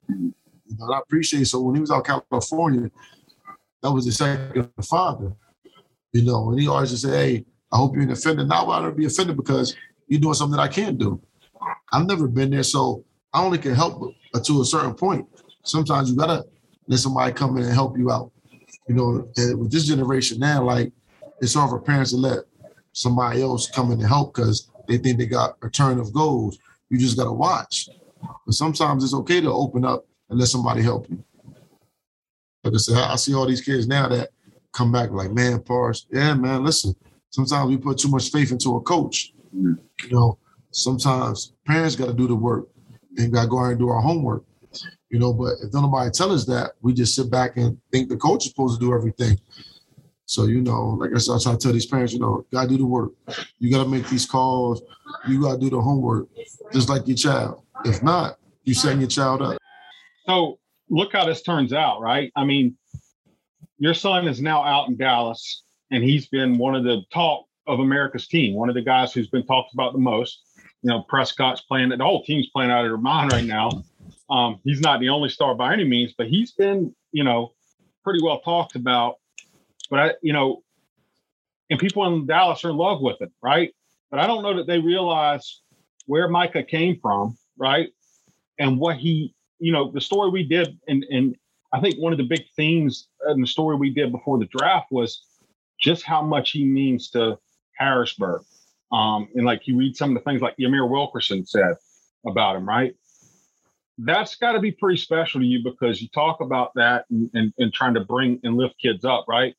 You 0.08 0.34
know, 0.78 0.92
I 0.92 0.98
appreciate 0.98 1.42
it. 1.42 1.46
So 1.46 1.60
when 1.60 1.76
he 1.76 1.80
was 1.80 1.90
out 1.90 2.04
California, 2.04 2.90
that 3.82 3.90
was 3.90 4.04
his 4.04 4.18
second 4.18 4.70
father. 4.84 5.32
You 6.12 6.24
know, 6.24 6.50
and 6.50 6.60
he 6.60 6.68
always 6.68 6.90
just 6.90 7.04
say, 7.04 7.10
hey, 7.10 7.46
I 7.72 7.78
hope 7.78 7.94
you're 7.94 8.02
an 8.02 8.10
offender. 8.10 8.44
Now 8.44 8.68
I 8.68 8.82
don't 8.82 8.96
be 8.96 9.06
offended 9.06 9.36
because 9.36 9.74
you're 10.08 10.20
doing 10.20 10.34
something 10.34 10.56
that 10.56 10.62
I 10.62 10.68
can't 10.68 10.98
do. 10.98 11.22
I've 11.92 12.06
never 12.06 12.28
been 12.28 12.50
there, 12.50 12.64
so 12.64 13.04
I 13.32 13.42
only 13.42 13.58
can 13.58 13.74
help 13.74 14.14
to 14.44 14.60
a 14.60 14.64
certain 14.64 14.94
point. 14.94 15.26
Sometimes 15.62 16.10
you 16.10 16.16
gotta 16.16 16.44
let 16.88 16.98
somebody 16.98 17.32
come 17.32 17.56
in 17.56 17.64
and 17.64 17.72
help 17.72 17.96
you 17.96 18.10
out. 18.10 18.30
You 18.88 18.94
know, 18.94 19.28
with 19.56 19.70
this 19.70 19.86
generation 19.86 20.38
now, 20.40 20.64
like 20.64 20.92
it's 21.40 21.54
hard 21.54 21.70
for 21.70 21.80
parents 21.80 22.10
to 22.10 22.16
let 22.16 22.40
somebody 22.92 23.40
else 23.42 23.70
come 23.70 23.92
in 23.92 24.00
and 24.00 24.08
help 24.08 24.34
because 24.34 24.68
they 24.88 24.98
think 24.98 25.18
they 25.18 25.26
got 25.26 25.56
a 25.62 25.70
turn 25.70 25.98
of 25.98 26.12
gold. 26.12 26.56
You 26.92 26.98
just 26.98 27.16
gotta 27.16 27.32
watch. 27.32 27.88
But 28.44 28.54
sometimes 28.54 29.02
it's 29.02 29.14
okay 29.14 29.40
to 29.40 29.50
open 29.50 29.82
up 29.82 30.04
and 30.28 30.38
let 30.38 30.48
somebody 30.48 30.82
help 30.82 31.08
you. 31.08 31.24
Like 32.62 32.74
I 32.74 32.76
said, 32.76 32.98
I 32.98 33.16
see 33.16 33.34
all 33.34 33.46
these 33.46 33.62
kids 33.62 33.88
now 33.88 34.08
that 34.08 34.28
come 34.74 34.92
back 34.92 35.10
like, 35.10 35.30
man, 35.30 35.60
Pars, 35.60 36.06
yeah, 36.12 36.34
man, 36.34 36.62
listen, 36.62 36.94
sometimes 37.30 37.70
we 37.70 37.78
put 37.78 37.96
too 37.96 38.10
much 38.10 38.30
faith 38.30 38.52
into 38.52 38.76
a 38.76 38.80
coach. 38.82 39.32
Mm-hmm. 39.56 39.72
You 40.06 40.14
know, 40.14 40.38
sometimes 40.70 41.54
parents 41.66 41.96
got 41.96 42.08
to 42.08 42.12
do 42.12 42.28
the 42.28 42.34
work 42.34 42.68
and 43.16 43.32
got 43.32 43.44
to 43.44 43.48
go 43.48 43.60
out 43.60 43.70
and 43.70 43.78
do 43.78 43.88
our 43.88 44.02
homework. 44.02 44.44
You 45.08 45.18
know, 45.18 45.32
but 45.32 45.54
if 45.62 45.72
nobody 45.72 46.10
tell 46.10 46.30
us 46.30 46.44
that, 46.44 46.72
we 46.82 46.92
just 46.92 47.14
sit 47.14 47.30
back 47.30 47.56
and 47.56 47.78
think 47.90 48.10
the 48.10 48.18
coach 48.18 48.44
is 48.44 48.50
supposed 48.50 48.78
to 48.78 48.86
do 48.86 48.94
everything. 48.94 49.40
So, 50.32 50.46
you 50.46 50.62
know, 50.62 50.96
like 50.98 51.10
I 51.14 51.18
said, 51.18 51.34
I 51.34 51.38
try 51.42 51.52
to 51.52 51.58
tell 51.58 51.72
these 51.74 51.84
parents, 51.84 52.14
you 52.14 52.18
know, 52.18 52.46
gotta 52.50 52.66
do 52.66 52.78
the 52.78 52.86
work. 52.86 53.12
You 53.58 53.70
gotta 53.70 53.86
make 53.86 54.08
these 54.08 54.24
calls. 54.24 54.80
You 55.28 55.42
gotta 55.42 55.58
do 55.58 55.68
the 55.68 55.78
homework, 55.78 56.26
just 56.72 56.88
like 56.88 57.06
your 57.06 57.18
child. 57.18 57.62
If 57.84 58.02
not, 58.02 58.38
you 58.64 58.72
setting 58.72 59.00
your 59.00 59.10
child 59.10 59.42
up. 59.42 59.58
So 60.26 60.58
look 60.88 61.12
how 61.12 61.26
this 61.26 61.42
turns 61.42 61.74
out, 61.74 62.00
right? 62.00 62.32
I 62.34 62.46
mean, 62.46 62.78
your 63.76 63.92
son 63.92 64.26
is 64.26 64.40
now 64.40 64.64
out 64.64 64.88
in 64.88 64.96
Dallas, 64.96 65.64
and 65.90 66.02
he's 66.02 66.28
been 66.28 66.56
one 66.56 66.74
of 66.74 66.82
the 66.82 67.02
talk 67.12 67.44
of 67.66 67.80
America's 67.80 68.26
team, 68.26 68.54
one 68.54 68.70
of 68.70 68.74
the 68.74 68.80
guys 68.80 69.12
who's 69.12 69.28
been 69.28 69.44
talked 69.44 69.74
about 69.74 69.92
the 69.92 69.98
most. 69.98 70.40
You 70.80 70.92
know, 70.92 71.02
Prescott's 71.10 71.60
playing, 71.60 71.90
the 71.90 71.98
whole 71.98 72.24
team's 72.24 72.48
playing 72.48 72.70
out 72.70 72.86
of 72.86 72.90
their 72.90 72.96
mind 72.96 73.32
right 73.32 73.44
now. 73.44 73.84
Um, 74.30 74.60
he's 74.64 74.80
not 74.80 75.00
the 75.00 75.10
only 75.10 75.28
star 75.28 75.54
by 75.54 75.74
any 75.74 75.84
means, 75.84 76.14
but 76.16 76.28
he's 76.28 76.52
been, 76.52 76.94
you 77.10 77.22
know, 77.22 77.52
pretty 78.02 78.20
well 78.22 78.40
talked 78.40 78.76
about. 78.76 79.16
But 79.90 79.98
I, 80.00 80.12
you 80.22 80.32
know, 80.32 80.62
and 81.70 81.78
people 81.80 82.06
in 82.06 82.26
Dallas 82.26 82.64
are 82.64 82.70
in 82.70 82.76
love 82.76 83.00
with 83.00 83.20
it, 83.20 83.32
right? 83.42 83.72
But 84.10 84.20
I 84.20 84.26
don't 84.26 84.42
know 84.42 84.56
that 84.56 84.66
they 84.66 84.78
realize 84.78 85.60
where 86.06 86.28
Micah 86.28 86.62
came 86.62 86.98
from, 87.00 87.36
right? 87.56 87.88
And 88.58 88.78
what 88.78 88.96
he, 88.96 89.34
you 89.58 89.72
know, 89.72 89.90
the 89.90 90.00
story 90.00 90.30
we 90.30 90.44
did, 90.44 90.78
and 90.88 91.04
and 91.10 91.36
I 91.72 91.80
think 91.80 91.96
one 91.96 92.12
of 92.12 92.18
the 92.18 92.24
big 92.24 92.44
themes 92.54 93.08
in 93.28 93.40
the 93.40 93.46
story 93.46 93.76
we 93.76 93.90
did 93.90 94.12
before 94.12 94.38
the 94.38 94.46
draft 94.46 94.88
was 94.90 95.22
just 95.80 96.04
how 96.04 96.22
much 96.22 96.50
he 96.50 96.64
means 96.64 97.10
to 97.10 97.38
Harrisburg. 97.76 98.42
Um, 98.92 99.28
and 99.34 99.46
like 99.46 99.66
you 99.66 99.76
read 99.76 99.96
some 99.96 100.10
of 100.10 100.22
the 100.22 100.30
things 100.30 100.42
like 100.42 100.56
Yamir 100.58 100.88
Wilkerson 100.88 101.46
said 101.46 101.76
about 102.26 102.56
him, 102.56 102.68
right? 102.68 102.94
That's 103.98 104.36
got 104.36 104.52
to 104.52 104.60
be 104.60 104.72
pretty 104.72 104.98
special 104.98 105.40
to 105.40 105.46
you 105.46 105.62
because 105.64 106.02
you 106.02 106.08
talk 106.08 106.40
about 106.40 106.72
that 106.74 107.06
and, 107.10 107.30
and, 107.34 107.52
and 107.58 107.72
trying 107.72 107.94
to 107.94 108.00
bring 108.00 108.40
and 108.44 108.56
lift 108.56 108.74
kids 108.80 109.04
up, 109.04 109.24
right? 109.28 109.54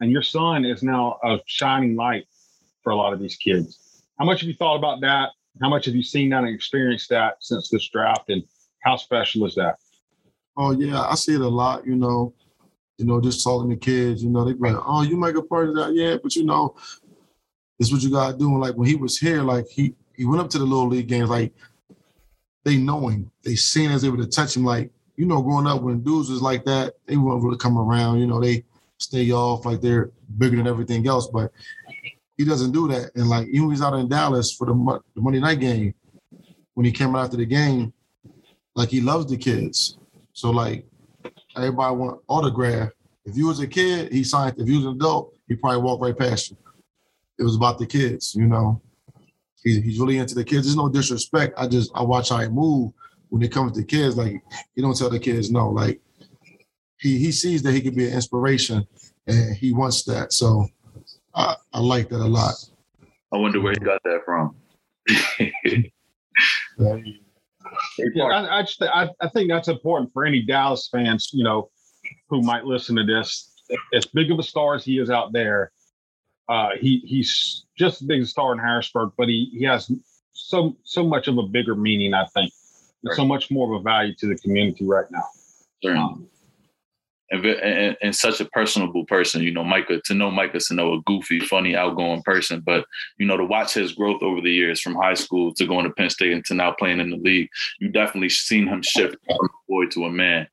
And 0.00 0.10
your 0.10 0.22
son 0.22 0.64
is 0.64 0.82
now 0.82 1.18
a 1.24 1.38
shining 1.46 1.96
light 1.96 2.26
for 2.82 2.90
a 2.90 2.96
lot 2.96 3.12
of 3.12 3.20
these 3.20 3.36
kids. 3.36 4.02
How 4.18 4.24
much 4.24 4.40
have 4.40 4.48
you 4.48 4.54
thought 4.54 4.76
about 4.76 5.00
that? 5.00 5.30
How 5.60 5.68
much 5.68 5.86
have 5.86 5.94
you 5.94 6.02
seen 6.02 6.30
that 6.30 6.44
and 6.44 6.54
experienced 6.54 7.08
that 7.10 7.36
since 7.40 7.68
this 7.68 7.88
draft? 7.88 8.30
And 8.30 8.42
how 8.82 8.96
special 8.96 9.44
is 9.46 9.54
that? 9.56 9.76
Oh 10.56 10.72
yeah, 10.72 11.02
I 11.02 11.14
see 11.14 11.34
it 11.34 11.40
a 11.40 11.48
lot. 11.48 11.86
You 11.86 11.96
know, 11.96 12.34
you 12.96 13.06
know, 13.06 13.20
just 13.20 13.44
talking 13.44 13.70
to 13.70 13.76
kids. 13.76 14.22
You 14.22 14.30
know, 14.30 14.44
they 14.44 14.54
like, 14.54 14.76
"Oh, 14.84 15.02
you 15.02 15.16
make 15.16 15.36
a 15.36 15.42
part 15.42 15.68
of 15.68 15.76
that, 15.76 15.94
yeah." 15.94 16.16
But 16.20 16.34
you 16.34 16.44
know, 16.44 16.74
it's 17.78 17.92
what 17.92 18.02
you 18.02 18.10
got 18.10 18.32
to 18.32 18.38
do. 18.38 18.50
And 18.50 18.60
like 18.60 18.74
when 18.74 18.88
he 18.88 18.96
was 18.96 19.18
here, 19.18 19.42
like 19.42 19.66
he 19.68 19.94
he 20.16 20.24
went 20.24 20.42
up 20.42 20.50
to 20.50 20.58
the 20.58 20.64
little 20.64 20.88
league 20.88 21.08
games. 21.08 21.30
Like 21.30 21.52
they 22.64 22.76
know 22.76 23.06
him, 23.08 23.30
they 23.44 23.54
seen 23.54 23.92
us 23.92 24.04
able 24.04 24.18
to 24.18 24.26
touch 24.26 24.56
him. 24.56 24.64
Like 24.64 24.90
you 25.16 25.26
know, 25.26 25.42
growing 25.42 25.66
up 25.66 25.82
when 25.82 26.02
dudes 26.02 26.30
was 26.30 26.42
like 26.42 26.64
that, 26.64 26.94
they 27.06 27.16
won't 27.16 27.42
really 27.42 27.58
come 27.58 27.78
around. 27.78 28.18
You 28.18 28.26
know, 28.26 28.40
they 28.40 28.64
stay 28.98 29.30
off 29.32 29.64
like 29.64 29.80
they're 29.80 30.10
bigger 30.36 30.56
than 30.56 30.66
everything 30.66 31.06
else. 31.06 31.28
But 31.28 31.50
he 32.36 32.44
doesn't 32.44 32.72
do 32.72 32.88
that. 32.88 33.10
And 33.14 33.28
like 33.28 33.48
even 33.48 33.66
when 33.66 33.70
he's 33.74 33.82
out 33.82 33.94
in 33.94 34.08
Dallas 34.08 34.52
for 34.54 34.66
the, 34.66 35.00
the 35.14 35.20
Monday 35.20 35.40
night 35.40 35.60
game, 35.60 35.94
when 36.74 36.84
he 36.86 36.92
came 36.92 37.14
out 37.16 37.24
after 37.24 37.36
the 37.36 37.46
game, 37.46 37.92
like 38.74 38.90
he 38.90 39.00
loves 39.00 39.26
the 39.26 39.36
kids. 39.36 39.98
So 40.32 40.50
like 40.50 40.86
everybody 41.56 41.96
want 41.96 42.20
autograph. 42.28 42.90
If 43.24 43.36
you 43.36 43.46
was 43.46 43.60
a 43.60 43.66
kid, 43.66 44.12
he 44.12 44.22
signed. 44.24 44.54
If 44.58 44.68
you 44.68 44.76
was 44.76 44.86
an 44.86 44.92
adult, 44.92 45.34
he 45.48 45.56
probably 45.56 45.82
walked 45.82 46.02
right 46.02 46.16
past 46.16 46.50
you. 46.50 46.56
It 47.38 47.42
was 47.42 47.56
about 47.56 47.78
the 47.78 47.86
kids, 47.86 48.34
you 48.34 48.46
know. 48.46 48.80
He, 49.62 49.80
he's 49.80 49.98
really 49.98 50.18
into 50.18 50.34
the 50.34 50.44
kids. 50.44 50.66
There's 50.66 50.76
no 50.76 50.88
disrespect. 50.88 51.54
I 51.58 51.66
just 51.66 51.90
I 51.94 52.02
watch 52.02 52.28
how 52.30 52.38
he 52.38 52.48
move 52.48 52.92
when 53.28 53.42
it 53.42 53.52
comes 53.52 53.72
to 53.72 53.84
kids. 53.84 54.16
Like 54.16 54.40
he 54.74 54.82
don't 54.82 54.96
tell 54.96 55.10
the 55.10 55.18
kids 55.18 55.50
no. 55.50 55.70
Like 55.70 56.00
he 57.00 57.18
he 57.18 57.32
sees 57.32 57.62
that 57.62 57.72
he 57.72 57.80
can 57.80 57.94
be 57.94 58.06
an 58.06 58.14
inspiration, 58.14 58.86
and 59.26 59.56
he 59.56 59.72
wants 59.72 60.04
that. 60.04 60.32
So 60.32 60.66
I, 61.34 61.56
I 61.72 61.80
like 61.80 62.08
that 62.10 62.20
a 62.20 62.26
lot. 62.26 62.54
I 63.32 63.36
wonder 63.36 63.60
where 63.60 63.72
he 63.72 63.78
got 63.78 64.02
that 64.04 64.20
from. 64.24 64.56
yeah, 67.98 68.24
I, 68.24 68.58
I 68.58 68.62
just 68.62 68.82
I, 68.82 69.08
I 69.20 69.28
think 69.28 69.50
that's 69.50 69.68
important 69.68 70.12
for 70.12 70.24
any 70.24 70.42
Dallas 70.42 70.88
fans, 70.90 71.30
you 71.32 71.44
know, 71.44 71.70
who 72.28 72.42
might 72.42 72.64
listen 72.64 72.96
to 72.96 73.04
this. 73.04 73.52
As 73.94 74.06
big 74.06 74.30
of 74.30 74.38
a 74.38 74.42
star 74.42 74.74
as 74.74 74.84
he 74.84 74.98
is 74.98 75.10
out 75.10 75.32
there, 75.32 75.72
uh, 76.48 76.70
he 76.80 77.02
he's 77.04 77.66
just 77.76 78.00
as 78.02 78.08
big 78.08 78.22
a 78.22 78.26
star 78.26 78.52
in 78.52 78.58
Harrisburg, 78.58 79.12
but 79.16 79.28
he 79.28 79.50
he 79.52 79.64
has 79.64 79.90
so 80.32 80.76
so 80.84 81.04
much 81.04 81.28
of 81.28 81.38
a 81.38 81.42
bigger 81.42 81.74
meaning, 81.74 82.14
I 82.14 82.24
think, 82.26 82.52
right. 83.04 83.14
so 83.16 83.24
much 83.24 83.50
more 83.50 83.74
of 83.74 83.80
a 83.80 83.84
value 83.84 84.14
to 84.16 84.26
the 84.26 84.36
community 84.36 84.86
right 84.86 85.06
now. 85.10 85.24
Um, 85.96 86.26
and, 87.30 87.44
and, 87.44 87.96
and, 88.00 88.16
such 88.16 88.40
a 88.40 88.44
personable 88.46 89.04
person. 89.04 89.42
You 89.42 89.52
know, 89.52 89.64
Micah, 89.64 90.00
to 90.04 90.14
know 90.14 90.30
Micah, 90.30 90.60
to 90.60 90.74
know 90.74 90.94
a 90.94 91.02
goofy, 91.02 91.40
funny, 91.40 91.76
outgoing 91.76 92.22
person. 92.22 92.60
But, 92.60 92.86
you 93.18 93.26
know, 93.26 93.36
to 93.36 93.44
watch 93.44 93.74
his 93.74 93.92
growth 93.92 94.22
over 94.22 94.40
the 94.40 94.52
years 94.52 94.80
from 94.80 94.94
high 94.94 95.14
school 95.14 95.52
to 95.54 95.66
going 95.66 95.84
to 95.84 95.92
Penn 95.92 96.10
State 96.10 96.32
and 96.32 96.44
to 96.46 96.54
now 96.54 96.72
playing 96.72 97.00
in 97.00 97.10
the 97.10 97.16
league, 97.16 97.48
you 97.80 97.88
definitely 97.88 98.30
seen 98.30 98.66
him 98.66 98.82
shift 98.82 99.16
from 99.26 99.36
a 99.36 99.48
boy 99.68 99.86
to 99.86 100.04
a 100.04 100.10
man. 100.10 100.46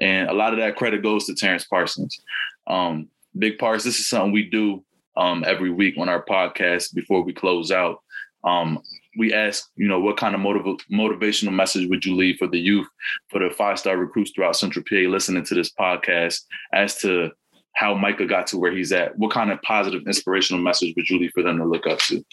And 0.00 0.28
a 0.28 0.32
lot 0.32 0.52
of 0.52 0.58
that 0.60 0.76
credit 0.76 1.02
goes 1.02 1.26
to 1.26 1.34
Terrence 1.34 1.64
Parsons. 1.64 2.20
Um, 2.66 3.08
big 3.38 3.58
parts, 3.58 3.84
this 3.84 3.98
is 3.98 4.08
something 4.08 4.32
we 4.32 4.48
do 4.48 4.84
um, 5.16 5.44
every 5.46 5.70
week 5.70 5.96
on 5.98 6.08
our 6.08 6.24
podcast 6.24 6.94
before 6.94 7.22
we 7.22 7.32
close 7.32 7.70
out. 7.70 8.02
Um, 8.44 8.80
we 9.16 9.32
ask, 9.32 9.70
you 9.76 9.88
know, 9.88 10.00
what 10.00 10.16
kind 10.16 10.34
of 10.34 10.40
motiv- 10.40 10.86
motivational 10.90 11.52
message 11.52 11.88
would 11.88 12.04
you 12.04 12.14
leave 12.16 12.36
for 12.36 12.46
the 12.46 12.58
youth, 12.58 12.86
for 13.28 13.40
the 13.40 13.54
five 13.54 13.78
star 13.78 13.96
recruits 13.96 14.30
throughout 14.30 14.56
Central 14.56 14.84
PA 14.88 15.08
listening 15.08 15.44
to 15.44 15.54
this 15.54 15.72
podcast 15.72 16.42
as 16.72 16.96
to 17.00 17.30
how 17.74 17.94
Micah 17.94 18.26
got 18.26 18.46
to 18.48 18.58
where 18.58 18.72
he's 18.72 18.92
at? 18.92 19.16
What 19.18 19.32
kind 19.32 19.50
of 19.50 19.60
positive, 19.62 20.02
inspirational 20.06 20.62
message 20.62 20.94
would 20.96 21.08
you 21.08 21.18
leave 21.18 21.32
for 21.32 21.42
them 21.42 21.58
to 21.58 21.64
look 21.64 21.86
up 21.86 21.98
to? 22.00 22.24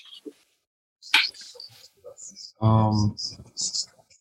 Um, 2.61 3.15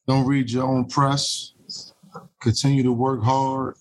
don't 0.07 0.27
read 0.27 0.51
your 0.51 0.65
own 0.65 0.87
press. 0.87 1.53
Continue 2.41 2.83
to 2.83 2.93
work 2.93 3.23
hard 3.23 3.75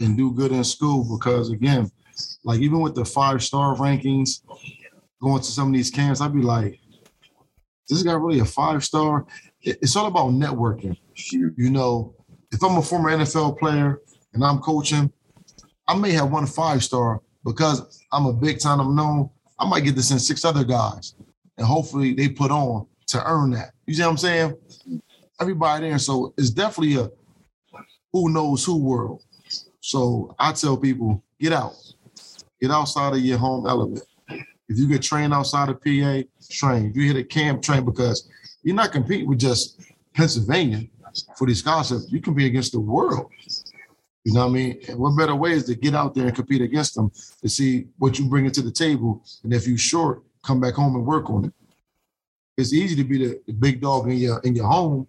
and 0.00 0.16
do 0.16 0.32
good 0.32 0.52
in 0.52 0.64
school 0.64 1.16
because, 1.16 1.50
again, 1.50 1.90
like 2.44 2.60
even 2.60 2.80
with 2.80 2.94
the 2.94 3.04
five 3.04 3.42
star 3.42 3.76
rankings, 3.76 4.42
going 5.22 5.42
to 5.42 5.50
some 5.50 5.68
of 5.68 5.74
these 5.74 5.90
camps, 5.90 6.20
I'd 6.20 6.34
be 6.34 6.42
like, 6.42 6.79
this 7.90 8.02
guy 8.02 8.12
really 8.12 8.40
a 8.40 8.44
five 8.44 8.84
star? 8.84 9.26
It's 9.62 9.96
all 9.96 10.06
about 10.06 10.30
networking. 10.30 10.96
You 11.32 11.70
know, 11.70 12.14
if 12.52 12.62
I'm 12.62 12.78
a 12.78 12.82
former 12.82 13.10
NFL 13.10 13.58
player 13.58 14.00
and 14.32 14.42
I'm 14.44 14.58
coaching, 14.58 15.12
I 15.86 15.96
may 15.96 16.12
have 16.12 16.30
one 16.30 16.46
five 16.46 16.82
star 16.82 17.20
because 17.44 18.02
I'm 18.12 18.26
a 18.26 18.32
big 18.32 18.58
time 18.58 18.80
I'm 18.80 18.94
known. 18.94 19.30
I 19.58 19.68
might 19.68 19.84
get 19.84 19.96
this 19.96 20.10
in 20.10 20.18
six 20.18 20.44
other 20.44 20.64
guys, 20.64 21.14
and 21.58 21.66
hopefully 21.66 22.14
they 22.14 22.28
put 22.28 22.50
on 22.50 22.86
to 23.08 23.22
earn 23.26 23.50
that. 23.50 23.72
You 23.86 23.94
see 23.94 24.02
what 24.02 24.10
I'm 24.10 24.16
saying? 24.16 24.56
Everybody 25.40 25.88
there. 25.88 25.98
So 25.98 26.32
it's 26.38 26.50
definitely 26.50 26.96
a 26.96 27.10
who 28.12 28.30
knows 28.30 28.64
who 28.64 28.78
world. 28.78 29.22
So 29.80 30.34
I 30.38 30.52
tell 30.52 30.76
people, 30.76 31.22
get 31.40 31.52
out, 31.52 31.74
get 32.60 32.70
outside 32.70 33.14
of 33.14 33.20
your 33.20 33.38
home 33.38 33.66
element. 33.66 34.02
If 34.70 34.78
you 34.78 34.86
get 34.86 35.02
trained 35.02 35.34
outside 35.34 35.68
of 35.68 35.82
PA, 35.82 36.22
train. 36.48 36.90
If 36.90 36.96
you 36.96 37.02
hit 37.02 37.16
a 37.16 37.24
camp, 37.24 37.60
train 37.60 37.84
because 37.84 38.30
you're 38.62 38.76
not 38.76 38.92
competing 38.92 39.28
with 39.28 39.40
just 39.40 39.80
Pennsylvania 40.14 40.86
for 41.36 41.48
these 41.48 41.58
scholarships. 41.58 42.06
You 42.08 42.20
compete 42.20 42.46
against 42.46 42.70
the 42.70 42.78
world. 42.78 43.32
You 44.24 44.32
know 44.32 44.46
what 44.46 44.50
I 44.50 44.52
mean? 44.52 44.80
And 44.88 44.96
what 44.96 45.18
better 45.18 45.34
way 45.34 45.52
is 45.52 45.64
to 45.64 45.74
get 45.74 45.96
out 45.96 46.14
there 46.14 46.26
and 46.26 46.36
compete 46.36 46.62
against 46.62 46.94
them 46.94 47.10
to 47.42 47.48
see 47.48 47.86
what 47.98 48.16
you 48.20 48.28
bring 48.28 48.48
to 48.48 48.62
the 48.62 48.70
table. 48.70 49.24
And 49.42 49.52
if 49.52 49.66
you're 49.66 49.76
short, 49.76 50.22
come 50.44 50.60
back 50.60 50.74
home 50.74 50.94
and 50.94 51.04
work 51.04 51.28
on 51.30 51.46
it. 51.46 51.52
It's 52.56 52.72
easy 52.72 52.94
to 52.94 53.04
be 53.04 53.18
the, 53.18 53.40
the 53.48 53.52
big 53.52 53.80
dog 53.80 54.08
in 54.08 54.18
your 54.18 54.38
in 54.40 54.54
your 54.54 54.66
home, 54.66 55.08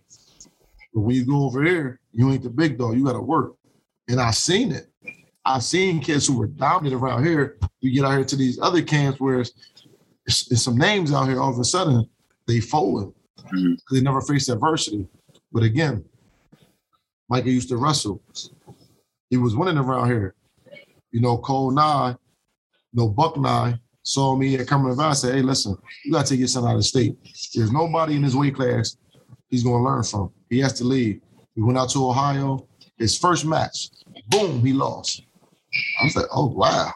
but 0.91 1.02
when 1.02 1.15
you 1.15 1.26
go 1.26 1.43
over 1.43 1.63
there, 1.63 2.00
you 2.12 2.32
ain't 2.32 2.43
the 2.43 2.50
big 2.50 2.80
dog. 2.80 2.97
You 2.97 3.04
got 3.04 3.13
to 3.13 3.21
work. 3.21 3.54
And 4.08 4.19
I've 4.19 4.36
seen 4.36 4.71
it. 4.71 4.90
I've 5.43 5.63
seen 5.63 5.99
kids 5.99 6.27
who 6.27 6.38
were 6.38 6.47
dominant 6.47 7.01
around 7.01 7.25
here. 7.25 7.58
You 7.80 7.91
get 7.91 8.06
out 8.06 8.13
here 8.13 8.25
to 8.25 8.36
these 8.36 8.60
other 8.60 8.81
camps 8.81 9.19
where 9.19 9.42
it's, 9.42 9.54
it's, 10.25 10.52
it's 10.52 10.62
some 10.62 10.77
names 10.77 11.12
out 11.12 11.27
here. 11.27 11.42
All 11.42 11.52
of 11.52 11.60
a 11.60 11.63
sudden, 11.63 12.08
they 12.48 12.60
fold 12.60 13.13
mm-hmm. 13.54 13.73
they 13.96 14.02
never 14.02 14.21
faced 14.21 14.50
adversity. 14.50 15.08
But 15.52 15.63
again, 15.63 16.04
Micah 17.29 17.50
used 17.50 17.69
to 17.69 17.77
wrestle. 17.77 18.21
He 19.29 19.37
was 19.37 19.56
winning 19.56 19.77
around 19.77 20.08
here. 20.08 20.35
You 21.12 21.21
know, 21.21 21.37
Cole 21.37 21.71
Nye, 21.71 22.15
no 22.94 23.10
Buck 23.10 23.37
Nye, 23.37 23.79
saw 24.04 24.35
me 24.35 24.56
at 24.56 24.67
Cumberland 24.67 24.98
Valley. 24.98 25.15
Said, 25.15 25.35
"Hey, 25.35 25.42
listen, 25.42 25.75
you 26.06 26.12
got 26.12 26.25
to 26.25 26.29
take 26.31 26.39
your 26.39 26.48
son 26.48 26.65
out 26.65 26.75
of 26.75 26.85
state. 26.85 27.17
There's 27.54 27.71
nobody 27.71 28.15
in 28.15 28.23
his 28.23 28.35
weight 28.35 28.56
class 28.56 28.98
he's 29.50 29.63
going 29.63 29.83
to 29.83 29.89
learn 29.89 30.04
from. 30.04 30.31
He 30.50 30.60
has 30.60 30.73
to 30.73 30.83
leave." 30.83 31.21
We 31.56 31.63
went 31.63 31.77
out 31.77 31.89
to 31.92 32.08
Ohio. 32.08 32.67
His 32.98 33.17
first 33.17 33.46
match, 33.46 33.89
boom, 34.29 34.63
he 34.63 34.73
lost. 34.73 35.23
I 35.74 36.04
was 36.04 36.15
like, 36.15 36.26
oh, 36.34 36.48
wow. 36.48 36.92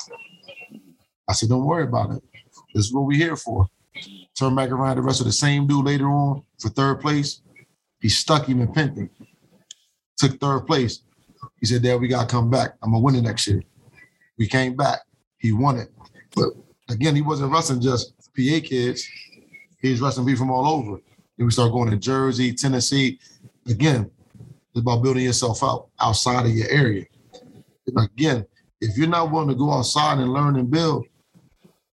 I 1.27 1.33
said, 1.33 1.49
don't 1.49 1.65
worry 1.65 1.83
about 1.83 2.11
it. 2.11 2.23
This 2.73 2.85
is 2.85 2.93
what 2.93 3.05
we're 3.05 3.17
here 3.17 3.35
for. 3.35 3.67
Turn 4.37 4.55
back 4.55 4.69
around 4.69 4.97
the 4.97 5.01
rest 5.01 5.21
of 5.21 5.25
the 5.25 5.31
same 5.31 5.65
dude 5.65 5.85
later 5.85 6.07
on 6.09 6.43
for 6.59 6.69
third 6.69 6.99
place. 6.99 7.41
He 8.01 8.09
stuck 8.09 8.47
him 8.47 8.61
in 8.61 8.71
Penton. 8.73 9.09
Took 10.17 10.39
third 10.39 10.67
place. 10.67 11.01
He 11.59 11.65
said, 11.65 11.83
Dad, 11.83 11.99
we 11.99 12.07
got 12.07 12.29
to 12.29 12.35
come 12.35 12.49
back. 12.49 12.75
I'm 12.83 12.91
to 12.91 12.99
win 12.99 13.15
it 13.15 13.21
next 13.21 13.47
year. 13.47 13.63
We 14.37 14.47
came 14.47 14.75
back. 14.75 14.99
He 15.37 15.53
won 15.53 15.77
it. 15.77 15.89
But 16.35 16.49
again, 16.89 17.15
he 17.15 17.21
wasn't 17.21 17.51
wrestling 17.51 17.81
just 17.81 18.13
PA 18.35 18.59
kids. 18.63 19.07
He 19.81 19.91
was 19.91 20.01
wrestling 20.01 20.25
people 20.25 20.39
from 20.39 20.51
all 20.51 20.67
over. 20.67 20.99
Then 21.37 21.45
we 21.45 21.51
started 21.51 21.71
going 21.71 21.91
to 21.91 21.97
Jersey, 21.97 22.53
Tennessee. 22.53 23.19
Again, 23.67 24.11
It's 24.71 24.81
about 24.81 25.01
building 25.01 25.23
yourself 25.23 25.63
out 25.63 25.87
outside 25.99 26.45
of 26.45 26.51
your 26.51 26.67
area. 26.69 27.05
And 27.87 27.97
again, 27.97 28.45
if 28.85 28.97
you're 28.97 29.07
not 29.07 29.31
willing 29.31 29.49
to 29.49 29.55
go 29.55 29.71
outside 29.71 30.19
and 30.19 30.31
learn 30.31 30.57
and 30.57 30.69
build, 30.69 31.05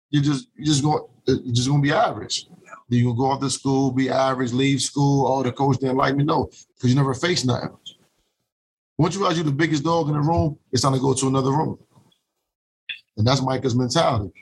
you're 0.10 0.24
just 0.24 0.48
you're 0.56 0.66
just 0.66 0.84
going 0.84 1.04
you're 1.26 1.54
just 1.54 1.70
gonna 1.70 1.82
be 1.82 1.92
average. 1.92 2.48
You 2.90 3.14
go 3.16 3.26
off 3.26 3.40
to 3.42 3.50
school, 3.52 3.92
be 3.92 4.10
average, 4.10 4.52
leave 4.52 4.82
school. 4.82 5.28
Oh, 5.28 5.44
the 5.44 5.52
coach 5.52 5.78
didn't 5.78 5.98
like 5.98 6.16
me. 6.16 6.24
No, 6.24 6.50
because 6.76 6.90
you 6.90 6.96
never 6.96 7.14
faced 7.14 7.46
nothing. 7.46 7.78
Once 8.98 9.14
you 9.14 9.22
realize 9.22 9.38
you're 9.38 9.46
the 9.46 9.52
biggest 9.52 9.84
dog 9.84 10.08
in 10.08 10.16
the 10.16 10.20
room, 10.20 10.58
it's 10.72 10.82
time 10.82 10.94
to 10.94 11.00
go 11.00 11.14
to 11.14 11.28
another 11.28 11.52
room. 11.52 11.78
And 13.16 13.28
that's 13.28 13.42
Micah's 13.42 13.76
mentality. 13.76 14.34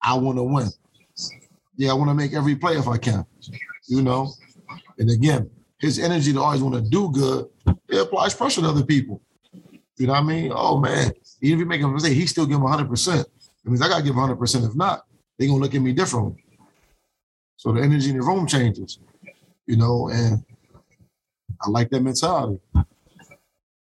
I 0.00 0.14
want 0.14 0.38
to 0.38 0.44
win. 0.44 0.68
Yeah, 1.76 1.90
I 1.90 1.94
want 1.94 2.10
to 2.10 2.14
make 2.14 2.34
every 2.34 2.54
play 2.54 2.76
if 2.76 2.86
I 2.86 2.98
can. 2.98 3.24
You 3.88 4.02
know, 4.02 4.32
and 4.98 5.10
again, 5.10 5.50
his 5.80 5.98
energy 5.98 6.32
to 6.32 6.40
always 6.40 6.62
want 6.62 6.76
to 6.76 6.88
do 6.88 7.10
good, 7.10 7.48
it 7.88 8.00
applies 8.00 8.34
pressure 8.34 8.60
to 8.60 8.68
other 8.68 8.84
people. 8.84 9.20
You 9.96 10.06
know 10.08 10.14
what 10.14 10.20
I 10.20 10.26
mean? 10.26 10.52
Oh 10.54 10.78
man, 10.78 11.12
even 11.44 11.58
if 11.58 11.60
you 11.60 11.66
make 11.66 11.82
a 11.82 11.88
mistake, 11.88 12.14
he 12.14 12.26
still 12.26 12.46
give 12.46 12.56
him 12.56 12.62
100. 12.62 12.88
percent 12.88 13.26
It 13.64 13.68
means 13.68 13.82
I 13.82 13.88
gotta 13.88 14.02
give 14.02 14.16
100. 14.16 14.36
percent 14.36 14.64
If 14.64 14.74
not, 14.74 15.04
they 15.38 15.46
gonna 15.46 15.60
look 15.60 15.74
at 15.74 15.82
me 15.82 15.92
differently. 15.92 16.42
So 17.56 17.72
the 17.72 17.82
energy 17.82 18.10
in 18.10 18.18
the 18.18 18.22
room 18.24 18.46
changes, 18.46 18.98
you 19.66 19.76
know, 19.76 20.08
and 20.08 20.44
I 21.60 21.70
like 21.70 21.90
that 21.90 22.00
mentality. 22.02 22.60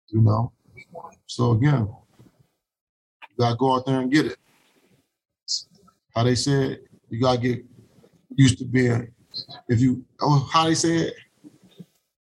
You 0.09 0.21
know. 0.21 0.53
So 1.27 1.53
again, 1.53 1.89
you 3.31 3.37
gotta 3.39 3.57
go 3.57 3.75
out 3.75 3.87
there 3.87 4.01
and 4.01 4.13
get 4.13 4.27
it. 4.27 4.39
How 6.15 6.25
they 6.25 6.35
said, 6.35 6.81
you 7.09 7.21
gotta 7.21 7.39
get 7.39 7.65
used 8.35 8.59
to 8.59 8.65
being 8.65 9.09
if 9.69 9.81
you 9.81 10.05
oh 10.21 10.49
how 10.53 10.65
they 10.65 10.75
said 10.75 11.13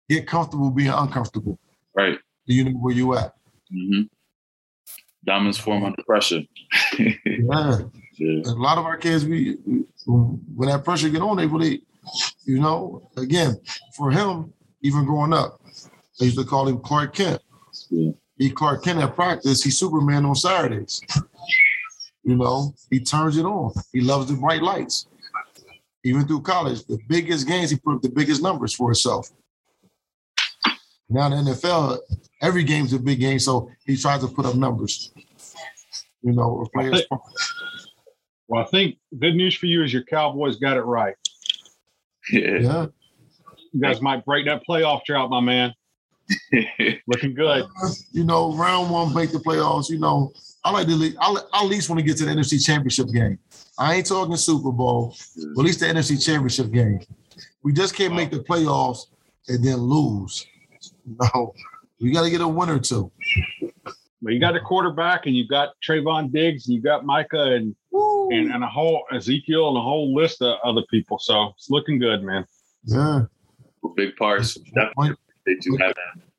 get 0.08 0.26
comfortable 0.26 0.70
being 0.70 0.90
uncomfortable. 0.90 1.58
Right. 1.96 2.18
Do 2.46 2.54
you 2.54 2.64
know 2.64 2.70
where 2.72 2.94
you 2.94 3.14
at? 3.14 3.34
Mm-hmm. 3.72 4.02
Diamonds 5.24 5.58
form 5.58 5.84
under 5.84 6.02
pressure. 6.02 6.42
yeah. 6.98 7.78
yeah. 8.14 8.42
A 8.46 8.54
lot 8.54 8.78
of 8.78 8.84
our 8.84 8.96
kids, 8.96 9.24
we 9.24 9.56
when 10.06 10.68
that 10.68 10.84
pressure 10.84 11.08
get 11.08 11.22
on, 11.22 11.36
they 11.36 11.46
really, 11.46 11.82
you 12.44 12.60
know, 12.60 13.08
again, 13.16 13.56
for 13.96 14.10
him, 14.10 14.52
even 14.82 15.04
growing 15.04 15.32
up, 15.32 15.60
they 16.18 16.26
used 16.26 16.38
to 16.38 16.44
call 16.44 16.68
him 16.68 16.78
Clark 16.78 17.14
Kent. 17.14 17.40
Yeah. 17.90 18.12
He 18.36 18.50
Clark 18.50 18.84
Kent 18.84 19.00
at 19.00 19.14
practice, 19.14 19.62
he's 19.62 19.78
Superman 19.78 20.24
on 20.24 20.34
Saturdays. 20.34 21.00
You 22.24 22.36
know, 22.36 22.74
he 22.90 23.00
turns 23.00 23.36
it 23.36 23.44
on. 23.44 23.72
He 23.92 24.00
loves 24.00 24.28
the 24.28 24.34
bright 24.34 24.62
lights. 24.62 25.06
Even 26.04 26.26
through 26.26 26.42
college, 26.42 26.84
the 26.84 26.98
biggest 27.08 27.46
games, 27.46 27.70
he 27.70 27.76
put 27.76 27.96
up 27.96 28.02
the 28.02 28.08
biggest 28.08 28.42
numbers 28.42 28.74
for 28.74 28.88
himself. 28.88 29.30
Now 31.08 31.28
the 31.28 31.36
NFL, 31.36 31.98
every 32.44 32.62
game's 32.62 32.92
a 32.92 32.98
big 32.98 33.20
game, 33.20 33.38
so 33.38 33.70
he 33.86 33.96
tries 33.96 34.20
to 34.20 34.28
put 34.28 34.46
up 34.46 34.54
numbers. 34.54 35.12
You 36.22 36.32
know, 36.32 36.66
players. 36.74 37.02
Well, 38.48 38.62
I 38.62 38.66
think 38.66 38.98
good 39.18 39.34
news 39.34 39.54
for 39.54 39.66
you 39.66 39.82
is 39.82 39.92
your 39.92 40.04
Cowboys 40.04 40.56
got 40.56 40.76
it 40.76 40.82
right. 40.82 41.14
Yeah. 42.30 42.58
yeah. 42.60 42.86
You 43.72 43.80
guys 43.80 44.00
might 44.00 44.24
break 44.24 44.46
that 44.46 44.62
playoff 44.68 45.04
drought, 45.04 45.30
my 45.30 45.40
man. 45.40 45.74
Looking 47.06 47.34
good. 47.34 47.64
Uh, 47.82 47.90
you 48.12 48.24
know, 48.24 48.54
round 48.54 48.90
one, 48.90 49.14
make 49.14 49.32
the 49.32 49.38
playoffs. 49.38 49.90
You 49.90 49.98
know, 49.98 50.32
I 50.62 50.70
like 50.70 50.86
to. 50.86 51.14
I, 51.20 51.36
I 51.52 51.64
at 51.64 51.68
least 51.68 51.90
want 51.90 51.98
to 52.00 52.04
get 52.04 52.16
to 52.18 52.24
the 52.24 52.30
NFC 52.30 52.64
Championship 52.64 53.08
game. 53.12 53.38
I 53.78 53.94
ain't 53.94 54.06
talking 54.06 54.36
Super 54.36 54.70
Bowl, 54.70 55.16
but 55.54 55.62
at 55.62 55.66
least 55.66 55.80
the 55.80 55.86
NFC 55.86 56.24
Championship 56.24 56.70
game. 56.70 57.00
We 57.62 57.72
just 57.72 57.94
can't 57.94 58.14
make 58.14 58.30
the 58.30 58.40
playoffs 58.40 59.06
and 59.48 59.64
then 59.64 59.76
lose. 59.76 60.46
No, 61.06 61.52
we 62.04 62.12
got 62.12 62.22
to 62.22 62.30
get 62.30 62.42
a 62.42 62.46
win 62.46 62.68
or 62.68 62.78
two. 62.78 63.10
But 64.20 64.34
you 64.34 64.38
got 64.40 64.54
a 64.54 64.60
quarterback, 64.60 65.24
and 65.24 65.34
you 65.34 65.48
got 65.48 65.70
Trevon 65.86 66.30
Diggs, 66.30 66.66
and 66.66 66.76
you 66.76 66.82
got 66.82 67.06
Micah, 67.06 67.54
and 67.54 67.74
and, 67.92 68.52
and 68.52 68.62
a 68.62 68.66
whole 68.66 69.04
Ezekiel, 69.12 69.68
and 69.68 69.76
a 69.78 69.80
whole 69.80 70.14
list 70.14 70.42
of 70.42 70.58
other 70.62 70.82
people. 70.90 71.18
So 71.18 71.48
it's 71.56 71.70
looking 71.70 71.98
good, 71.98 72.22
man. 72.22 72.44
Yeah. 72.84 73.22
Big 73.96 74.16
parts. 74.16 74.54
Definitely 74.74 75.16
appreciate 75.44 75.64
you 75.64 75.76
having 75.78 75.94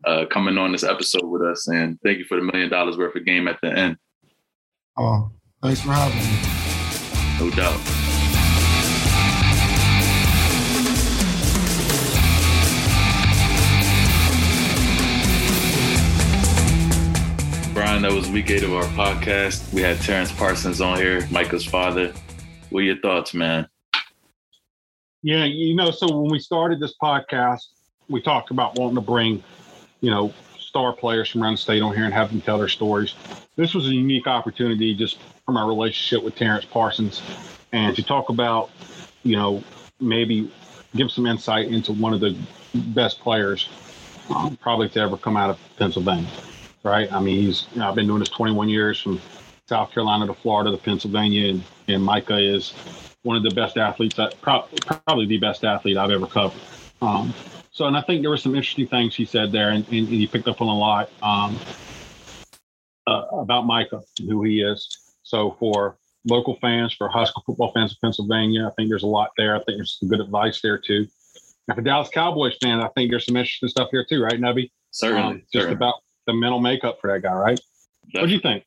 uh, 0.05 0.25
coming 0.31 0.57
on 0.57 0.71
this 0.71 0.83
episode 0.83 1.25
with 1.25 1.41
us, 1.41 1.67
and 1.67 1.99
thank 2.03 2.19
you 2.19 2.25
for 2.25 2.37
the 2.37 2.43
million 2.43 2.69
dollars 2.69 2.97
worth 2.97 3.15
of 3.15 3.25
game 3.25 3.47
at 3.47 3.59
the 3.61 3.75
end. 3.75 3.97
Oh, 4.97 5.31
thanks 5.63 5.81
for 5.81 5.91
having 5.91 6.17
me. 6.17 7.49
No 7.49 7.55
doubt. 7.55 8.04
Brian, 17.75 18.03
that 18.03 18.13
was 18.13 18.29
week 18.29 18.49
eight 18.51 18.63
of 18.63 18.71
our 18.71 18.85
podcast. 18.85 19.73
We 19.73 19.81
had 19.81 19.99
Terrence 19.99 20.31
Parsons 20.31 20.79
on 20.79 20.97
here, 20.97 21.27
Micah's 21.29 21.65
father. 21.65 22.13
What 22.69 22.79
are 22.79 22.83
your 22.83 22.97
thoughts, 22.99 23.33
man? 23.33 23.67
Yeah, 25.23 25.43
you 25.43 25.75
know, 25.75 25.91
so 25.91 26.07
when 26.21 26.31
we 26.31 26.39
started 26.39 26.79
this 26.79 26.93
podcast, 27.03 27.63
we 28.07 28.21
talked 28.21 28.49
about 28.49 28.79
wanting 28.79 28.95
to 28.95 29.01
bring, 29.01 29.43
you 29.99 30.09
know, 30.09 30.33
star 30.57 30.93
players 30.93 31.29
from 31.29 31.43
around 31.43 31.55
the 31.55 31.57
state 31.57 31.81
on 31.81 31.93
here 31.93 32.05
and 32.05 32.13
have 32.13 32.29
them 32.29 32.39
tell 32.39 32.59
their 32.59 32.69
stories. 32.69 33.13
This 33.57 33.73
was 33.73 33.87
a 33.87 33.93
unique 33.93 34.25
opportunity 34.25 34.95
just 34.95 35.17
from 35.45 35.57
our 35.57 35.67
relationship 35.67 36.23
with 36.23 36.37
Terrence 36.37 36.63
Parsons 36.63 37.21
and 37.73 37.93
to 37.97 38.03
talk 38.03 38.29
about, 38.29 38.69
you 39.23 39.35
know, 39.35 39.61
maybe 39.99 40.49
give 40.95 41.11
some 41.11 41.25
insight 41.25 41.67
into 41.67 41.91
one 41.91 42.13
of 42.13 42.21
the 42.21 42.37
best 42.73 43.19
players 43.19 43.67
um, 44.33 44.55
probably 44.61 44.87
to 44.87 45.01
ever 45.01 45.17
come 45.17 45.35
out 45.35 45.49
of 45.49 45.59
Pennsylvania 45.77 46.29
right? 46.85 47.11
I 47.11 47.19
mean, 47.19 47.41
he's 47.41 47.67
you 47.73 47.79
know, 47.79 47.89
I've 47.89 47.95
been 47.95 48.07
doing 48.07 48.19
this 48.19 48.29
21 48.29 48.69
years 48.69 49.01
from 49.01 49.19
South 49.67 49.91
Carolina 49.91 50.27
to 50.27 50.33
Florida 50.33 50.71
to 50.71 50.77
Pennsylvania, 50.77 51.49
and, 51.49 51.63
and 51.87 52.03
Micah 52.03 52.37
is 52.37 52.73
one 53.23 53.35
of 53.35 53.43
the 53.43 53.49
best 53.49 53.75
athletes, 53.75 54.15
that, 54.15 54.39
probably 54.41 55.25
the 55.25 55.39
best 55.39 55.65
athlete 55.65 55.97
I've 55.97 56.11
ever 56.11 56.27
covered. 56.27 56.61
Um, 57.01 57.33
so, 57.71 57.85
and 57.87 57.97
I 57.97 58.01
think 58.01 58.21
there 58.21 58.29
were 58.29 58.37
some 58.37 58.55
interesting 58.55 58.87
things 58.87 59.15
he 59.15 59.25
said 59.25 59.51
there, 59.51 59.71
and, 59.71 59.85
and 59.87 60.07
he 60.07 60.27
picked 60.27 60.47
up 60.47 60.61
on 60.61 60.67
a 60.67 60.77
lot 60.77 61.09
um, 61.23 61.59
uh, 63.07 63.23
about 63.31 63.65
Micah, 63.65 64.01
who 64.19 64.43
he 64.43 64.61
is. 64.61 65.15
So, 65.23 65.57
for 65.59 65.97
local 66.27 66.57
fans, 66.61 66.93
for 66.93 67.09
high 67.09 67.25
school 67.25 67.43
football 67.45 67.71
fans 67.73 67.91
of 67.93 67.97
Pennsylvania, 68.01 68.67
I 68.67 68.71
think 68.75 68.89
there's 68.89 69.03
a 69.03 69.07
lot 69.07 69.31
there. 69.37 69.55
I 69.55 69.63
think 69.63 69.77
there's 69.77 69.97
some 69.99 70.09
good 70.09 70.21
advice 70.21 70.61
there 70.61 70.77
too. 70.77 71.07
And 71.67 71.75
for 71.75 71.81
Dallas 71.81 72.09
Cowboys 72.09 72.55
fans, 72.61 72.83
I 72.83 72.89
think 72.89 73.09
there's 73.09 73.25
some 73.25 73.35
interesting 73.35 73.69
stuff 73.69 73.89
here 73.91 74.05
too, 74.07 74.21
right, 74.21 74.39
Nubby? 74.39 74.69
Certainly. 74.91 75.23
Um, 75.23 75.39
just 75.39 75.53
certainly. 75.53 75.75
about 75.75 75.95
the 76.27 76.33
mental 76.33 76.59
makeup 76.59 76.97
for 77.01 77.11
that 77.11 77.21
guy, 77.21 77.33
right? 77.33 77.59
What 78.13 78.27
do 78.27 78.33
you 78.33 78.39
think? 78.39 78.63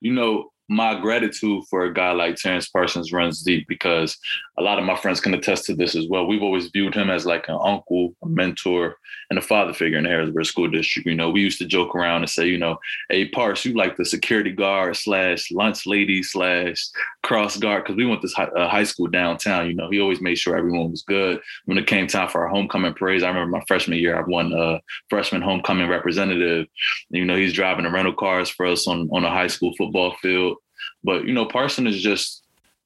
You 0.00 0.12
know, 0.12 0.50
my 0.68 1.00
gratitude 1.00 1.64
for 1.70 1.84
a 1.84 1.92
guy 1.92 2.12
like 2.12 2.36
Terrence 2.36 2.68
Parsons 2.68 3.12
runs 3.12 3.42
deep 3.42 3.66
because 3.68 4.18
a 4.58 4.62
lot 4.62 4.78
of 4.78 4.84
my 4.84 4.96
friends 4.96 5.20
can 5.20 5.32
attest 5.34 5.64
to 5.66 5.74
this 5.74 5.94
as 5.94 6.06
well. 6.08 6.26
We've 6.26 6.42
always 6.42 6.68
viewed 6.68 6.94
him 6.94 7.08
as 7.08 7.24
like 7.24 7.48
an 7.48 7.58
uncle, 7.62 8.14
a 8.22 8.28
mentor, 8.28 8.96
and 9.30 9.38
a 9.38 9.42
father 9.42 9.72
figure 9.72 9.98
in 9.98 10.04
the 10.04 10.10
Harrisburg 10.10 10.44
School 10.44 10.68
District. 10.68 11.06
You 11.06 11.14
know, 11.14 11.30
we 11.30 11.40
used 11.40 11.58
to 11.58 11.66
joke 11.66 11.94
around 11.94 12.22
and 12.22 12.30
say, 12.30 12.46
you 12.46 12.58
know, 12.58 12.78
hey, 13.08 13.28
Pars, 13.28 13.64
you 13.64 13.74
like 13.74 13.96
the 13.96 14.04
security 14.04 14.50
guard 14.50 14.96
slash 14.96 15.50
lunch 15.50 15.86
lady 15.86 16.22
slash 16.22 16.86
cross 17.22 17.56
guard 17.56 17.84
because 17.84 17.96
we 17.96 18.04
went 18.06 18.20
to 18.22 18.28
high, 18.28 18.44
uh, 18.44 18.68
high 18.68 18.84
school 18.84 19.06
downtown. 19.06 19.68
You 19.68 19.74
know, 19.74 19.90
he 19.90 20.00
always 20.00 20.20
made 20.20 20.36
sure 20.36 20.56
everyone 20.56 20.90
was 20.90 21.02
good. 21.02 21.40
When 21.64 21.78
it 21.78 21.86
came 21.86 22.06
time 22.06 22.28
for 22.28 22.42
our 22.42 22.48
homecoming 22.48 22.94
parades, 22.94 23.22
I 23.22 23.28
remember 23.28 23.56
my 23.56 23.64
freshman 23.66 23.98
year, 23.98 24.18
I 24.18 24.24
won 24.26 24.52
a 24.52 24.80
freshman 25.08 25.42
homecoming 25.42 25.88
representative. 25.88 26.66
You 27.10 27.24
know, 27.24 27.36
he's 27.36 27.54
driving 27.54 27.84
the 27.84 27.90
rental 27.90 28.14
cars 28.14 28.50
for 28.50 28.66
us 28.66 28.86
on 28.86 29.08
on 29.12 29.24
a 29.24 29.30
high 29.30 29.46
school 29.46 29.72
football 29.78 30.14
field. 30.20 30.57
But 31.04 31.26
you 31.26 31.32
know, 31.32 31.46
Parsons 31.46 31.94
is 31.94 32.02
just 32.02 32.42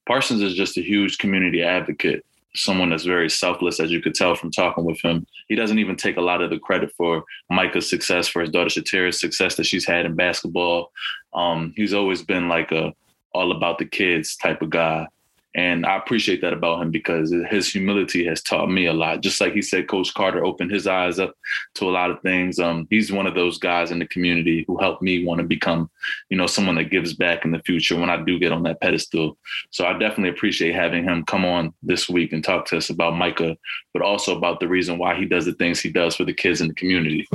Parsons 0.07 0.41
is 0.41 0.55
just 0.55 0.77
a 0.77 0.81
huge 0.81 1.17
community 1.17 1.63
advocate. 1.63 2.25
Someone 2.55 2.89
that's 2.89 3.05
very 3.05 3.29
selfless, 3.29 3.79
as 3.79 3.91
you 3.91 4.01
could 4.01 4.13
tell 4.13 4.35
from 4.35 4.51
talking 4.51 4.83
with 4.83 5.01
him. 5.01 5.25
He 5.47 5.55
doesn't 5.55 5.79
even 5.79 5.95
take 5.95 6.17
a 6.17 6.21
lot 6.21 6.41
of 6.41 6.51
the 6.51 6.59
credit 6.59 6.91
for 6.95 7.23
Micah's 7.49 7.89
success, 7.89 8.27
for 8.27 8.41
his 8.41 8.51
daughter 8.51 8.69
Shatira's 8.69 9.19
success 9.19 9.55
that 9.55 9.65
she's 9.65 9.87
had 9.87 10.05
in 10.05 10.15
basketball. 10.15 10.91
Um, 11.33 11.73
he's 11.75 11.93
always 11.93 12.21
been 12.21 12.49
like 12.49 12.71
a 12.71 12.93
all 13.33 13.51
about 13.51 13.79
the 13.79 13.85
kids 13.85 14.35
type 14.35 14.61
of 14.61 14.69
guy. 14.69 15.07
And 15.55 15.85
I 15.85 15.97
appreciate 15.97 16.41
that 16.41 16.53
about 16.53 16.81
him 16.81 16.89
because 16.89 17.31
his 17.49 17.71
humility 17.71 18.25
has 18.25 18.41
taught 18.41 18.71
me 18.71 18.87
a 18.87 18.93
lot. 18.93 19.21
Just 19.21 19.39
like 19.39 19.53
he 19.53 19.61
said, 19.61 19.87
Coach 19.87 20.13
Carter 20.13 20.43
opened 20.43 20.71
his 20.71 20.87
eyes 20.87 21.19
up 21.19 21.35
to 21.75 21.85
a 21.85 21.91
lot 21.91 22.09
of 22.09 22.21
things. 22.21 22.57
Um, 22.57 22.87
he's 22.89 23.11
one 23.11 23.27
of 23.27 23.35
those 23.35 23.59
guys 23.59 23.91
in 23.91 23.99
the 23.99 24.07
community 24.07 24.65
who 24.67 24.77
helped 24.77 25.03
me 25.03 25.23
want 25.23 25.41
to 25.41 25.47
become, 25.47 25.91
you 26.29 26.37
know, 26.37 26.47
someone 26.47 26.75
that 26.75 26.89
gives 26.89 27.13
back 27.13 27.45
in 27.45 27.51
the 27.51 27.59
future 27.59 27.99
when 27.99 28.09
I 28.09 28.23
do 28.23 28.39
get 28.39 28.51
on 28.51 28.63
that 28.63 28.81
pedestal. 28.81 29.37
So 29.69 29.85
I 29.85 29.93
definitely 29.93 30.29
appreciate 30.29 30.73
having 30.73 31.03
him 31.03 31.23
come 31.23 31.45
on 31.45 31.73
this 31.83 32.09
week 32.09 32.33
and 32.33 32.43
talk 32.43 32.65
to 32.67 32.77
us 32.77 32.89
about 32.89 33.15
Micah, 33.15 33.55
but 33.93 34.01
also 34.01 34.35
about 34.35 34.59
the 34.59 34.67
reason 34.67 34.97
why 34.97 35.15
he 35.15 35.25
does 35.25 35.45
the 35.45 35.53
things 35.53 35.79
he 35.79 35.91
does 35.91 36.15
for 36.15 36.25
the 36.25 36.33
kids 36.33 36.61
in 36.61 36.67
the 36.67 36.73
community. 36.73 37.27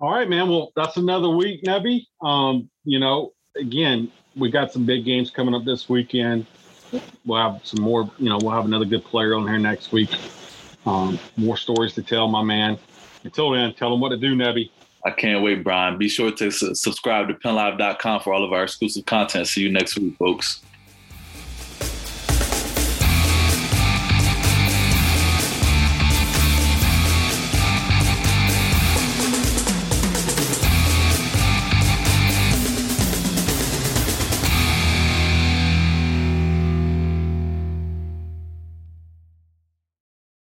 All 0.00 0.10
right, 0.10 0.28
man. 0.28 0.48
Well, 0.48 0.72
that's 0.74 0.96
another 0.96 1.28
week, 1.28 1.62
Nebby. 1.64 2.06
Um, 2.22 2.70
you 2.84 2.98
know, 2.98 3.34
again, 3.54 4.10
we 4.36 4.50
got 4.50 4.72
some 4.72 4.84
big 4.84 5.04
games 5.04 5.30
coming 5.30 5.54
up 5.54 5.64
this 5.64 5.88
weekend. 5.88 6.46
We'll 7.24 7.40
have 7.40 7.60
some 7.64 7.82
more, 7.82 8.10
you 8.18 8.28
know, 8.28 8.38
we'll 8.40 8.52
have 8.52 8.64
another 8.64 8.84
good 8.84 9.04
player 9.04 9.34
on 9.34 9.46
here 9.46 9.58
next 9.58 9.92
week. 9.92 10.10
Um, 10.86 11.18
more 11.36 11.56
stories 11.56 11.94
to 11.94 12.02
tell, 12.02 12.26
my 12.28 12.42
man. 12.42 12.78
Until 13.24 13.50
then, 13.50 13.74
tell 13.74 13.90
them 13.90 14.00
what 14.00 14.10
to 14.10 14.16
do, 14.16 14.34
Nebby. 14.34 14.70
I 15.04 15.10
can't 15.10 15.42
wait, 15.42 15.64
Brian. 15.64 15.98
Be 15.98 16.08
sure 16.08 16.30
to 16.32 16.50
subscribe 16.50 17.28
to 17.28 17.34
pennlive.com 17.34 18.20
for 18.20 18.34
all 18.34 18.44
of 18.44 18.52
our 18.52 18.64
exclusive 18.64 19.06
content. 19.06 19.46
See 19.46 19.62
you 19.62 19.70
next 19.70 19.98
week, 19.98 20.16
folks. 20.16 20.62